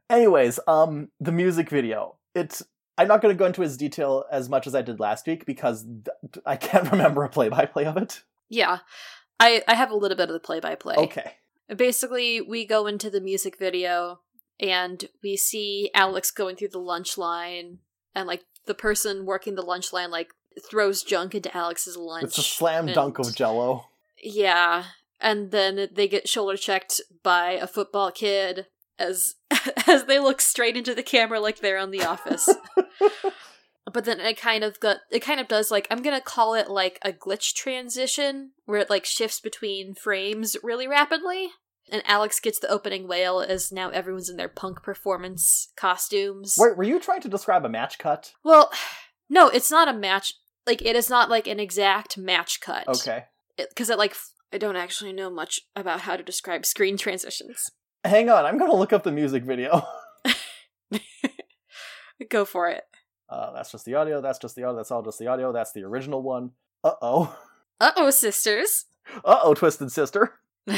Anyways, 0.10 0.60
um, 0.68 1.10
the 1.20 1.32
music 1.32 1.70
video. 1.70 2.16
It's. 2.34 2.64
I'm 2.98 3.08
not 3.08 3.22
going 3.22 3.32
to 3.36 3.38
go 3.38 3.46
into 3.46 3.62
as 3.62 3.78
detail 3.78 4.26
as 4.32 4.50
much 4.50 4.66
as 4.66 4.74
I 4.74 4.82
did 4.82 5.00
last 5.00 5.28
week 5.28 5.46
because 5.46 5.84
th- 5.86 6.44
I 6.44 6.56
can't 6.56 6.92
remember 6.92 7.24
a 7.24 7.30
play-by-play 7.30 7.86
of 7.86 7.98
it. 7.98 8.24
yeah, 8.50 8.80
I 9.40 9.64
I 9.68 9.76
have 9.76 9.92
a 9.92 9.96
little 9.96 10.18
bit 10.18 10.30
of 10.30 10.34
the 10.34 10.40
play 10.40 10.60
by 10.60 10.76
play. 10.76 10.96
Okay. 10.96 11.34
Basically, 11.76 12.40
we 12.42 12.66
go 12.66 12.88
into 12.88 13.10
the 13.10 13.20
music 13.22 13.58
video 13.58 14.22
and 14.60 15.06
we 15.22 15.36
see 15.36 15.92
Alex 15.94 16.32
going 16.32 16.56
through 16.56 16.70
the 16.70 16.80
lunch 16.80 17.18
line, 17.18 17.80
and 18.16 18.28
like 18.28 18.44
the 18.66 18.74
person 18.74 19.26
working 19.26 19.56
the 19.56 19.62
lunch 19.62 19.94
line 19.94 20.12
like 20.12 20.34
throws 20.70 21.04
junk 21.04 21.36
into 21.36 21.56
Alex's 21.56 21.98
lunch. 21.98 22.26
It's 22.26 22.38
a 22.38 22.44
slam 22.44 22.88
dunk 22.88 23.20
of 23.20 23.36
Jello. 23.36 23.88
Yeah, 24.22 24.86
and 25.20 25.52
then 25.52 25.90
they 25.94 26.08
get 26.08 26.28
shoulder 26.28 26.58
checked 26.58 27.02
by 27.24 27.52
a 27.52 27.68
football 27.68 28.12
kid 28.12 28.68
as 29.00 29.36
as 29.88 30.06
they 30.06 30.20
look 30.20 30.42
straight 30.42 30.78
into 30.78 30.96
the 30.96 31.04
camera 31.04 31.40
like 31.40 31.60
they're 31.60 31.78
on 31.78 31.92
The 31.92 32.04
Office. 32.04 32.50
but 33.94 34.06
then 34.06 34.20
it 34.20 34.40
kind 34.40 34.64
of 34.64 34.80
got 34.80 34.98
it 35.12 35.20
kind 35.22 35.40
of 35.40 35.48
does 35.48 35.72
like 35.72 35.88
I'm 35.90 36.02
gonna 36.02 36.22
call 36.22 36.54
it 36.54 36.70
like 36.70 37.00
a 37.04 37.12
glitch 37.12 37.54
transition 37.54 38.52
where 38.66 38.80
it 38.80 38.90
like 38.90 39.06
shifts 39.06 39.40
between 39.40 39.94
frames 39.96 40.56
really 40.64 40.88
rapidly. 40.88 41.50
And 41.90 42.04
Alex 42.06 42.42
gets 42.42 42.60
the 42.60 42.68
opening 42.68 43.08
wail 43.08 43.40
as 43.40 43.72
now 43.72 43.90
everyone's 43.92 44.30
in 44.30 44.36
their 44.36 44.50
punk 44.50 44.84
performance 44.84 45.70
costumes. 45.78 46.56
Wait, 46.58 46.76
were 46.76 46.84
you 46.84 47.00
trying 47.00 47.22
to 47.22 47.30
describe 47.30 47.64
a 47.64 47.70
match 47.70 47.98
cut? 47.98 48.34
Well, 48.44 48.70
no, 49.30 49.48
it's 49.48 49.72
not 49.72 49.88
a 49.88 49.94
match. 49.94 50.34
Like 50.66 50.82
it 50.82 50.98
is 50.98 51.10
not 51.10 51.30
like 51.30 51.48
an 51.48 51.62
exact 51.62 52.18
match 52.18 52.60
cut 52.60 52.90
Okay. 52.90 53.24
because 53.58 53.90
it, 53.90 53.98
like 53.98 54.16
i 54.52 54.58
don't 54.58 54.76
actually 54.76 55.14
know 55.14 55.30
much 55.30 55.62
about 55.78 56.02
how 56.02 56.18
to 56.18 56.24
describe 56.24 56.66
screen 56.66 56.98
transitions. 56.98 57.72
Hang 58.04 58.30
on, 58.30 58.46
I'm 58.46 58.58
going 58.58 58.72
to 58.72 58.78
look 58.78 58.92
up 58.94 59.04
the 59.04 59.12
music 59.12 59.44
video. 59.44 59.82
Go 62.30 62.46
for 62.46 62.70
it. 62.70 62.84
Uh, 63.30 63.52
that's 63.54 63.72
just 63.72 63.86
the 63.86 63.96
audio. 63.96 64.22
That's 64.22 64.40
just 64.40 64.56
the 64.56 64.64
audio. 64.64 64.78
That's 64.78 64.92
all 64.92 65.04
just 65.04 65.20
the 65.20 65.28
audio. 65.28 65.52
That's 65.52 65.72
the 65.72 65.84
original 65.84 66.22
one. 66.22 66.52
Uh 66.84 66.94
oh. 67.02 67.38
Uh 67.80 67.92
oh, 67.96 68.10
sisters. 68.10 68.86
Uh 69.24 69.40
oh, 69.42 69.54
Twisted 69.54 69.90
Sister. 69.90 70.34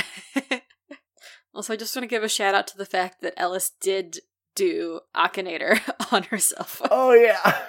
also, 1.55 1.73
I 1.73 1.77
just 1.77 1.95
want 1.95 2.03
to 2.03 2.07
give 2.07 2.21
a 2.23 2.29
shout 2.29 2.53
out 2.53 2.67
to 2.67 2.77
the 2.77 2.85
fact 2.85 3.21
that 3.21 3.33
Ellis 3.37 3.71
did 3.81 4.19
do 4.53 4.99
Akinator 5.15 5.79
on 6.13 6.21
herself. 6.23 6.79
Oh 6.91 7.11
yeah. 7.13 7.63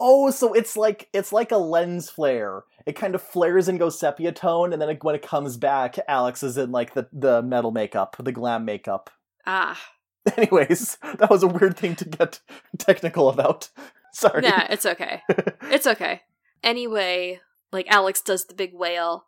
Oh, 0.00 0.32
so 0.32 0.52
it's 0.52 0.76
like 0.76 1.08
it's 1.12 1.32
like 1.32 1.52
a 1.52 1.58
lens 1.58 2.10
flare. 2.10 2.64
It 2.86 2.96
kind 2.96 3.14
of 3.14 3.22
flares 3.22 3.68
and 3.68 3.78
goes 3.78 4.00
sepia 4.00 4.32
tone, 4.32 4.72
and 4.72 4.82
then 4.82 4.90
it, 4.90 5.04
when 5.04 5.14
it 5.14 5.22
comes 5.22 5.56
back, 5.56 5.96
Alex 6.08 6.42
is 6.42 6.56
in 6.56 6.72
like 6.72 6.94
the 6.94 7.06
the 7.12 7.40
metal 7.40 7.70
makeup, 7.70 8.16
the 8.18 8.32
glam 8.32 8.64
makeup. 8.64 9.10
Ah, 9.46 9.80
Anyways, 10.36 10.98
that 11.18 11.30
was 11.30 11.42
a 11.42 11.48
weird 11.48 11.76
thing 11.76 11.96
to 11.96 12.04
get 12.04 12.40
technical 12.78 13.28
about. 13.28 13.70
Sorry. 14.14 14.42
nah, 14.42 14.66
it's 14.70 14.86
okay. 14.86 15.22
It's 15.62 15.86
okay. 15.86 16.22
Anyway, 16.62 17.40
like 17.72 17.86
Alex 17.88 18.20
does 18.20 18.46
the 18.46 18.54
big 18.54 18.74
wail, 18.74 19.24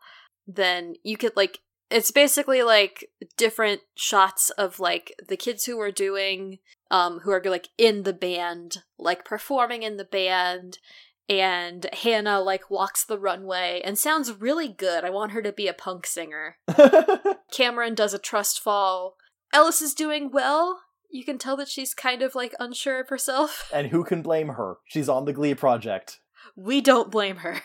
then 0.47 0.95
you 1.03 1.17
could 1.17 1.37
like 1.37 1.61
it's 1.91 2.11
basically 2.11 2.63
like 2.63 3.11
different 3.37 3.83
shots 3.95 4.51
of 4.51 4.81
like 4.81 5.15
the 5.29 5.37
kids 5.37 5.65
who 5.65 5.79
are 5.81 5.91
doing 5.91 6.59
um 6.91 7.21
who 7.21 7.31
are 7.31 7.43
like 7.45 7.69
in 7.79 8.03
the 8.03 8.13
band, 8.13 8.79
like 8.99 9.25
performing 9.25 9.83
in 9.83 9.97
the 9.97 10.05
band 10.05 10.79
and 11.29 11.87
Hannah 12.03 12.41
like 12.41 12.71
walks 12.71 13.05
the 13.05 13.19
runway 13.19 13.81
and 13.85 13.97
sounds 13.97 14.33
really 14.33 14.69
good. 14.69 15.05
I 15.05 15.11
want 15.11 15.33
her 15.33 15.43
to 15.43 15.53
be 15.53 15.69
a 15.69 15.75
punk 15.75 16.07
singer. 16.07 16.57
Cameron 17.53 17.95
does 17.95 18.13
a 18.15 18.19
trust 18.19 18.61
fall. 18.61 19.17
Ellis 19.53 19.83
is 19.83 19.95
doing 19.95 20.31
well. 20.31 20.81
You 21.13 21.25
can 21.25 21.39
tell 21.39 21.57
that 21.59 21.69
she's 21.69 21.95
kind 21.95 22.23
of 22.23 22.35
like 22.35 22.55
unsure 22.59 22.99
of 23.01 23.09
herself. 23.11 23.71
and 23.75 23.89
who 23.89 24.03
can 24.03 24.23
blame 24.23 24.49
her? 24.49 24.77
She's 24.87 25.09
on 25.09 25.25
the 25.27 25.33
Glee 25.33 25.55
project. 25.55 26.19
We 26.57 26.81
don't 26.81 27.11
blame 27.11 27.37
her. 27.37 27.61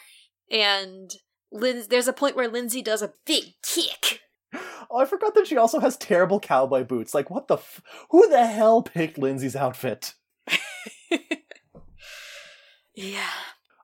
And 0.51 1.11
Lin- 1.51 1.85
there's 1.89 2.07
a 2.07 2.13
point 2.13 2.35
where 2.35 2.47
Lindsay 2.47 2.81
does 2.81 3.01
a 3.01 3.13
big 3.25 3.45
kick. 3.63 4.21
Oh, 4.89 4.99
I 4.99 5.05
forgot 5.05 5.35
that 5.35 5.45
she 5.47 5.57
also 5.57 5.81
has 5.81 5.97
terrible 5.97 6.39
cowboy 6.39 6.85
boots. 6.85 7.13
Like, 7.13 7.29
what 7.29 7.49
the 7.49 7.55
f- 7.57 7.81
Who 8.11 8.29
the 8.29 8.45
hell 8.47 8.81
picked 8.81 9.17
Lindsay's 9.17 9.53
outfit? 9.55 10.13
Yeah. 12.95 13.29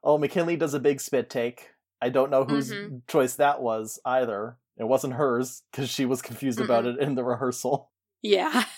Oh, 0.03 0.17
McKynleigh 0.17 0.57
does 0.59 0.73
a 0.73 0.79
big 0.79 0.99
spit 0.99 1.29
take. 1.29 1.69
I 2.01 2.09
don't 2.09 2.31
know 2.31 2.43
whose 2.45 2.71
Mhm. 2.71 3.01
choice 3.07 3.35
that 3.35 3.61
was 3.61 3.99
either. 4.05 4.57
It 4.77 4.85
wasn't 4.85 5.13
hers, 5.13 5.61
because 5.71 5.89
she 5.89 6.05
was 6.05 6.21
confused 6.21 6.59
about 6.59 6.85
it 6.85 6.99
in 6.99 7.15
the 7.15 7.23
rehearsal. 7.23 7.91
Yeah. 8.21 8.63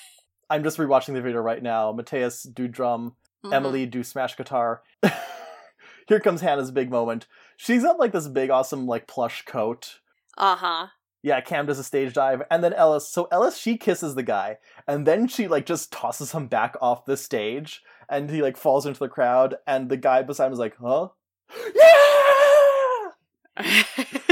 I'm 0.49 0.63
just 0.63 0.77
rewatching 0.77 1.13
the 1.13 1.21
video 1.21 1.39
right 1.41 1.61
now. 1.61 1.91
Matheus 1.93 2.43
do 2.53 2.67
drum, 2.67 3.15
Mhm. 3.43 3.53
Emily 3.53 3.85
do 3.85 4.03
smash 4.03 4.35
guitar. 4.37 4.81
Here 6.07 6.19
comes 6.19 6.41
Hannah's 6.41 6.71
big 6.71 6.89
moment. 6.91 7.25
She's 7.57 7.83
got 7.83 7.99
like 7.99 8.11
this 8.11 8.27
big, 8.27 8.49
awesome, 8.51 8.85
like 8.85 9.07
plush 9.07 9.43
coat. 9.45 9.99
Uh-huh. 10.37 10.87
Yeah, 11.23 11.41
Cam 11.41 11.65
does 11.65 11.79
a 11.79 11.83
stage 11.83 12.13
dive, 12.13 12.43
and 12.51 12.63
then 12.63 12.73
Ellis. 12.73 13.09
So 13.09 13.27
Ellis, 13.31 13.57
she 13.57 13.77
kisses 13.77 14.13
the 14.13 14.21
guy, 14.21 14.57
and 14.87 15.07
then 15.07 15.27
she 15.27 15.47
like 15.47 15.65
just 15.65 15.91
tosses 15.91 16.31
him 16.33 16.45
back 16.47 16.75
off 16.81 17.05
the 17.05 17.17
stage, 17.17 17.81
and 18.07 18.29
he 18.29 18.43
like 18.43 18.57
falls 18.57 18.85
into 18.85 18.99
the 18.99 19.09
crowd, 19.09 19.55
and 19.65 19.89
the 19.89 19.97
guy 19.97 20.21
beside 20.21 20.47
him 20.47 20.53
is 20.53 20.59
like, 20.59 20.75
"Huh? 20.79 21.09
Yeah!" 21.75 23.11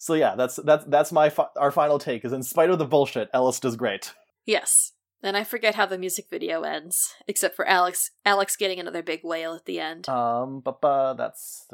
So 0.00 0.14
yeah, 0.14 0.34
that's 0.34 0.56
that's 0.56 0.86
that's 0.86 1.12
my 1.12 1.28
fi- 1.28 1.50
our 1.56 1.70
final 1.70 1.98
take. 1.98 2.24
Is 2.24 2.32
in 2.32 2.42
spite 2.42 2.70
of 2.70 2.78
the 2.78 2.86
bullshit, 2.86 3.28
Ellis 3.34 3.60
does 3.60 3.76
great. 3.76 4.14
yes. 4.46 4.92
And 5.22 5.36
I 5.36 5.44
forget 5.44 5.74
how 5.74 5.84
the 5.84 5.98
music 5.98 6.28
video 6.30 6.62
ends, 6.62 7.14
except 7.28 7.54
for 7.54 7.68
Alex 7.68 8.10
Alex 8.24 8.56
getting 8.56 8.80
another 8.80 9.02
big 9.02 9.20
wail 9.22 9.52
at 9.52 9.66
the 9.66 9.78
end. 9.78 10.08
Um, 10.08 10.62
uh, 10.64 11.12
that's 11.12 11.66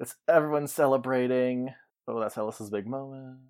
that's 0.00 0.14
everyone 0.26 0.66
celebrating. 0.66 1.74
Oh, 2.08 2.18
that's 2.18 2.38
Ellis's 2.38 2.70
big 2.70 2.86
moment. 2.86 3.40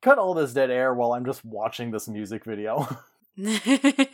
Cut 0.00 0.16
all 0.16 0.32
this 0.32 0.54
dead 0.54 0.70
air 0.70 0.94
while 0.94 1.12
I'm 1.12 1.26
just 1.26 1.44
watching 1.44 1.90
this 1.90 2.08
music 2.08 2.46
video. 2.46 2.88
they 3.36 4.08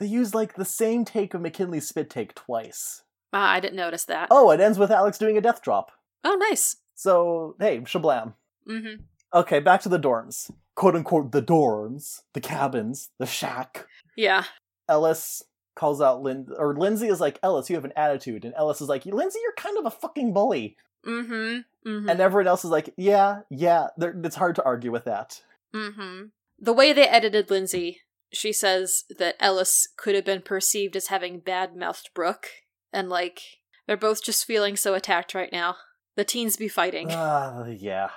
use 0.00 0.34
like 0.34 0.54
the 0.54 0.64
same 0.64 1.04
take 1.04 1.34
of 1.34 1.42
McKynleigh's 1.42 1.88
spit 1.88 2.08
take 2.08 2.34
twice. 2.34 3.02
Ah, 3.34 3.50
I 3.50 3.60
didn't 3.60 3.76
notice 3.76 4.06
that. 4.06 4.28
Oh, 4.30 4.50
it 4.50 4.60
ends 4.60 4.78
with 4.78 4.90
Alex 4.90 5.18
doing 5.18 5.36
a 5.36 5.42
death 5.42 5.60
drop. 5.60 5.92
Oh, 6.24 6.36
nice. 6.48 6.76
So 6.94 7.56
hey, 7.60 7.80
shablam. 7.80 8.34
Mm-hmm. 8.68 9.02
Okay, 9.34 9.60
back 9.60 9.82
to 9.82 9.88
the 9.88 9.98
dorms. 9.98 10.50
Quote 10.74 10.96
unquote 10.96 11.32
the 11.32 11.42
dorms, 11.42 12.22
the 12.32 12.40
cabins, 12.40 13.10
the 13.18 13.26
shack. 13.26 13.86
Yeah. 14.16 14.44
Ellis 14.88 15.42
calls 15.74 16.00
out 16.00 16.22
Lin 16.22 16.48
or 16.56 16.74
Lindsay 16.76 17.08
is 17.08 17.20
like, 17.20 17.38
Ellis, 17.42 17.68
you 17.68 17.76
have 17.76 17.84
an 17.84 17.92
attitude, 17.96 18.44
and 18.44 18.54
Ellis 18.56 18.80
is 18.80 18.88
like, 18.88 19.04
Lindsay, 19.04 19.38
you're 19.42 19.52
kind 19.54 19.76
of 19.78 19.86
a 19.86 19.90
fucking 19.90 20.32
bully. 20.32 20.76
Mm-hmm. 21.06 21.88
Mm-hmm. 21.88 22.08
And 22.08 22.20
everyone 22.20 22.48
else 22.48 22.64
is 22.64 22.70
like, 22.70 22.92
yeah, 22.96 23.40
yeah, 23.50 23.88
they're- 23.96 24.18
it's 24.24 24.36
hard 24.36 24.56
to 24.56 24.64
argue 24.64 24.90
with 24.90 25.04
that. 25.04 25.42
Mm-hmm. 25.74 26.26
The 26.58 26.72
way 26.72 26.92
they 26.92 27.06
edited 27.06 27.50
Lindsay, 27.50 28.00
she 28.32 28.52
says 28.52 29.04
that 29.18 29.36
Ellis 29.38 29.88
could 29.96 30.14
have 30.14 30.24
been 30.24 30.40
perceived 30.42 30.96
as 30.96 31.08
having 31.08 31.38
bad-mouthed 31.40 32.10
Brooke, 32.14 32.48
and 32.92 33.08
like 33.08 33.40
they're 33.86 33.96
both 33.96 34.24
just 34.24 34.46
feeling 34.46 34.76
so 34.76 34.94
attacked 34.94 35.34
right 35.34 35.52
now. 35.52 35.76
The 36.16 36.24
teens 36.24 36.56
be 36.56 36.68
fighting. 36.68 37.08
Ah, 37.12 37.66
yeah. 37.66 38.10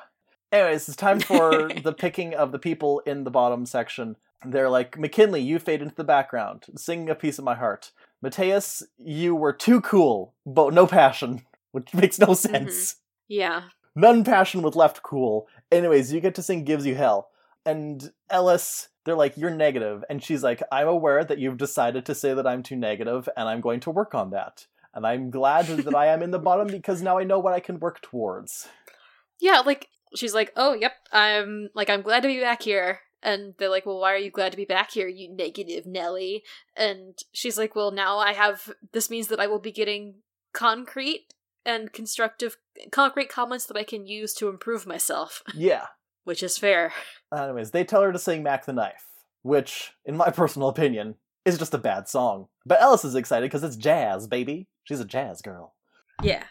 Anyways, 0.51 0.87
it's 0.87 0.97
time 0.97 1.19
for 1.19 1.67
the 1.83 1.93
picking 1.93 2.33
of 2.33 2.51
the 2.51 2.59
people 2.59 3.01
in 3.05 3.23
the 3.23 3.31
bottom 3.31 3.65
section. 3.65 4.15
They're 4.45 4.69
like, 4.69 4.95
McKynleigh, 4.97 5.43
you 5.43 5.59
fade 5.59 5.81
into 5.81 5.95
the 5.95 6.03
background, 6.03 6.65
singing 6.75 7.09
a 7.09 7.15
piece 7.15 7.37
of 7.37 7.45
my 7.45 7.55
heart. 7.55 7.91
Matheus, 8.23 8.83
you 8.97 9.35
were 9.35 9.53
too 9.53 9.81
cool, 9.81 10.33
but 10.45 10.73
no 10.73 10.87
passion, 10.87 11.45
which 11.71 11.93
makes 11.93 12.19
no 12.19 12.33
sense. 12.33 12.95
yeah. 13.27 13.63
None 13.95 14.23
passion 14.23 14.61
with 14.61 14.77
left 14.77 15.03
cool. 15.03 15.47
Anyways, 15.71 16.13
you 16.13 16.21
get 16.21 16.35
to 16.35 16.43
sing 16.43 16.63
Gives 16.63 16.85
You 16.85 16.95
Hell. 16.95 17.29
And 17.65 18.13
Ellis, 18.29 18.89
they're 19.03 19.15
like, 19.15 19.35
You're 19.35 19.49
negative. 19.49 20.05
And 20.09 20.23
she's 20.23 20.41
like, 20.41 20.63
I'm 20.71 20.87
aware 20.87 21.25
that 21.25 21.39
you've 21.39 21.57
decided 21.57 22.05
to 22.05 22.15
say 22.15 22.33
that 22.33 22.47
I'm 22.47 22.63
too 22.63 22.77
negative, 22.77 23.27
and 23.35 23.49
I'm 23.49 23.59
going 23.59 23.81
to 23.81 23.91
work 23.91 24.15
on 24.15 24.29
that. 24.29 24.67
And 24.93 25.05
I'm 25.05 25.29
glad 25.29 25.67
that 25.67 25.95
I 25.95 26.07
am 26.07 26.23
in 26.23 26.31
the 26.31 26.39
bottom 26.39 26.67
because 26.67 27.01
now 27.01 27.17
I 27.17 27.23
know 27.23 27.39
what 27.39 27.53
I 27.53 27.59
can 27.59 27.79
work 27.79 28.01
towards. 28.01 28.67
Yeah, 29.39 29.59
like 29.59 29.87
she's 30.15 30.33
like, 30.33 30.51
"Oh, 30.55 30.73
yep, 30.73 30.93
I'm 31.11 31.69
like 31.73 31.89
I'm 31.89 32.01
glad 32.01 32.21
to 32.21 32.27
be 32.27 32.39
back 32.39 32.63
here." 32.63 32.99
And 33.21 33.53
they're 33.57 33.69
like, 33.69 33.85
"Well, 33.85 33.99
why 33.99 34.13
are 34.13 34.17
you 34.17 34.31
glad 34.31 34.51
to 34.51 34.57
be 34.57 34.65
back 34.65 34.91
here, 34.91 35.07
you 35.07 35.33
negative 35.33 35.85
Nelly?" 35.85 36.43
And 36.75 37.17
she's 37.31 37.57
like, 37.57 37.75
"Well, 37.75 37.91
now 37.91 38.17
I 38.17 38.33
have 38.33 38.71
this 38.91 39.09
means 39.09 39.27
that 39.27 39.39
I 39.39 39.47
will 39.47 39.59
be 39.59 39.71
getting 39.71 40.15
concrete 40.53 41.33
and 41.65 41.93
constructive 41.93 42.57
concrete 42.91 43.29
comments 43.29 43.65
that 43.67 43.77
I 43.77 43.83
can 43.83 44.07
use 44.07 44.33
to 44.35 44.49
improve 44.49 44.85
myself." 44.87 45.43
Yeah. 45.55 45.87
Which 46.25 46.43
is 46.43 46.57
fair. 46.59 46.93
Anyways, 47.35 47.71
they 47.71 47.83
tell 47.83 48.03
her 48.03 48.11
to 48.11 48.19
sing 48.19 48.43
Mack 48.43 48.65
the 48.65 48.73
Knife, 48.73 49.05
which, 49.41 49.93
in 50.05 50.15
my 50.15 50.29
personal 50.31 50.67
opinion, 50.67 51.15
is 51.45 51.57
just 51.57 51.73
a 51.73 51.79
bad 51.79 52.07
song. 52.07 52.47
But 52.65 52.81
Ellis 52.81 53.05
is 53.05 53.15
excited 53.15 53.49
because 53.49 53.63
it's 53.63 53.75
jazz, 53.75 54.27
baby. 54.27 54.67
She's 54.89 54.99
a 54.99 55.05
jazz 55.05 55.43
girl. 55.43 55.75
Yeah. 56.23 56.45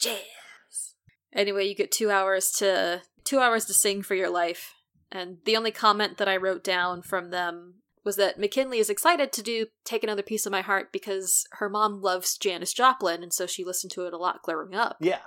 Jazz. 0.00 0.96
Anyway, 1.32 1.68
you 1.68 1.76
get 1.76 1.92
2 1.92 2.10
hours 2.10 2.50
to 2.58 3.02
2 3.22 3.38
hours 3.38 3.64
to 3.66 3.74
sing 3.74 4.02
for 4.02 4.16
your 4.16 4.28
life. 4.28 4.74
And 5.12 5.36
the 5.44 5.56
only 5.56 5.70
comment 5.70 6.18
that 6.18 6.26
I 6.26 6.36
wrote 6.36 6.64
down 6.64 7.02
from 7.02 7.30
them 7.30 7.74
was 8.04 8.16
that 8.16 8.40
McKynleigh 8.40 8.80
is 8.80 8.90
excited 8.90 9.32
to 9.32 9.42
do 9.42 9.66
Take 9.84 10.02
Another 10.02 10.24
Piece 10.24 10.46
of 10.46 10.50
My 10.50 10.62
Heart 10.62 10.90
because 10.92 11.46
her 11.52 11.68
mom 11.68 12.02
loves 12.02 12.36
Janis 12.36 12.72
Joplin 12.72 13.22
and 13.22 13.32
so 13.32 13.46
she 13.46 13.64
listened 13.64 13.92
to 13.92 14.04
it 14.04 14.12
a 14.12 14.18
lot 14.18 14.42
growing 14.42 14.74
up. 14.74 14.96
Yeah. 14.98 15.20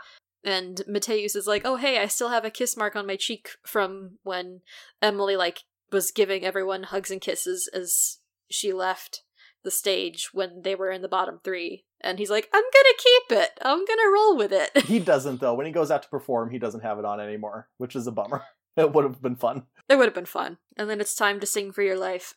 And 0.43 0.81
Matheus 0.85 1.37
is 1.37 1.47
like, 1.47 1.61
"Oh, 1.63 1.77
hey, 1.77 1.97
I 1.97 2.07
still 2.07 2.29
have 2.29 2.43
a 2.43 2.49
kiss 2.49 2.75
mark 2.75 2.97
on 2.97 3.07
my 3.07 3.15
cheek 3.15 3.51
from 3.65 4.17
when 4.23 4.63
Emily 5.01 5.37
like 5.37 5.63
was 5.93 6.11
giving 6.11 6.43
everyone 6.43 6.83
hugs 6.83 7.09
and 7.09 7.21
kisses 7.21 7.69
as 7.73 8.17
she 8.49 8.73
left 8.73 9.23
the 9.63 9.71
stage 9.71 10.29
when 10.33 10.61
they 10.63 10.75
were 10.75 10.91
in 10.91 11.01
the 11.01 11.07
bottom 11.07 11.39
3." 11.43 11.85
And 12.01 12.17
he's 12.19 12.29
like, 12.29 12.49
"I'm 12.53 12.63
to 12.63 12.95
keep 12.97 13.37
it. 13.39 13.51
I'm 13.61 13.85
to 13.85 14.11
roll 14.13 14.37
with 14.37 14.51
it." 14.51 14.85
He 14.85 14.99
doesn't, 15.11 15.39
though. 15.41 15.53
When 15.53 15.65
he 15.65 15.71
goes 15.71 15.91
out 15.91 16.03
to 16.03 16.09
perform, 16.09 16.49
he 16.51 16.59
doesn't 16.59 16.81
have 16.81 16.99
it 16.99 17.05
on 17.05 17.19
anymore, 17.19 17.69
which 17.77 17.95
is 17.95 18.07
a 18.07 18.11
bummer. 18.11 18.43
It 18.77 18.93
would 18.93 19.03
have 19.03 19.21
been 19.21 19.35
fun. 19.35 19.63
it 19.89 19.97
would 19.97 20.05
have 20.05 20.13
been 20.13 20.25
fun. 20.25 20.57
And 20.77 20.89
then 20.89 21.01
it's 21.01 21.13
time 21.15 21.41
to 21.41 21.45
sing 21.45 21.73
for 21.73 21.81
your 21.81 21.97
life. 21.97 22.33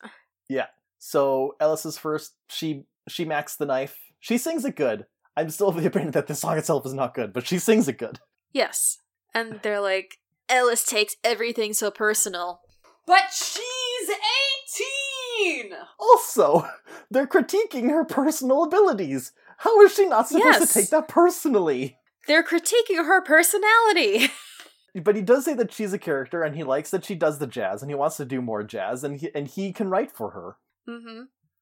Yeah. 0.49 0.65
So 0.99 1.55
Ellis 1.61 1.85
is 1.85 1.97
first. 1.97 2.33
She 2.49 2.85
she 3.07 3.23
macks 3.23 3.55
the 3.55 3.65
knife. 3.65 3.97
She 4.19 4.37
sings 4.37 4.65
it 4.65 4.75
good. 4.75 5.05
I'm 5.37 5.49
still 5.51 5.67
of 5.69 5.75
the 5.75 5.87
opinion 5.87 6.11
that 6.11 6.27
the 6.27 6.35
song 6.35 6.57
itself 6.57 6.85
is 6.85 6.93
not 6.93 7.13
good, 7.13 7.31
but 7.31 7.47
she 7.47 7.59
sings 7.59 7.87
it 7.87 7.97
good. 7.97 8.19
Yes. 8.51 8.97
And 9.33 9.61
they're 9.63 9.79
like, 9.79 10.17
Ellis 10.49 10.83
takes 10.83 11.15
everything 11.23 11.71
so 11.73 11.89
personal. 11.91 12.61
But 13.05 13.31
she's 13.31 14.09
18! 15.45 15.71
Also, 15.99 16.67
they're 17.11 17.27
critiquing 17.27 17.89
her 17.89 18.05
personal 18.05 18.63
abilities. 18.63 19.31
How 19.57 19.79
is 19.81 19.93
she 19.95 20.07
not 20.07 20.27
supposed 20.27 20.45
Yes. 20.45 20.67
to 20.67 20.79
take 20.79 20.89
that 20.89 21.07
personally? 21.07 21.97
They're 22.27 22.43
critiquing 22.43 23.05
her 23.05 23.21
personality. 23.21 24.29
But 25.03 25.15
he 25.15 25.23
does 25.23 25.45
say 25.45 25.55
that 25.55 25.73
she's 25.73 25.91
a 25.91 25.97
character, 25.97 26.43
and 26.43 26.55
he 26.55 26.63
likes 26.63 26.91
that 26.91 27.03
she 27.03 27.15
does 27.15 27.39
the 27.39 27.47
jazz, 27.47 27.81
and 27.81 27.89
he 27.89 27.95
wants 27.95 28.17
to 28.17 28.25
do 28.25 28.43
more 28.43 28.61
jazz, 28.61 29.03
and 29.03 29.19
he 29.19 29.33
and 29.33 29.47
he 29.47 29.73
can 29.73 29.89
write 29.89 30.11
for 30.11 30.29
her. 30.29 30.57
mm-hmm. 30.87 31.21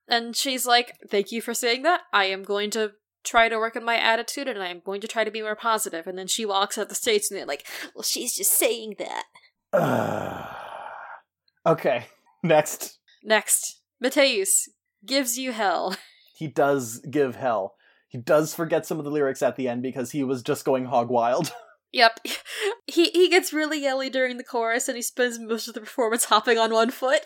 And 0.09 0.35
she's 0.35 0.65
like, 0.65 0.97
Thank 1.09 1.31
you 1.31 1.41
for 1.41 1.53
saying 1.53 1.83
that. 1.83 2.01
I 2.11 2.25
am 2.25 2.43
going 2.43 2.71
to 2.71 2.91
try 3.23 3.47
to 3.47 3.55
work 3.57 3.77
on 3.77 3.85
my 3.85 3.97
attitude 3.97 4.49
and 4.49 4.61
I'm 4.61 4.81
going 4.83 4.99
to 4.99 5.07
try 5.07 5.23
to 5.23 5.31
be 5.31 5.41
more 5.41 5.55
positive. 5.55 6.07
And 6.07 6.17
then 6.17 6.27
she 6.27 6.43
walks 6.45 6.77
out 6.77 6.89
the 6.89 6.95
stage 6.95 7.27
and 7.31 7.39
they're 7.39 7.45
like, 7.45 7.65
Well, 7.95 8.03
she's 8.03 8.35
just 8.35 8.51
saying 8.51 8.95
that. 8.99 9.23
okay, 11.65 12.07
next. 12.43 12.97
Next, 13.23 13.81
Matheus 14.03 14.67
gives 15.05 15.37
you 15.37 15.51
hell. 15.51 15.95
He 16.33 16.47
does 16.47 16.97
give 17.07 17.35
hell. 17.35 17.75
He 18.07 18.17
does 18.17 18.55
forget 18.55 18.87
some 18.87 18.97
of 18.97 19.05
the 19.05 19.11
lyrics 19.11 19.43
at 19.43 19.57
the 19.57 19.67
end 19.67 19.83
because 19.83 20.09
he 20.09 20.23
was 20.23 20.41
just 20.41 20.65
going 20.65 20.85
hog 20.85 21.09
wild. 21.09 21.51
Yep. 21.93 22.19
He 22.87 23.09
he 23.11 23.29
gets 23.29 23.51
really 23.53 23.81
yelly 23.81 24.09
during 24.09 24.37
the 24.37 24.43
chorus 24.43 24.87
and 24.87 24.95
he 24.95 25.01
spends 25.01 25.37
most 25.39 25.67
of 25.67 25.73
the 25.75 25.81
performance 25.81 26.25
hopping 26.25 26.57
on 26.57 26.71
one 26.73 26.89
foot. 26.89 27.21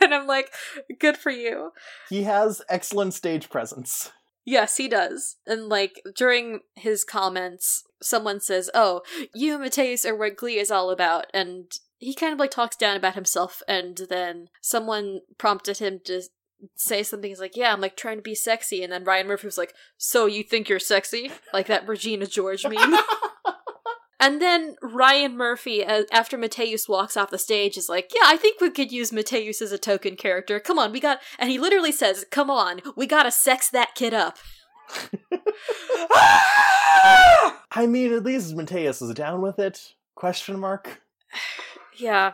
and 0.00 0.14
I'm 0.14 0.26
like, 0.26 0.52
good 1.00 1.16
for 1.16 1.30
you. 1.30 1.72
he 2.08 2.22
has 2.24 2.62
excellent 2.68 3.14
stage 3.14 3.50
presence. 3.50 4.10
Yes, 4.46 4.76
he 4.76 4.88
does. 4.88 5.36
And 5.46 5.68
like 5.68 6.00
during 6.16 6.60
his 6.76 7.02
comments, 7.04 7.82
someone 8.02 8.40
says, 8.40 8.70
"Oh, 8.74 9.00
you 9.34 9.54
and 9.54 9.64
Matheus 9.64 10.04
are 10.06 10.16
what 10.16 10.36
Glee 10.36 10.58
is 10.58 10.70
all 10.70 10.90
about," 10.90 11.26
and 11.32 11.70
he 11.98 12.14
kind 12.14 12.32
of 12.32 12.38
like 12.38 12.50
talks 12.50 12.76
down 12.76 12.96
about 12.96 13.14
himself. 13.14 13.62
And 13.68 14.00
then 14.08 14.48
someone 14.60 15.20
prompted 15.38 15.78
him 15.78 16.00
to 16.04 16.22
say 16.76 17.02
something. 17.02 17.30
He's 17.30 17.40
like, 17.40 17.56
"Yeah, 17.56 17.72
I'm 17.72 17.80
like 17.80 17.96
trying 17.96 18.16
to 18.16 18.22
be 18.22 18.34
sexy," 18.34 18.82
and 18.82 18.92
then 18.92 19.04
Ryan 19.04 19.26
Murphy 19.26 19.46
was 19.46 19.58
like, 19.58 19.74
"So 19.96 20.26
you 20.26 20.42
think 20.42 20.68
you're 20.68 20.78
sexy?" 20.78 21.30
Like 21.52 21.66
that 21.66 21.86
Regina 21.86 22.26
George 22.26 22.64
meme. 22.66 22.96
and 24.20 24.40
then 24.40 24.76
Ryan 24.82 25.36
Murphy, 25.36 25.84
uh, 25.84 26.04
after 26.12 26.38
Matheus 26.38 26.88
walks 26.88 27.16
off 27.16 27.30
the 27.30 27.38
stage, 27.38 27.76
is 27.76 27.88
like, 27.88 28.12
"Yeah, 28.14 28.24
I 28.24 28.36
think 28.36 28.60
we 28.60 28.70
could 28.70 28.92
use 28.92 29.10
Matheus 29.10 29.62
as 29.62 29.72
a 29.72 29.78
token 29.78 30.16
character. 30.16 30.60
Come 30.60 30.78
on, 30.78 30.92
we 30.92 31.00
got." 31.00 31.20
And 31.38 31.50
he 31.50 31.58
literally 31.58 31.92
says, 31.92 32.24
"Come 32.30 32.50
on, 32.50 32.80
we 32.96 33.06
gotta 33.06 33.30
sex 33.30 33.68
that 33.70 33.94
kid 33.94 34.14
up." 34.14 34.38
I 37.76 37.86
mean, 37.86 38.12
at 38.12 38.22
least 38.22 38.54
Matheus 38.54 39.02
is 39.02 39.14
down 39.14 39.40
with 39.40 39.58
it. 39.58 39.94
Question 40.14 40.60
mark. 40.60 41.00
Yeah, 41.96 42.32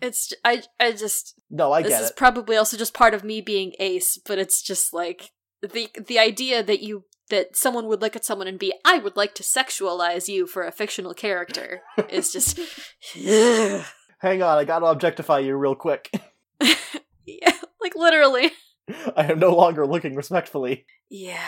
it's 0.00 0.32
I 0.44 0.62
I 0.78 0.92
just 0.92 1.34
No, 1.50 1.72
I 1.72 1.82
get 1.82 1.90
this 1.90 2.00
is 2.00 2.10
it. 2.10 2.16
probably 2.16 2.56
also 2.56 2.76
just 2.76 2.94
part 2.94 3.14
of 3.14 3.24
me 3.24 3.40
being 3.40 3.72
ace, 3.78 4.18
but 4.26 4.38
it's 4.38 4.62
just 4.62 4.92
like 4.92 5.30
the 5.62 5.88
the 6.06 6.18
idea 6.18 6.62
that 6.62 6.80
you 6.80 7.04
that 7.28 7.56
someone 7.56 7.86
would 7.86 8.00
look 8.00 8.16
at 8.16 8.24
someone 8.24 8.48
and 8.48 8.58
be 8.58 8.72
I 8.84 8.98
would 8.98 9.16
like 9.16 9.34
to 9.36 9.42
sexualize 9.42 10.26
you 10.28 10.46
for 10.46 10.64
a 10.64 10.72
fictional 10.72 11.14
character 11.14 11.82
is 12.08 12.32
just 12.36 12.58
yeah, 13.14 13.84
Hang 14.18 14.42
on, 14.42 14.58
I 14.58 14.64
gotta 14.64 14.86
objectify 14.86 15.38
you 15.40 15.54
real 15.56 15.74
quick. 15.74 16.10
yeah, 17.26 17.52
like 17.80 17.94
literally. 17.96 18.50
I 19.16 19.30
am 19.30 19.38
no 19.38 19.54
longer 19.54 19.86
looking 19.86 20.14
respectfully. 20.16 20.84
Yeah. 21.08 21.38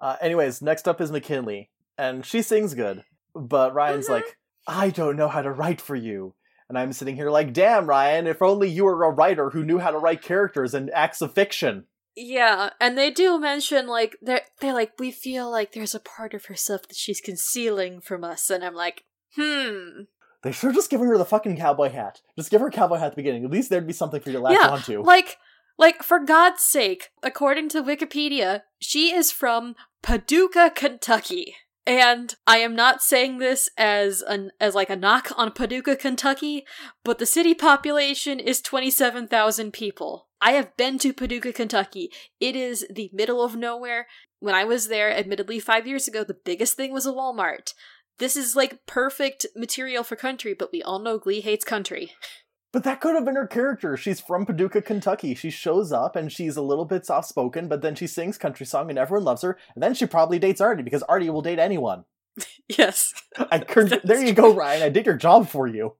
Uh, 0.00 0.16
anyways, 0.20 0.60
next 0.62 0.88
up 0.88 1.00
is 1.00 1.10
McKynleigh, 1.12 1.68
and 1.96 2.24
she 2.26 2.42
sings 2.42 2.74
good, 2.74 3.04
but 3.34 3.72
Ryan's 3.74 4.06
Mhm. 4.06 4.10
like, 4.10 4.36
I 4.66 4.90
don't 4.90 5.16
know 5.16 5.28
how 5.28 5.42
to 5.42 5.50
write 5.52 5.80
for 5.80 5.94
you. 5.94 6.34
And 6.70 6.78
I'm 6.78 6.92
sitting 6.92 7.16
here 7.16 7.30
like, 7.30 7.52
damn, 7.52 7.86
Ryan, 7.86 8.28
if 8.28 8.40
only 8.40 8.70
you 8.70 8.84
were 8.84 9.02
a 9.02 9.10
writer 9.10 9.50
who 9.50 9.64
knew 9.64 9.80
how 9.80 9.90
to 9.90 9.98
write 9.98 10.22
characters 10.22 10.72
and 10.72 10.88
acts 10.92 11.20
of 11.20 11.34
fiction. 11.34 11.86
Yeah, 12.16 12.70
and 12.80 12.96
they 12.96 13.10
do 13.10 13.40
mention 13.40 13.88
like 13.88 14.16
they're 14.22 14.42
they're 14.60 14.72
like 14.72 14.92
we 14.98 15.10
feel 15.10 15.50
like 15.50 15.72
there's 15.72 15.96
a 15.96 16.00
part 16.00 16.32
of 16.32 16.44
herself 16.44 16.82
that 16.86 16.96
she's 16.96 17.20
concealing 17.20 18.00
from 18.00 18.22
us, 18.22 18.50
and 18.50 18.64
I'm 18.64 18.74
like, 18.74 19.02
hmm, 19.34 20.02
They 20.42 20.52
should 20.52 20.68
have 20.68 20.76
just 20.76 20.90
given 20.90 21.08
her 21.08 21.18
the 21.18 21.24
fucking 21.24 21.56
cowboy 21.56 21.90
hat. 21.90 22.20
Just 22.36 22.50
give 22.50 22.60
her 22.60 22.68
a 22.68 22.72
cowboy 22.72 22.98
hat 22.98 23.06
at 23.06 23.12
the 23.12 23.16
beginning. 23.16 23.44
At 23.44 23.50
least 23.50 23.68
there'd 23.68 23.86
be 23.86 23.92
something 23.92 24.20
for 24.20 24.30
you 24.30 24.36
to 24.36 24.42
latch 24.42 24.58
Yeah, 24.60 24.68
onto. 24.68 25.02
Like, 25.02 25.38
like 25.76 26.04
for 26.04 26.20
God's 26.20 26.62
sake, 26.62 27.08
according 27.22 27.68
to 27.70 27.82
Wikipedia, 27.82 28.62
she 28.78 29.12
is 29.12 29.32
from 29.32 29.74
Paducah, 30.02 30.70
Kentucky. 30.74 31.56
And 31.90 32.36
I 32.46 32.58
am 32.58 32.76
not 32.76 33.02
saying 33.02 33.38
this 33.38 33.68
as 33.76 34.22
an 34.22 34.52
as 34.60 34.76
like 34.76 34.90
a 34.90 34.96
knock 34.96 35.32
on 35.36 35.50
Paducah, 35.50 35.96
Kentucky, 35.96 36.64
but 37.04 37.18
the 37.18 37.26
city 37.26 37.52
population 37.52 38.38
is 38.38 38.60
27,000 38.60 39.72
people. 39.72 40.28
I 40.40 40.52
have 40.52 40.76
been 40.76 41.00
to 41.00 41.12
Paducah, 41.12 41.52
Kentucky. 41.52 42.12
It 42.38 42.54
is 42.54 42.86
the 42.94 43.10
middle 43.12 43.42
of 43.42 43.56
nowhere. 43.56 44.06
When 44.38 44.54
I 44.54 44.62
was 44.62 44.86
there, 44.86 45.12
admittedly 45.12 45.58
5 45.58 45.84
years 45.84 46.06
ago, 46.06 46.22
the 46.22 46.38
biggest 46.44 46.76
thing 46.76 46.92
was 46.92 47.06
a 47.06 47.12
Walmart. 47.12 47.74
This 48.20 48.36
is 48.36 48.54
like 48.54 48.86
perfect 48.86 49.46
material 49.56 50.04
for 50.04 50.14
country, 50.14 50.54
but 50.54 50.70
we 50.72 50.84
all 50.84 51.00
know 51.00 51.18
Glee 51.18 51.40
hates 51.40 51.64
country. 51.64 52.12
But 52.72 52.84
that 52.84 53.00
could 53.00 53.14
have 53.16 53.24
been 53.24 53.34
her 53.36 53.46
character. 53.48 53.96
She's 53.96 54.20
from 54.20 54.46
Paducah, 54.46 54.82
Kentucky. 54.82 55.34
She 55.34 55.50
shows 55.50 55.90
up 55.90 56.14
and 56.14 56.30
she's 56.30 56.56
a 56.56 56.62
little 56.62 56.84
bit 56.84 57.04
soft 57.04 57.28
spoken, 57.28 57.66
but 57.66 57.82
then 57.82 57.96
she 57.96 58.06
sings 58.06 58.38
country 58.38 58.64
song 58.64 58.90
and 58.90 58.98
everyone 58.98 59.24
loves 59.24 59.42
her. 59.42 59.58
And 59.74 59.82
then 59.82 59.94
she 59.94 60.06
probably 60.06 60.38
dates 60.38 60.60
Artie 60.60 60.84
because 60.84 61.02
Artie 61.04 61.30
will 61.30 61.42
date 61.42 61.58
anyone. 61.58 62.04
Yes. 62.78 63.12
I 63.50 63.58
could, 63.58 64.00
there 64.04 64.24
you 64.24 64.32
go, 64.32 64.54
Ryan. 64.54 64.82
I 64.82 64.88
did 64.90 65.04
your 65.04 65.16
job 65.16 65.48
for 65.48 65.66
you. 65.66 65.94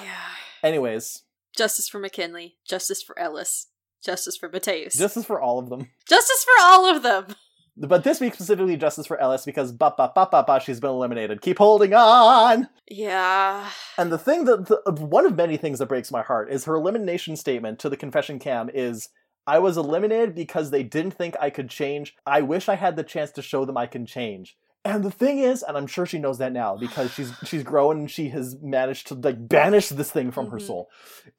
Yeah. 0.00 0.20
Anyways, 0.62 1.22
Justice 1.56 1.88
for 1.88 2.00
McKynleigh. 2.00 2.52
Justice 2.66 3.02
for 3.02 3.18
Ellis. 3.18 3.66
Justice 4.04 4.36
for 4.36 4.48
Matheus. 4.48 4.96
justice 4.96 5.24
for 5.24 5.40
all 5.40 5.58
of 5.58 5.70
them. 5.70 5.88
Justice 6.08 6.44
for 6.44 6.62
all 6.64 6.86
of 6.94 7.02
them. 7.02 7.34
But 7.76 8.04
this 8.04 8.20
week 8.20 8.34
specifically, 8.34 8.76
justice 8.76 9.06
for 9.06 9.18
Ellis 9.20 9.44
because 9.44 9.72
ba 9.72 9.92
ba 9.96 10.12
ba 10.14 10.28
ba 10.30 10.44
ba 10.46 10.60
she's 10.60 10.78
been 10.80 10.90
eliminated. 10.90 11.40
Keep 11.42 11.58
holding 11.58 11.92
on. 11.92 12.68
Yeah. 12.88 13.68
And 13.98 14.12
the 14.12 14.18
thing 14.18 14.44
that 14.44 14.66
the, 14.66 14.92
one 14.92 15.26
of 15.26 15.34
many 15.36 15.56
things 15.56 15.80
that 15.80 15.86
breaks 15.86 16.12
my 16.12 16.22
heart 16.22 16.52
is 16.52 16.66
her 16.66 16.74
elimination 16.76 17.36
statement 17.36 17.78
to 17.80 17.88
the 17.88 17.96
confession 17.96 18.38
cam 18.38 18.70
is 18.72 19.08
I 19.46 19.58
was 19.58 19.76
eliminated 19.76 20.34
because 20.34 20.70
they 20.70 20.82
didn't 20.84 21.12
think 21.12 21.34
I 21.40 21.50
could 21.50 21.68
change. 21.68 22.14
I 22.26 22.42
wish 22.42 22.68
I 22.68 22.76
had 22.76 22.94
the 22.96 23.02
chance 23.02 23.30
to 23.32 23.42
show 23.42 23.64
them 23.64 23.76
I 23.76 23.86
can 23.86 24.06
change. 24.06 24.56
And 24.86 25.02
the 25.02 25.10
thing 25.10 25.38
is, 25.38 25.62
and 25.62 25.76
I'm 25.76 25.86
sure 25.86 26.04
she 26.06 26.18
knows 26.18 26.38
that 26.38 26.52
now 26.52 26.76
because 26.76 27.12
she's 27.12 27.32
she's 27.44 27.64
grown 27.64 27.98
and 28.00 28.10
she 28.10 28.28
has 28.28 28.56
managed 28.62 29.08
to 29.08 29.14
like 29.14 29.48
banish 29.48 29.88
this 29.88 30.12
thing 30.12 30.30
from 30.30 30.50
her 30.50 30.58
Mhm. 30.58 30.66
soul. 30.66 30.90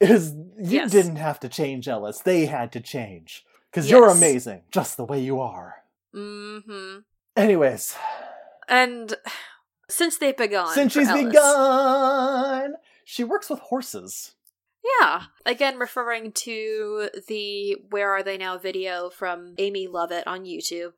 Is 0.01 0.33
you 0.33 0.79
Yes. 0.81 0.91
didn't 0.91 1.15
have 1.15 1.39
to 1.39 1.47
change, 1.49 1.87
Ellis. 1.87 2.19
They 2.19 2.47
had 2.47 2.73
to 2.73 2.81
change 2.81 3.45
because 3.71 3.89
you're 3.89 4.09
amazing, 4.09 4.63
just 4.71 4.97
the 4.97 5.05
way 5.05 5.21
you 5.21 5.39
are. 5.39 5.75
Mm-hmm. 6.15 6.99
Anyways, 7.35 7.95
And 8.69 9.15
since 9.89 10.17
they've 10.17 10.35
begun. 10.37 10.73
since 10.73 10.93
she's 10.93 11.11
begun, 11.11 12.75
she 13.03 13.23
works 13.23 13.49
with 13.49 13.59
horses. 13.59 14.35
Yeah. 15.01 15.23
Again, 15.45 15.77
referring 15.77 16.31
to 16.33 17.09
the 17.27 17.77
Where 17.89 18.11
Are 18.11 18.23
They 18.23 18.37
Now 18.37 18.57
video 18.57 19.09
from 19.09 19.55
Amy 19.57 19.87
Lovett 19.87 20.27
on 20.27 20.45
YouTube. 20.45 20.93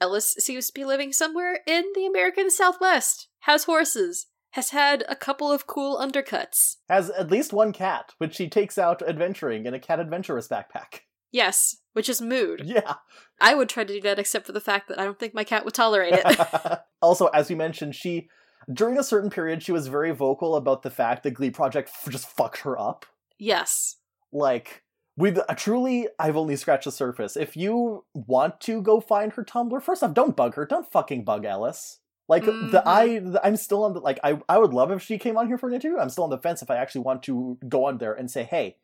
Ellis 0.00 0.34
seems 0.38 0.66
to 0.68 0.72
be 0.74 0.84
living 0.84 1.12
somewhere 1.12 1.60
in 1.66 1.84
the 1.94 2.06
American 2.06 2.50
Southwest, 2.50 3.28
has 3.40 3.64
horses, 3.64 4.26
has 4.52 4.70
had 4.70 5.04
a 5.08 5.16
couple 5.16 5.50
of 5.52 5.66
cool 5.66 5.98
undercuts. 5.98 6.76
Has 6.88 7.10
at 7.10 7.30
least 7.30 7.52
one 7.52 7.72
cat, 7.72 8.12
which 8.18 8.34
she 8.34 8.48
takes 8.48 8.78
out 8.78 9.02
adventuring 9.06 9.66
in 9.66 9.74
a 9.74 9.78
cat 9.78 10.00
adventurous 10.00 10.48
backpack. 10.48 11.00
Yes, 11.32 11.76
which 11.92 12.08
is 12.08 12.20
mood. 12.20 12.62
Yeah. 12.64 12.94
I 13.40 13.54
would 13.54 13.68
try 13.68 13.84
to 13.84 13.92
do 13.94 14.00
that 14.02 14.18
except 14.18 14.46
for 14.46 14.52
the 14.52 14.60
fact 14.60 14.88
that 14.88 14.98
I 15.00 15.04
don't 15.04 15.18
think 15.18 15.34
my 15.34 15.44
cat 15.44 15.64
would 15.64 15.74
tolerate 15.74 16.14
it. 16.14 16.26
also, 17.02 17.26
as 17.28 17.48
we 17.48 17.54
mentioned, 17.54 17.94
she 17.94 18.28
during 18.72 18.98
a 18.98 19.02
certain 19.02 19.30
period 19.30 19.62
she 19.62 19.72
was 19.72 19.86
very 19.88 20.10
vocal 20.12 20.54
about 20.54 20.82
the 20.82 20.90
fact 20.90 21.22
that 21.22 21.32
Glee 21.32 21.50
Project 21.50 21.88
f- 21.88 22.12
just 22.12 22.28
fucked 22.28 22.58
her 22.60 22.78
up. 22.78 23.06
yes. 23.38 23.96
Like 24.32 24.82
with 25.16 25.38
uh, 25.48 25.54
truly, 25.54 26.06
I've 26.18 26.36
only 26.36 26.54
scratched 26.56 26.84
the 26.84 26.92
surface. 26.92 27.36
If 27.36 27.56
you 27.56 28.04
want 28.14 28.60
to 28.62 28.80
go 28.80 29.00
find 29.00 29.32
her 29.32 29.44
Tumblr, 29.44 29.82
first 29.82 30.02
off, 30.04 30.14
don't 30.14 30.36
bug 30.36 30.54
her. 30.54 30.64
Don't 30.66 30.90
fucking 30.90 31.24
bug 31.24 31.44
Ellis. 31.44 31.98
Like 32.28 32.44
the 32.44 32.52
Mhm. 32.52 32.82
I, 32.86 33.18
the, 33.18 33.40
I'm 33.44 33.56
still 33.56 33.82
on 33.82 33.92
the 33.94 34.00
like 34.00 34.20
I 34.22 34.38
I 34.48 34.58
would 34.58 34.72
love 34.72 34.92
if 34.92 35.02
she 35.02 35.18
came 35.18 35.36
on 35.36 35.48
here 35.48 35.58
for 35.58 35.68
an 35.68 35.74
interview. 35.74 35.98
I'm 35.98 36.10
still 36.10 36.24
on 36.24 36.30
the 36.30 36.38
fence 36.38 36.62
if 36.62 36.70
I 36.70 36.76
actually 36.76 37.00
want 37.00 37.24
to 37.24 37.58
go 37.68 37.86
on 37.86 37.98
there 37.98 38.12
and 38.14 38.30
say, 38.30 38.44
hey. 38.44 38.76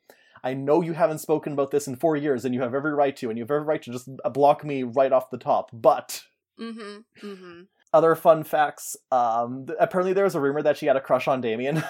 I 0.45 0.55
know 0.55 0.83
you 0.83 0.93
haven't 0.93 1.19
spoken 1.19 1.53
about 1.53 1.71
this 1.71 1.87
in 1.87 1.97
four 1.97 2.17
years, 2.17 2.45
and 2.45 2.55
you 2.55 2.61
have 2.63 2.75
every 2.75 2.93
right 2.93 3.17
to, 3.17 3.29
and 3.29 3.39
you 3.39 3.45
have 3.45 3.51
every 3.51 3.65
right 3.65 3.83
to 3.83 3.93
just 3.93 4.09
block 4.33 4.65
me 4.65 4.83
right 4.83 5.13
off 5.13 5.31
the 5.31 5.39
top. 5.39 5.71
But 5.73 6.23
Mm-hmm. 6.61 7.27
Mm-hmm. 7.27 7.61
other 7.93 8.15
fun 8.15 8.43
facts. 8.43 8.97
Um, 9.13 9.67
apparently, 9.79 10.13
there 10.15 10.25
was 10.25 10.35
a 10.35 10.41
rumor 10.41 10.63
that 10.63 10.79
she 10.79 10.87
had 10.87 10.97
a 10.97 11.01
crush 11.01 11.29
on 11.29 11.41
Damian, 11.41 11.85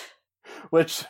which 0.70 1.04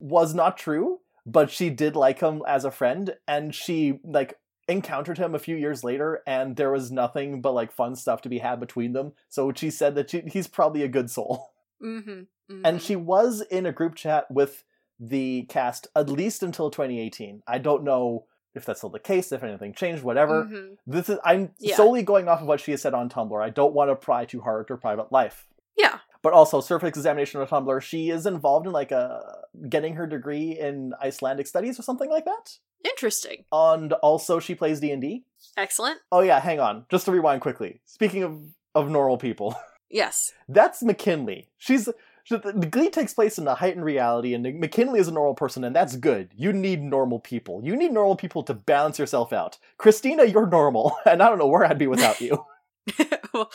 was 0.00 0.34
not 0.34 0.56
true. 0.58 1.00
But 1.26 1.50
she 1.50 1.70
did 1.70 1.96
like 1.96 2.20
him 2.20 2.42
as 2.46 2.66
a 2.66 2.70
friend, 2.70 3.14
and 3.26 3.54
she 3.54 4.00
like 4.04 4.38
encountered 4.68 5.16
him 5.16 5.34
a 5.34 5.38
few 5.38 5.56
years 5.56 5.82
later, 5.82 6.22
and 6.26 6.56
there 6.56 6.70
was 6.70 6.92
nothing 6.92 7.40
but 7.40 7.54
like 7.54 7.72
fun 7.72 7.96
stuff 7.96 8.20
to 8.22 8.28
be 8.28 8.38
had 8.38 8.60
between 8.60 8.92
them. 8.92 9.12
So 9.30 9.50
she 9.54 9.70
said 9.70 9.94
that 9.94 10.10
she, 10.10 10.22
he's 10.26 10.46
probably 10.46 10.82
a 10.82 10.88
good 10.88 11.10
soul. 11.10 11.52
Mm-hmm. 11.82 12.10
mm-hmm. 12.10 12.60
And 12.64 12.80
she 12.80 12.96
was 12.96 13.40
in 13.50 13.66
a 13.66 13.72
group 13.72 13.94
chat 13.94 14.30
with 14.30 14.64
the 15.00 15.44
cast 15.48 15.86
at 15.96 16.08
least 16.08 16.42
until 16.42 16.70
2018. 16.70 17.42
I 17.46 17.58
don't 17.58 17.84
know 17.84 18.26
if 18.54 18.64
that's 18.64 18.80
still 18.80 18.90
the 18.90 19.00
case, 19.00 19.32
if 19.32 19.42
anything 19.42 19.74
changed, 19.74 20.02
whatever. 20.04 20.44
Mhm. 20.44 20.76
This 20.86 21.08
is 21.08 21.18
I'm 21.24 21.52
Yeah. 21.58 21.74
solely 21.76 22.02
going 22.02 22.28
off 22.28 22.40
of 22.40 22.46
what 22.46 22.60
she 22.60 22.70
has 22.70 22.82
said 22.82 22.94
on 22.94 23.08
Tumblr. 23.08 23.42
I 23.42 23.50
don't 23.50 23.74
want 23.74 23.90
to 23.90 23.96
pry 23.96 24.24
too 24.24 24.40
hard 24.42 24.68
to 24.68 24.74
her 24.74 24.78
private 24.78 25.10
life. 25.10 25.48
Yeah. 25.76 25.98
But 26.22 26.32
also, 26.32 26.60
surface 26.60 26.88
examination 26.90 27.40
on 27.40 27.46
Tumblr, 27.48 27.80
she 27.82 28.10
is 28.10 28.24
involved 28.26 28.66
in 28.66 28.72
like 28.72 28.92
a 28.92 29.42
getting 29.68 29.94
her 29.94 30.06
degree 30.06 30.58
in 30.58 30.92
Icelandic 31.02 31.46
studies 31.48 31.78
or 31.78 31.82
something 31.82 32.08
like 32.08 32.24
that. 32.26 32.58
Interesting. 32.84 33.44
And 33.50 33.92
also, 33.94 34.38
she 34.38 34.54
plays 34.54 34.78
D 34.80 34.90
and 34.92 35.02
D. 35.02 35.24
Excellent. 35.56 35.98
Oh 36.12 36.20
yeah, 36.20 36.38
hang 36.40 36.60
on, 36.60 36.86
just 36.90 37.06
to 37.06 37.12
rewind 37.12 37.40
quickly. 37.42 37.80
Speaking 37.86 38.22
of 38.22 38.40
of 38.74 38.88
normal 38.90 39.18
people, 39.18 39.54
Yes. 39.90 40.32
that's 40.48 40.82
McKynleigh. 40.82 41.46
She's 41.58 41.84
she- 41.84 41.92
the 42.30 42.38
the 42.38 42.66
Glee 42.66 42.90
takes 42.90 43.12
place 43.12 43.38
in 43.38 43.46
a 43.46 43.54
heightened 43.54 43.84
reality, 43.84 44.34
and 44.34 44.44
McKynleigh 44.44 44.98
is 44.98 45.08
a 45.08 45.12
normal 45.12 45.34
person, 45.34 45.62
and 45.64 45.76
that's 45.76 45.96
good. 45.96 46.30
You 46.34 46.52
need 46.52 46.82
normal 46.82 47.18
people. 47.18 47.62
You 47.62 47.76
need 47.76 47.92
normal 47.92 48.16
people 48.16 48.42
to 48.44 48.54
balance 48.54 48.98
yourself 48.98 49.32
out. 49.32 49.58
Christina, 49.76 50.24
you're 50.24 50.46
normal, 50.46 50.96
and 51.06 51.22
I 51.22 51.28
don't 51.28 51.38
know 51.38 51.46
where 51.46 51.64
I'd 51.64 51.78
be 51.78 51.86
without 51.86 52.20
you. 52.20 52.44
well, 53.34 53.50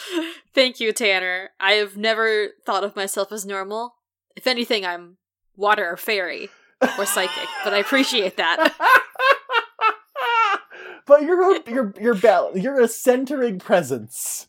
thank 0.53 0.79
you, 0.79 0.91
Tanner. 0.91 1.49
I 1.59 1.73
have 1.73 1.97
never 1.97 2.49
thought 2.65 2.83
of 2.83 2.95
myself 2.95 3.31
as 3.31 3.45
normal. 3.45 3.95
If 4.35 4.47
anything, 4.47 4.85
I'm 4.85 5.17
water 5.55 5.89
or 5.89 5.97
fairy 5.97 6.49
or 6.97 7.05
psychic, 7.05 7.49
but 7.63 7.73
I 7.73 7.77
appreciate 7.77 8.37
that. 8.37 8.73
but 11.07 11.23
you're 11.23 11.55
a, 11.55 11.69
you're 11.69 11.93
you're 11.99 12.15
bal- 12.15 12.57
you're 12.57 12.79
a 12.79 12.87
centering 12.87 13.57
presence. 13.57 14.47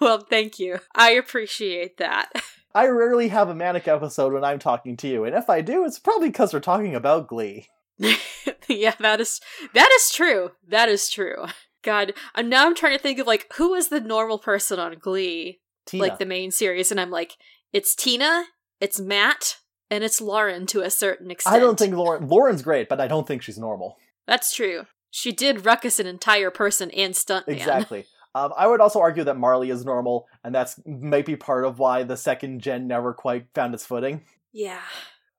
well, 0.00 0.20
thank 0.20 0.58
you. 0.58 0.78
I 0.94 1.12
appreciate 1.12 1.98
that. 1.98 2.32
I 2.74 2.86
rarely 2.86 3.28
have 3.28 3.48
a 3.48 3.54
manic 3.54 3.86
episode 3.86 4.32
when 4.32 4.44
I'm 4.44 4.58
talking 4.58 4.96
to 4.98 5.08
you, 5.08 5.24
and 5.24 5.34
if 5.34 5.50
I 5.50 5.60
do, 5.60 5.84
it's 5.84 5.98
probably 5.98 6.28
because 6.28 6.52
we're 6.52 6.60
talking 6.60 6.94
about 6.94 7.28
Glee. 7.28 7.68
yeah, 8.68 8.94
that 8.98 9.20
is 9.20 9.40
that 9.74 9.90
is 9.96 10.10
true. 10.10 10.52
That 10.66 10.88
is 10.88 11.10
true. 11.10 11.46
God, 11.82 12.12
and 12.34 12.48
now 12.48 12.66
I'm 12.66 12.74
trying 12.74 12.96
to 12.96 13.02
think 13.02 13.18
of 13.18 13.26
like 13.26 13.52
who 13.54 13.74
is 13.74 13.88
the 13.88 14.00
normal 14.00 14.38
person 14.38 14.78
on 14.78 14.96
Glee, 14.98 15.60
Tina. 15.86 16.02
like 16.02 16.18
the 16.18 16.26
main 16.26 16.50
series, 16.50 16.90
and 16.90 17.00
I'm 17.00 17.10
like, 17.10 17.36
it's 17.72 17.94
Tina, 17.94 18.44
it's 18.80 19.00
Matt, 19.00 19.56
and 19.90 20.02
it's 20.02 20.20
Lauren 20.20 20.66
to 20.66 20.80
a 20.80 20.90
certain 20.90 21.30
extent. 21.30 21.56
I 21.56 21.58
don't 21.58 21.78
think 21.78 21.94
Lauren 21.94 22.28
Lauren's 22.28 22.62
great, 22.62 22.88
but 22.88 23.00
I 23.00 23.08
don't 23.08 23.26
think 23.26 23.42
she's 23.42 23.58
normal. 23.58 23.96
that's 24.26 24.54
true. 24.54 24.86
She 25.10 25.30
did 25.30 25.66
ruckus 25.66 26.00
an 26.00 26.06
entire 26.06 26.50
person 26.50 26.90
and 26.92 27.12
stuntman. 27.12 27.48
Exactly. 27.48 28.06
Um, 28.34 28.52
I 28.56 28.66
would 28.66 28.80
also 28.80 29.00
argue 29.00 29.24
that 29.24 29.36
Marley 29.36 29.70
is 29.70 29.84
normal, 29.84 30.26
and 30.42 30.54
that's 30.54 30.80
maybe 30.86 31.36
part 31.36 31.64
of 31.64 31.78
why 31.78 32.02
the 32.02 32.16
second 32.16 32.60
gen 32.60 32.86
never 32.86 33.12
quite 33.12 33.46
found 33.54 33.74
its 33.74 33.84
footing. 33.84 34.22
Yeah. 34.52 34.80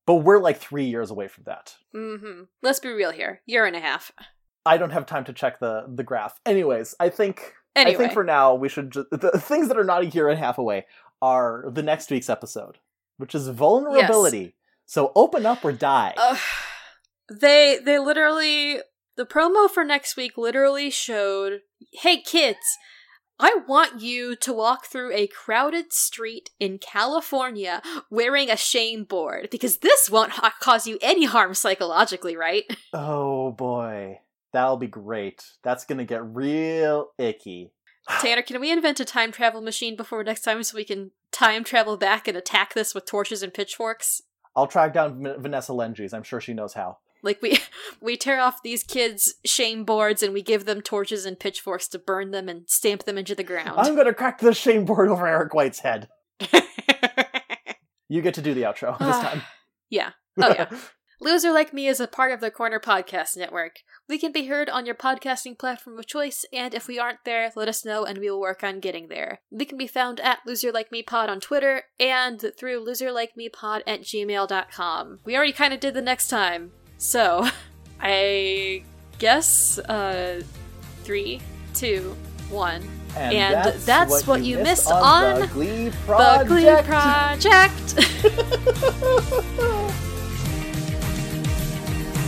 But 0.06 0.16
we're 0.16 0.40
like 0.40 0.58
three 0.58 0.86
years 0.86 1.12
away 1.12 1.28
from 1.28 1.46
that. 1.46 1.76
Mm-hmm. 1.96 2.44
Let's 2.62 2.80
be 2.80 2.90
real 2.90 3.12
here. 3.12 3.42
Year 3.46 3.66
and 3.66 3.76
a 3.76 3.80
half. 3.80 4.12
I 4.66 4.78
don't 4.78 4.92
have 4.92 5.06
time 5.06 5.26
to 5.26 5.34
check 5.34 5.60
the 5.60 5.86
the 5.88 6.04
graph. 6.04 6.40
Anyways, 6.46 6.96
I 7.00 7.10
think 7.10 7.54
Anyway. 7.76 7.96
I 7.96 7.98
think 7.98 8.14
for 8.14 8.24
now 8.24 8.54
we 8.54 8.70
should 8.70 8.92
just 8.92 9.08
the 9.12 9.32
things 9.40 9.68
that 9.68 9.78
are 9.78 9.84
not 9.84 10.04
a 10.04 10.08
year 10.08 10.30
and 10.30 10.38
a 10.38 10.42
half 10.42 10.58
away 10.58 10.86
are 11.22 11.66
the 11.72 11.82
next 11.82 12.12
week's 12.12 12.30
episode, 12.30 12.78
which 13.18 13.34
is 13.34 13.48
vulnerability. 13.48 14.56
So 14.86 15.12
open 15.16 15.46
up 15.46 15.64
or 15.66 15.72
die. 15.72 16.14
Ugh. 16.18 16.38
they 17.32 17.80
they 17.84 17.98
literally 17.98 18.80
the 19.16 19.26
promo 19.26 19.70
for 19.70 19.84
next 19.84 20.16
week 20.16 20.38
literally 20.38 20.90
showed 20.90 21.62
hey 22.02 22.22
kids 22.22 22.78
i 23.40 23.56
want 23.68 24.02
you 24.02 24.36
to 24.36 24.54
walk 24.54 24.86
through 24.86 25.12
a 25.14 25.28
crowded 25.28 25.92
street 25.92 26.50
in 26.60 26.78
california 26.78 27.82
wearing 28.10 28.50
a 28.50 28.58
shame 28.58 29.04
board 29.04 29.48
because 29.52 29.78
this 29.78 30.10
won't 30.10 30.32
ha- 30.32 30.54
cause 30.60 30.88
you 30.88 30.98
any 31.02 31.26
harm 31.26 31.54
psychologically 31.54 32.36
right 32.36 32.64
oh 32.94 33.52
boy, 33.52 34.20
that'll 34.52 34.78
be 34.78 34.88
great. 34.88 35.44
That's 35.64 35.86
gonna 35.86 36.06
get 36.06 36.24
real 36.26 37.10
icky. 37.18 37.72
tanner 38.22 38.42
can 38.42 38.60
we 38.60 38.72
invent 38.72 39.00
a 39.00 39.06
time 39.06 39.32
travel 39.32 39.62
machine 39.62 39.96
before 39.96 40.24
next 40.24 40.42
time 40.42 40.62
so 40.64 40.76
we 40.76 40.86
can 40.86 41.12
time 41.32 41.64
travel 41.64 41.98
back 41.98 42.28
and 42.28 42.38
attack 42.38 42.74
this 42.74 42.94
with 42.94 43.06
torches 43.06 43.42
and 43.42 43.54
pitchforks 43.54 44.22
I'll 44.56 44.68
track 44.68 44.94
down 44.94 45.24
Vanessa 45.40 45.72
Lengies. 45.72 46.14
I'm 46.14 46.24
sure 46.24 46.40
she 46.40 46.54
knows 46.54 46.74
how. 46.74 46.98
Like 47.24 47.42
we 47.42 47.58
we 48.02 48.18
tear 48.18 48.40
off 48.40 48.62
these 48.62 48.84
kids' 48.84 49.34
shame 49.46 49.86
boards 49.86 50.22
and 50.22 50.34
we 50.34 50.44
give 50.44 50.66
them 50.66 50.82
torches 50.82 51.26
and 51.26 51.40
pitchforks 51.40 51.88
to 51.90 52.00
burn 52.00 52.32
them 52.32 52.48
and 52.48 52.70
stamp 52.70 53.06
them 53.06 53.18
into 53.18 53.34
the 53.34 53.44
ground. 53.44 53.74
I'm 53.78 53.96
gonna 53.96 54.14
crack 54.14 54.40
the 54.40 54.54
shame 54.54 54.86
board 54.86 55.10
over 55.10 55.26
Erik 55.26 55.54
White's 55.54 55.80
head. 55.80 56.10
You 58.14 58.22
get 58.22 58.36
to 58.36 58.44
do 58.44 58.54
the 58.54 58.62
outro 58.62 58.96
this 59.00 59.16
ah, 59.16 59.22
time. 59.24 59.42
yeah. 59.90 60.12
Oh 60.40 60.50
yeah. 60.50 60.70
Loser 61.20 61.52
Like 61.52 61.74
Me 61.74 61.88
is 61.88 62.00
a 62.00 62.08
part 62.08 62.32
of 62.32 62.42
the 62.42 62.52
Corner 62.52 62.80
Podcast 62.80 63.36
Network. 63.36 63.78
We 64.08 64.20
can 64.20 64.32
be 64.32 64.46
heard 64.46 64.70
on 64.70 64.86
your 64.86 64.94
podcasting 64.94 65.58
platform 65.58 65.98
of 65.98 66.06
choice, 66.06 66.46
and 66.54 66.76
if 66.76 66.88
we 66.88 67.00
aren't 67.00 67.26
there, 67.26 67.52
let 67.56 67.68
us 67.68 67.84
know 67.84 68.06
and 68.06 68.20
we 68.20 68.30
will 68.30 68.40
work 68.40 68.64
on 68.64 68.82
getting 68.82 69.08
there. 69.08 69.40
We 69.50 69.66
can 69.66 69.80
be 69.80 69.88
found 69.88 70.20
at 70.20 70.40
Loser 70.46 70.72
Like 70.72 70.92
Me 70.92 71.02
Pod 71.02 71.28
on 71.28 71.40
Twitter 71.40 71.84
and 72.00 72.44
through 72.56 72.86
loserlikemepod 72.86 73.82
at 73.88 74.02
gmail.com. 74.02 75.20
We 75.26 75.36
already 75.36 75.54
kind 75.54 75.74
of 75.74 75.80
did 75.80 75.96
the 75.96 76.02
next 76.04 76.28
time, 76.28 76.74
so 77.04 77.46
I 78.00 78.84
guess 79.20 79.78
uh, 79.78 80.42
three, 81.04 81.42
two, 81.74 82.16
one. 82.50 82.82
and, 83.16 83.36
and 83.36 83.80
that's 83.82 84.26
what 84.26 84.42
you 84.44 84.58
missed 84.60 84.90
on 84.90 85.42
the 85.42 85.48
Glee 85.48 85.90
The 85.90 85.98
Project. 86.06 86.50
Glee 86.50 86.82
Project! 86.84 87.96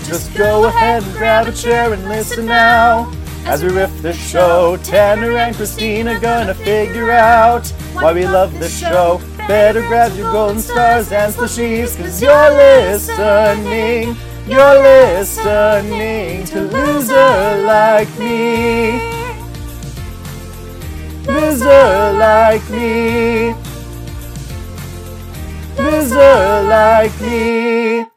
Just 0.06 0.36
go 0.36 0.66
ahead 0.66 1.04
and 1.04 1.14
grab 1.14 1.48
a 1.48 1.52
chair 1.52 1.92
and 1.92 2.08
listen 2.08 2.46
now. 2.46 3.12
As 3.46 3.64
we 3.64 3.70
riff 3.70 4.02
the 4.02 4.14
show, 4.14 4.78
Tanner 4.84 5.36
and 5.38 5.56
Christina 5.56 6.20
gonna 6.20 6.54
figure 6.54 7.12
out 7.12 7.68
why 7.94 8.14
we 8.14 8.28
love 8.28 8.60
the 8.60 8.70
show. 8.70 9.20
Better 9.48 9.82
grab 9.88 10.16
your 10.16 10.32
golden 10.32 10.60
stars 10.60 11.12
and 11.12 11.34
slushies, 11.34 11.98
cause 11.98 12.22
you're 12.22 12.52
listening. 12.52 14.16
You're 14.48 14.80
listening 14.80 16.46
to 16.46 16.62
Loser 16.62 17.64
Like 17.66 18.20
Me. 18.20 19.02
Loser 21.26 22.14
Like 22.14 22.70
Me. 22.70 23.56
Loser 25.80 26.62
Like 26.70 27.22
Me. 27.22 28.15